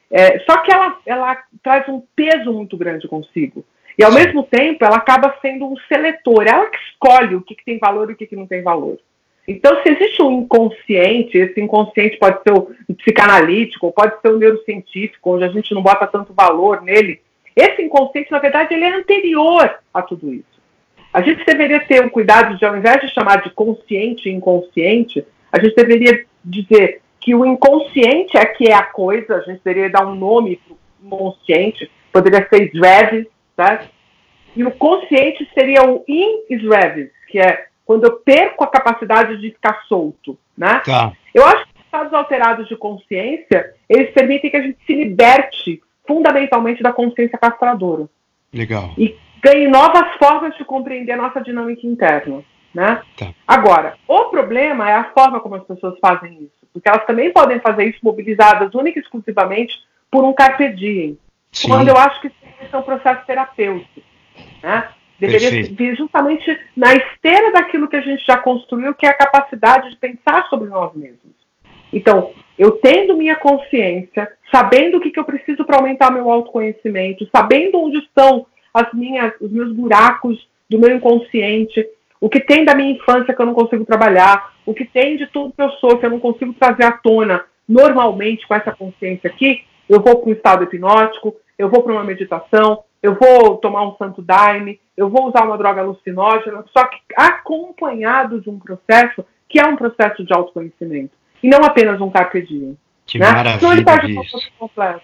É, 0.10 0.40
só 0.40 0.60
que 0.60 0.72
ela, 0.72 0.98
ela 1.06 1.38
traz 1.62 1.86
um 1.90 2.02
peso 2.16 2.54
muito 2.54 2.78
grande 2.78 3.10
consigo. 3.10 3.66
E 4.00 4.04
ao 4.04 4.14
mesmo 4.14 4.44
tempo, 4.44 4.86
ela 4.86 4.96
acaba 4.96 5.36
sendo 5.42 5.66
um 5.66 5.76
seletor, 5.90 6.48
ela 6.48 6.68
que 6.68 6.78
escolhe 6.90 7.36
o 7.36 7.42
que, 7.42 7.54
que 7.54 7.66
tem 7.66 7.78
valor 7.78 8.10
e 8.10 8.14
o 8.14 8.16
que, 8.16 8.26
que 8.26 8.36
não 8.36 8.48
tem 8.48 8.64
valor. 8.64 8.98
Então, 9.46 9.84
se 9.84 9.90
existe 9.90 10.22
um 10.22 10.44
inconsciente, 10.44 11.38
esse 11.38 11.60
inconsciente 11.60 12.18
pode 12.18 12.42
ser 12.42 12.54
o 12.54 12.70
psicanalítico, 12.94 13.92
pode 13.92 14.14
ser 14.22 14.30
o 14.30 14.38
neurocientífico, 14.38 15.36
onde 15.36 15.44
a 15.44 15.50
gente 15.50 15.74
não 15.74 15.82
bota 15.82 16.08
tanto 16.08 16.34
valor 16.34 16.82
nele. 16.82 17.20
Esse 17.54 17.82
inconsciente, 17.82 18.32
na 18.32 18.40
verdade, 18.40 18.74
ele 18.74 18.86
é 18.86 18.96
anterior 18.96 19.70
a 19.94 20.02
tudo 20.02 20.34
isso. 20.34 20.62
A 21.12 21.22
gente 21.22 21.44
deveria 21.44 21.82
ter 21.82 22.02
um 22.02 22.10
cuidado 22.10 22.58
de, 22.58 22.64
ao 22.64 22.78
invés 22.78 23.02
de 23.02 23.14
chamar 23.14 23.42
de 23.42 23.50
consciente 23.50 24.30
e 24.30 24.32
inconsciente, 24.32 25.26
a 25.52 25.62
gente 25.62 25.76
deveria 25.76 26.26
dizer 26.46 27.02
que 27.20 27.36
o 27.36 27.46
inconsciente 27.46 28.38
é 28.38 28.46
que 28.46 28.70
é 28.70 28.74
a 28.74 28.84
coisa, 28.84 29.36
a 29.36 29.42
gente 29.42 29.62
deveria 29.62 29.90
dar 29.90 30.08
um 30.08 30.16
nome 30.16 30.56
para 30.56 30.74
o 30.74 31.06
inconsciente, 31.06 31.92
poderia 32.14 32.48
ser 32.48 32.72
Dreves, 32.72 33.28
E 34.56 34.64
o 34.64 34.72
consciente 34.72 35.48
seria 35.54 35.84
o 35.84 36.04
in 36.08 36.44
is 36.50 36.62
que 37.28 37.40
é 37.40 37.68
quando 37.86 38.04
eu 38.04 38.18
perco 38.18 38.64
a 38.64 38.68
capacidade 38.68 39.38
de 39.38 39.52
ficar 39.52 39.82
solto, 39.88 40.38
né? 40.58 40.82
Tá. 40.86 41.12
Eu 41.34 41.44
acho 41.46 41.66
que 41.66 41.82
estados 41.82 42.14
alterados 42.14 42.68
de 42.68 42.76
consciência, 42.76 43.74
eles 43.90 44.12
permitem 44.12 44.52
que 44.52 44.58
a 44.58 44.62
gente 44.62 44.78
se 44.86 44.94
liberte 44.94 45.82
fundamentalmente 46.08 46.84
da 46.84 46.94
consciência 46.94 47.38
castradora. 47.38 48.08
Legal. 48.54 48.92
E 48.98 49.16
ganhe 49.42 49.68
novas 49.68 50.16
formas 50.18 50.56
de 50.56 50.64
compreender 50.66 51.14
a 51.14 51.18
nossa 51.18 51.42
dinâmica 51.42 51.86
interna. 51.86 52.44
Né? 52.74 53.02
Tá. 53.18 53.34
Agora, 53.48 53.96
o 54.08 54.26
problema 54.26 54.88
é 54.88 54.94
a 54.94 55.12
forma 55.12 55.40
como 55.40 55.56
as 55.56 55.64
pessoas 55.64 55.98
fazem 56.00 56.34
isso, 56.44 56.68
porque 56.72 56.88
elas 56.88 57.06
também 57.06 57.34
podem 57.34 57.60
fazer 57.60 57.86
isso 57.86 58.00
mobilizadas 58.04 58.76
única 58.76 59.00
e 59.00 59.02
exclusivamente 59.02 59.76
por 60.12 60.24
um 60.24 60.34
carpe 60.34 60.70
diem, 60.74 61.18
Sim. 61.52 61.70
quando 61.70 61.88
eu 61.88 61.98
acho 61.98 62.22
que 62.22 62.28
isso 62.28 62.36
é 62.72 62.78
um 62.78 62.82
processo 62.82 63.26
terapêutico. 63.26 64.02
Né? 64.62 64.90
Deveria 65.20 65.50
Perfeito. 65.50 65.76
vir 65.76 65.96
justamente 65.96 66.60
na 66.76 66.94
esteira 66.94 67.52
daquilo 67.52 67.88
que 67.88 67.96
a 67.96 68.02
gente 68.02 68.26
já 68.26 68.38
construiu, 68.38 68.94
que 68.94 69.06
é 69.06 69.10
a 69.10 69.18
capacidade 69.18 69.90
de 69.90 69.98
pensar 69.98 70.48
sobre 70.50 70.70
nós 70.70 70.94
mesmos. 70.96 71.38
Então, 71.92 72.32
eu 72.58 72.72
tendo 72.74 73.18
minha 73.18 73.36
consciência, 73.36 74.32
sabendo 74.52 74.98
o 74.98 75.02
que, 75.02 75.12
que 75.12 75.20
eu 75.20 75.26
preciso 75.26 75.66
para 75.66 75.78
aumentar 75.78 76.12
meu 76.12 76.30
autoconhecimento, 76.30 77.28
sabendo 77.36 77.80
onde 77.80 77.98
estão 77.98 78.46
as 78.74 78.94
minhas, 78.94 79.34
os 79.42 79.52
meus 79.52 79.74
buracos 79.74 80.48
do 80.70 80.80
meu 80.80 80.96
inconsciente, 80.96 81.86
o 82.22 82.30
que 82.30 82.40
tem 82.40 82.64
da 82.64 82.76
minha 82.76 82.92
infância 82.92 83.34
que 83.34 83.42
eu 83.42 83.46
não 83.46 83.54
consigo 83.54 83.86
trabalhar, 83.86 84.54
o 84.66 84.74
que 84.74 84.86
tem 84.86 85.18
de 85.18 85.28
tudo 85.28 85.54
que 85.54 85.62
eu 85.62 85.72
sou 85.72 85.98
que 85.98 86.06
eu 86.06 86.10
não 86.12 86.20
consigo 86.20 86.54
trazer 86.54 86.84
à 86.84 86.92
tona 86.92 87.44
normalmente 87.68 88.48
com 88.48 88.56
essa 88.56 88.72
consciência 88.72 89.30
aqui, 89.30 89.64
eu 89.88 90.02
vou 90.02 90.18
para 90.18 90.30
um 90.30 90.34
estado 90.34 90.64
hipnótico, 90.64 91.36
eu 91.60 91.70
vou 91.70 91.84
para 91.84 91.92
uma 91.92 92.06
meditação, 92.06 92.86
eu 93.04 93.16
vou 93.16 93.58
tomar 93.58 93.86
um 93.86 93.98
santo 93.98 94.22
daime, 94.22 94.80
eu 94.96 95.10
vou 95.10 95.28
usar 95.28 95.44
uma 95.44 95.58
droga 95.58 95.82
alucinógena, 95.82 96.64
só 96.76 96.86
que 96.86 96.98
acompanhado 97.18 98.40
de 98.40 98.50
um 98.50 98.58
processo 98.58 99.26
que 99.48 99.60
é 99.60 99.66
um 99.66 99.76
processo 99.76 100.24
de 100.24 100.34
autoconhecimento 100.34 101.12
e 101.44 101.50
não 101.50 101.60
apenas 101.64 102.00
um 102.00 102.10
carpe 102.10 102.42
diem. 102.42 102.78
Que 103.06 103.20
né? 103.20 103.26
maravilha 103.26 103.60
Não 103.62 103.74
ele 103.74 103.84
perde 103.84 104.12
o 104.12 104.16
valor 104.16 104.52
completo. 104.58 105.02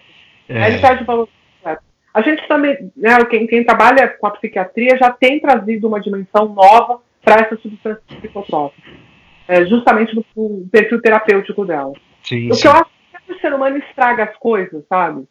É. 0.48 0.68
Ele 0.68 0.78
perde 0.78 1.02
o 1.02 1.06
valor 1.06 1.28
completo. 1.58 1.82
A 2.14 2.22
gente 2.22 2.48
também, 2.48 2.90
né, 2.96 3.22
quem, 3.28 3.46
quem 3.46 3.64
trabalha 3.64 4.08
com 4.08 4.26
a 4.26 4.30
psiquiatria 4.30 4.96
já 4.96 5.10
tem 5.10 5.38
trazido 5.38 5.88
uma 5.88 6.00
dimensão 6.00 6.48
nova 6.48 7.00
para 7.22 7.42
essa 7.42 7.56
substância 7.56 8.00
psicotrópica, 8.06 8.88
é, 9.48 9.66
justamente 9.66 10.14
no, 10.14 10.24
no, 10.36 10.66
perfil 10.68 11.02
terapêutico 11.02 11.66
dela. 11.66 11.92
Sim, 12.22 12.50
o 12.50 12.54
sim. 12.54 12.62
que 12.62 12.68
eu 12.68 12.72
acho 12.72 12.86
que 13.26 13.32
o 13.32 13.40
ser 13.40 13.52
humano 13.52 13.76
estraga 13.78 14.24
as 14.24 14.36
coisas, 14.36 14.84
sabe? 14.88 15.26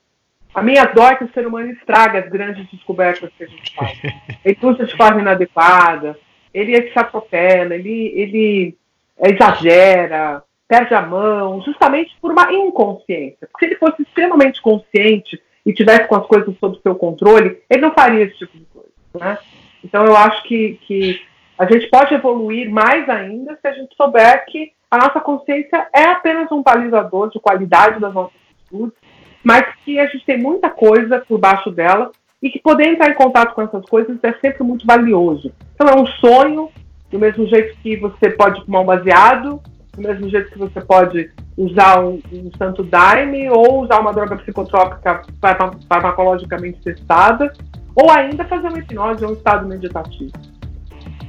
A 0.56 0.62
minha 0.62 0.86
dó 0.86 1.10
é 1.10 1.16
que 1.16 1.26
o 1.26 1.34
ser 1.34 1.45
humano 1.45 1.70
estraga 1.72 2.20
as 2.20 2.30
grandes 2.30 2.66
descobertas 2.72 3.30
que 3.38 3.43
a 3.43 3.47
gente 3.47 3.76
faz. 3.76 3.99
ele 4.45 4.58
usa 4.64 4.86
de 4.86 4.95
forma 4.95 5.20
inadequada, 5.20 6.18
ele 6.53 6.82
se 6.89 6.97
atropela, 6.97 7.76
ele, 7.76 8.14
ele 8.16 8.78
exagera, 9.20 10.41
perde 10.66 10.93
a 10.93 11.01
mão, 11.01 11.62
justamente 11.62 12.16
por 12.22 12.32
uma 12.32 12.53
inconsciência. 12.53 13.49
Porque 13.51 13.66
se 13.66 13.72
ele 13.74 13.80
fosse 13.80 14.01
extremamente 14.01 14.62
consciente 14.62 15.41
e 15.66 15.74
tivesse 15.74 16.08
com 16.08 16.16
as 16.16 16.26
coisas 16.26 16.56
sob 16.58 16.80
seu 16.82 16.95
controle, 16.95 17.62
ele 17.70 17.82
não 17.82 17.93
faria 17.93 18.24
esse 18.24 18.38
tipo 18.38 18.58
de 18.58 18.66
coisa. 18.66 18.89
Né? 19.14 19.38
Então 19.84 20.06
eu 20.06 20.16
acho 20.16 20.41
que, 20.43 20.80
que 20.88 21.22
a 21.58 21.66
gente 21.70 21.89
pode 21.89 22.14
evoluir 22.14 22.70
mais 22.70 23.10
ainda 23.10 23.58
se 23.62 23.68
a 23.68 23.74
gente 23.74 23.93
souber 23.97 24.45
que 24.45 24.72
a 24.89 24.97
nossa 24.97 25.20
consciência 25.20 25.86
é 25.93 26.03
apenas 26.03 26.49
um 26.49 26.64
balizador 26.64 27.30
de 27.30 27.41
qualidade 27.41 27.99
das 27.99 28.14
nossas 28.14 28.39
atitudes, 28.53 28.97
mas 29.46 29.64
que 29.86 30.00
a 30.00 30.08
gente 30.08 30.26
tem 30.26 30.41
muita 30.41 30.72
coisa 30.72 31.24
por 31.28 31.39
baixo 31.39 31.70
dela 31.70 32.12
e 32.41 32.50
que 32.50 32.60
poder 32.60 32.88
entrar 32.88 33.12
em 33.12 33.14
contato 33.14 33.54
com 33.54 33.62
essas 33.62 33.86
coisas 33.86 34.18
é 34.24 34.34
sempre 34.41 34.64
muito 34.64 34.88
valioso. 34.88 35.54
Então 35.76 35.88
é 35.88 35.96
um 35.96 36.08
sonho, 36.08 36.70
do 37.12 37.20
mesmo 37.20 37.46
jeito 37.48 37.78
que 37.78 37.96
você 37.96 38.32
pode 38.32 38.66
tomar 38.66 38.80
um 38.80 38.86
baseado, 38.86 39.62
do 39.93 40.02
mesmo 40.02 40.28
jeito 40.30 40.52
que 40.52 40.58
você 40.58 40.82
pode 40.82 41.30
usar 41.56 42.04
um, 42.04 42.20
um 42.34 42.50
santo 42.58 42.84
daime 42.84 43.48
ou 43.50 43.84
usar 43.84 44.00
uma 44.00 44.12
droga 44.12 44.36
psicotrópica 44.38 45.22
farmacologicamente 45.88 46.82
testada, 46.82 47.54
ou 47.96 48.12
ainda 48.12 48.43
fazer 48.46 48.68
uma 48.68 48.80
hipnose 48.80 49.24
ou 49.24 49.32
um 49.32 49.36
estado 49.36 49.68
meditativo. 49.68 50.32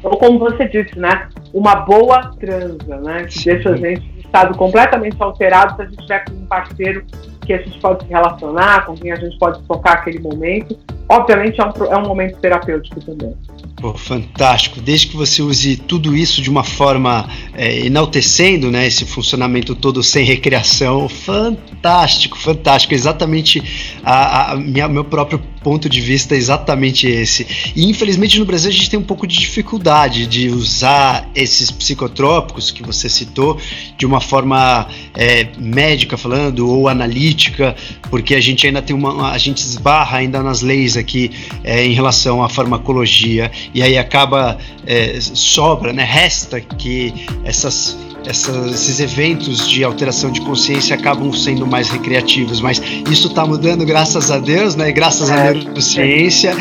Ou 0.03 0.17
como 0.17 0.39
você 0.39 0.67
disse, 0.69 0.99
né? 0.99 1.29
Uma 1.53 1.77
boa 1.77 2.31
transa, 2.39 2.97
né? 3.03 3.25
Que 3.25 3.39
Sim. 3.39 3.51
deixa 3.51 3.71
a 3.71 3.77
gente 3.77 4.07
em 4.17 4.21
estado 4.21 4.57
completamente 4.57 5.17
alterado 5.23 5.77
se 5.77 5.83
a 5.83 5.85
gente 5.85 6.03
tiver 6.03 6.25
com 6.25 6.33
um 6.33 6.47
parceiro 6.47 7.05
que 7.47 7.53
a 7.55 7.59
gente 7.59 7.78
pode 7.80 8.05
se 8.05 8.11
relacionar, 8.11 8.84
com 8.84 8.94
quem 8.94 9.12
a 9.12 9.16
gente 9.16 9.38
pode 9.38 9.62
focar 9.66 9.94
aquele 9.94 10.18
momento. 10.18 10.76
Obviamente 11.09 11.61
é 11.61 11.64
um, 11.64 11.84
é 11.84 11.97
um 11.97 12.09
momento 12.09 12.38
terapêutico 12.40 13.01
também. 13.01 13.34
Pô, 13.77 13.93
fantástico. 13.93 14.81
Desde 14.81 15.09
que 15.09 15.16
você 15.16 15.43
use 15.43 15.77
tudo 15.77 16.16
isso 16.16 16.41
de 16.41 16.49
uma 16.49 16.64
forma 16.64 17.29
é, 17.53 17.85
enaltecendo 17.85 18.70
né, 18.70 18.87
esse 18.87 19.05
funcionamento 19.05 19.74
todo 19.74 20.03
sem 20.03 20.24
recreação, 20.24 21.07
fantástico, 21.11 22.39
fantástico. 22.39 22.95
Exatamente 22.95 23.62
a, 24.03 24.53
a 24.53 24.57
minha, 24.57 24.89
meu 24.89 25.05
próprio 25.05 25.39
ponto 25.66 25.89
de 25.89 26.01
vista 26.01 26.35
é 26.37 26.39
exatamente 26.39 27.09
esse. 27.09 27.72
E 27.74 27.91
infelizmente 27.91 28.39
no 28.39 28.47
Brasil 28.47 28.70
a 28.70 28.72
gente 28.72 28.89
tem 28.89 28.99
um 28.99 29.03
pouco 29.03 29.27
de 29.27 29.37
dificuldade 29.37 30.27
de 30.27 30.49
usar 30.49 31.29
esses 31.35 31.72
psicotrópicos 31.72 32.70
que 32.70 32.85
você 32.85 33.09
citou 33.09 33.59
de 33.99 34.07
uma 34.07 34.20
forma 34.20 34.87
é, 35.12 35.49
médica 35.59 36.16
falando 36.16 36.70
ou 36.70 36.89
analítica, 36.89 37.74
porque 38.09 38.37
a 38.37 38.41
gente 38.41 38.64
ainda 38.64 38.81
tem 38.81 38.95
uma. 38.95 39.33
a 39.33 39.39
gente 39.39 39.59
esbarra 39.59 40.18
ainda 40.18 40.41
nas 40.41 40.62
leis 40.62 40.97
aqui 40.97 41.33
é, 41.64 41.85
em 41.85 41.93
relação 41.93 42.45
à 42.45 42.49
farmacologia 42.49 43.51
e 43.75 43.83
aí 43.83 43.99
acaba 43.99 44.59
é, 44.87 45.19
sobra, 45.21 45.93
né, 45.93 46.05
resta 46.05 46.61
que 46.61 47.27
essas 47.45 47.97
essas, 48.27 48.74
esses 48.74 49.01
eventos 49.01 49.68
de 49.68 49.85
alteração 49.85 50.31
de 50.31 50.41
consciência 50.41 50.97
acabam 50.97 51.33
sendo 51.33 51.66
mais 51.66 51.89
recreativos, 51.89 52.61
mas 52.61 52.83
isso 53.11 53.29
está 53.29 53.47
mudando 53.47 53.85
graças 53.85 54.31
a 54.31 54.39
Deus, 54.39 54.74
né? 54.74 54.91
Graças 54.91 55.31
à 55.31 55.37
é. 55.37 55.55
neurociência. 55.55 56.55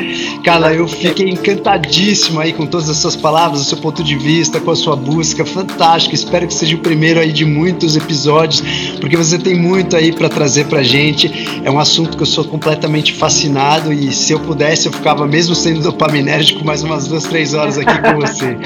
Carla, 0.44 0.74
eu 0.74 0.88
fiquei 0.88 1.30
encantadíssimo 1.30 2.40
aí 2.40 2.54
com 2.54 2.66
todas 2.66 2.90
as 2.90 2.98
suas 2.98 3.16
palavras, 3.16 3.62
o 3.62 3.66
seu 3.66 3.78
ponto 3.78 4.04
de 4.04 4.16
vista, 4.16 4.60
com 4.60 4.72
a 4.72 4.76
sua 4.76 4.96
busca, 4.96 5.44
fantástico. 5.44 6.14
Espero 6.14 6.48
que 6.48 6.54
seja 6.54 6.76
o 6.76 6.80
primeiro 6.80 7.20
aí 7.20 7.32
de 7.32 7.46
muitos 7.46 7.96
episódios, 7.96 8.62
porque 9.02 9.18
você 9.18 9.38
tem 9.38 9.56
muito 9.56 9.96
aí 9.96 10.12
para 10.12 10.30
trazer 10.30 10.66
para 10.66 10.84
gente. 10.84 11.62
É 11.64 11.72
um 11.72 11.80
assunto 11.80 12.16
que 12.16 12.24
eu 12.24 12.28
sou 12.28 12.46
completamente 12.46 13.14
fascinado 13.14 13.92
e 13.92 14.14
se 14.14 14.32
eu 14.32 14.40
pudesse 14.40 14.88
eu 14.88 14.94
ficava 14.94 15.26
mesmo 15.26 15.56
sendo 15.56 15.82
dopaminérgico 15.82 16.64
mais 16.64 16.84
umas 16.84 17.08
duas, 17.08 17.24
três 17.24 17.54
horas 17.54 17.78
aqui 17.78 18.02
com 18.02 18.20
você. 18.20 18.58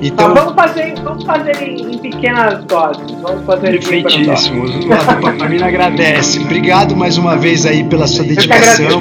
Então, 0.00 0.32
vamos 0.32 0.54
fazer, 0.54 0.94
vamos 1.02 1.24
fazer 1.24 1.62
em, 1.62 2.06
em 2.06 2.10
pequenas 2.38 2.64
doses. 2.64 3.20
Vamos 3.20 3.44
fazer 3.44 3.70
Perfeitíssimo. 3.70 4.64
A 4.92 5.14
dopamina 5.14 5.66
agradece. 5.66 6.38
Obrigado 6.38 6.96
mais 6.96 7.18
uma 7.18 7.36
vez 7.36 7.66
aí 7.66 7.84
pela 7.84 8.06
sua 8.06 8.24
dedicação. 8.24 9.00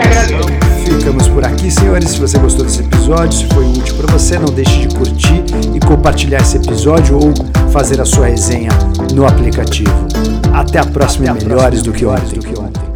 Ficamos 0.85 1.27
por 1.27 1.45
aqui, 1.45 1.69
senhores. 1.69 2.09
Se 2.11 2.19
você 2.19 2.37
gostou 2.39 2.65
desse 2.65 2.81
episódio, 2.81 3.37
se 3.37 3.45
foi 3.53 3.65
útil 3.65 3.95
para 3.95 4.11
você, 4.11 4.39
não 4.39 4.53
deixe 4.53 4.87
de 4.87 4.95
curtir 4.95 5.43
e 5.73 5.79
compartilhar 5.79 6.41
esse 6.41 6.57
episódio 6.57 7.17
ou 7.17 7.33
fazer 7.71 8.01
a 8.01 8.05
sua 8.05 8.27
resenha 8.27 8.71
no 9.13 9.27
aplicativo. 9.27 9.91
Até 10.53 10.79
a 10.79 10.85
próxima, 10.85 11.31
Até 11.31 11.43
a 11.43 11.47
Melhores 11.47 11.81
próxima, 11.81 11.93
do 11.93 11.93
que 11.93 12.05
ontem. 12.59 12.86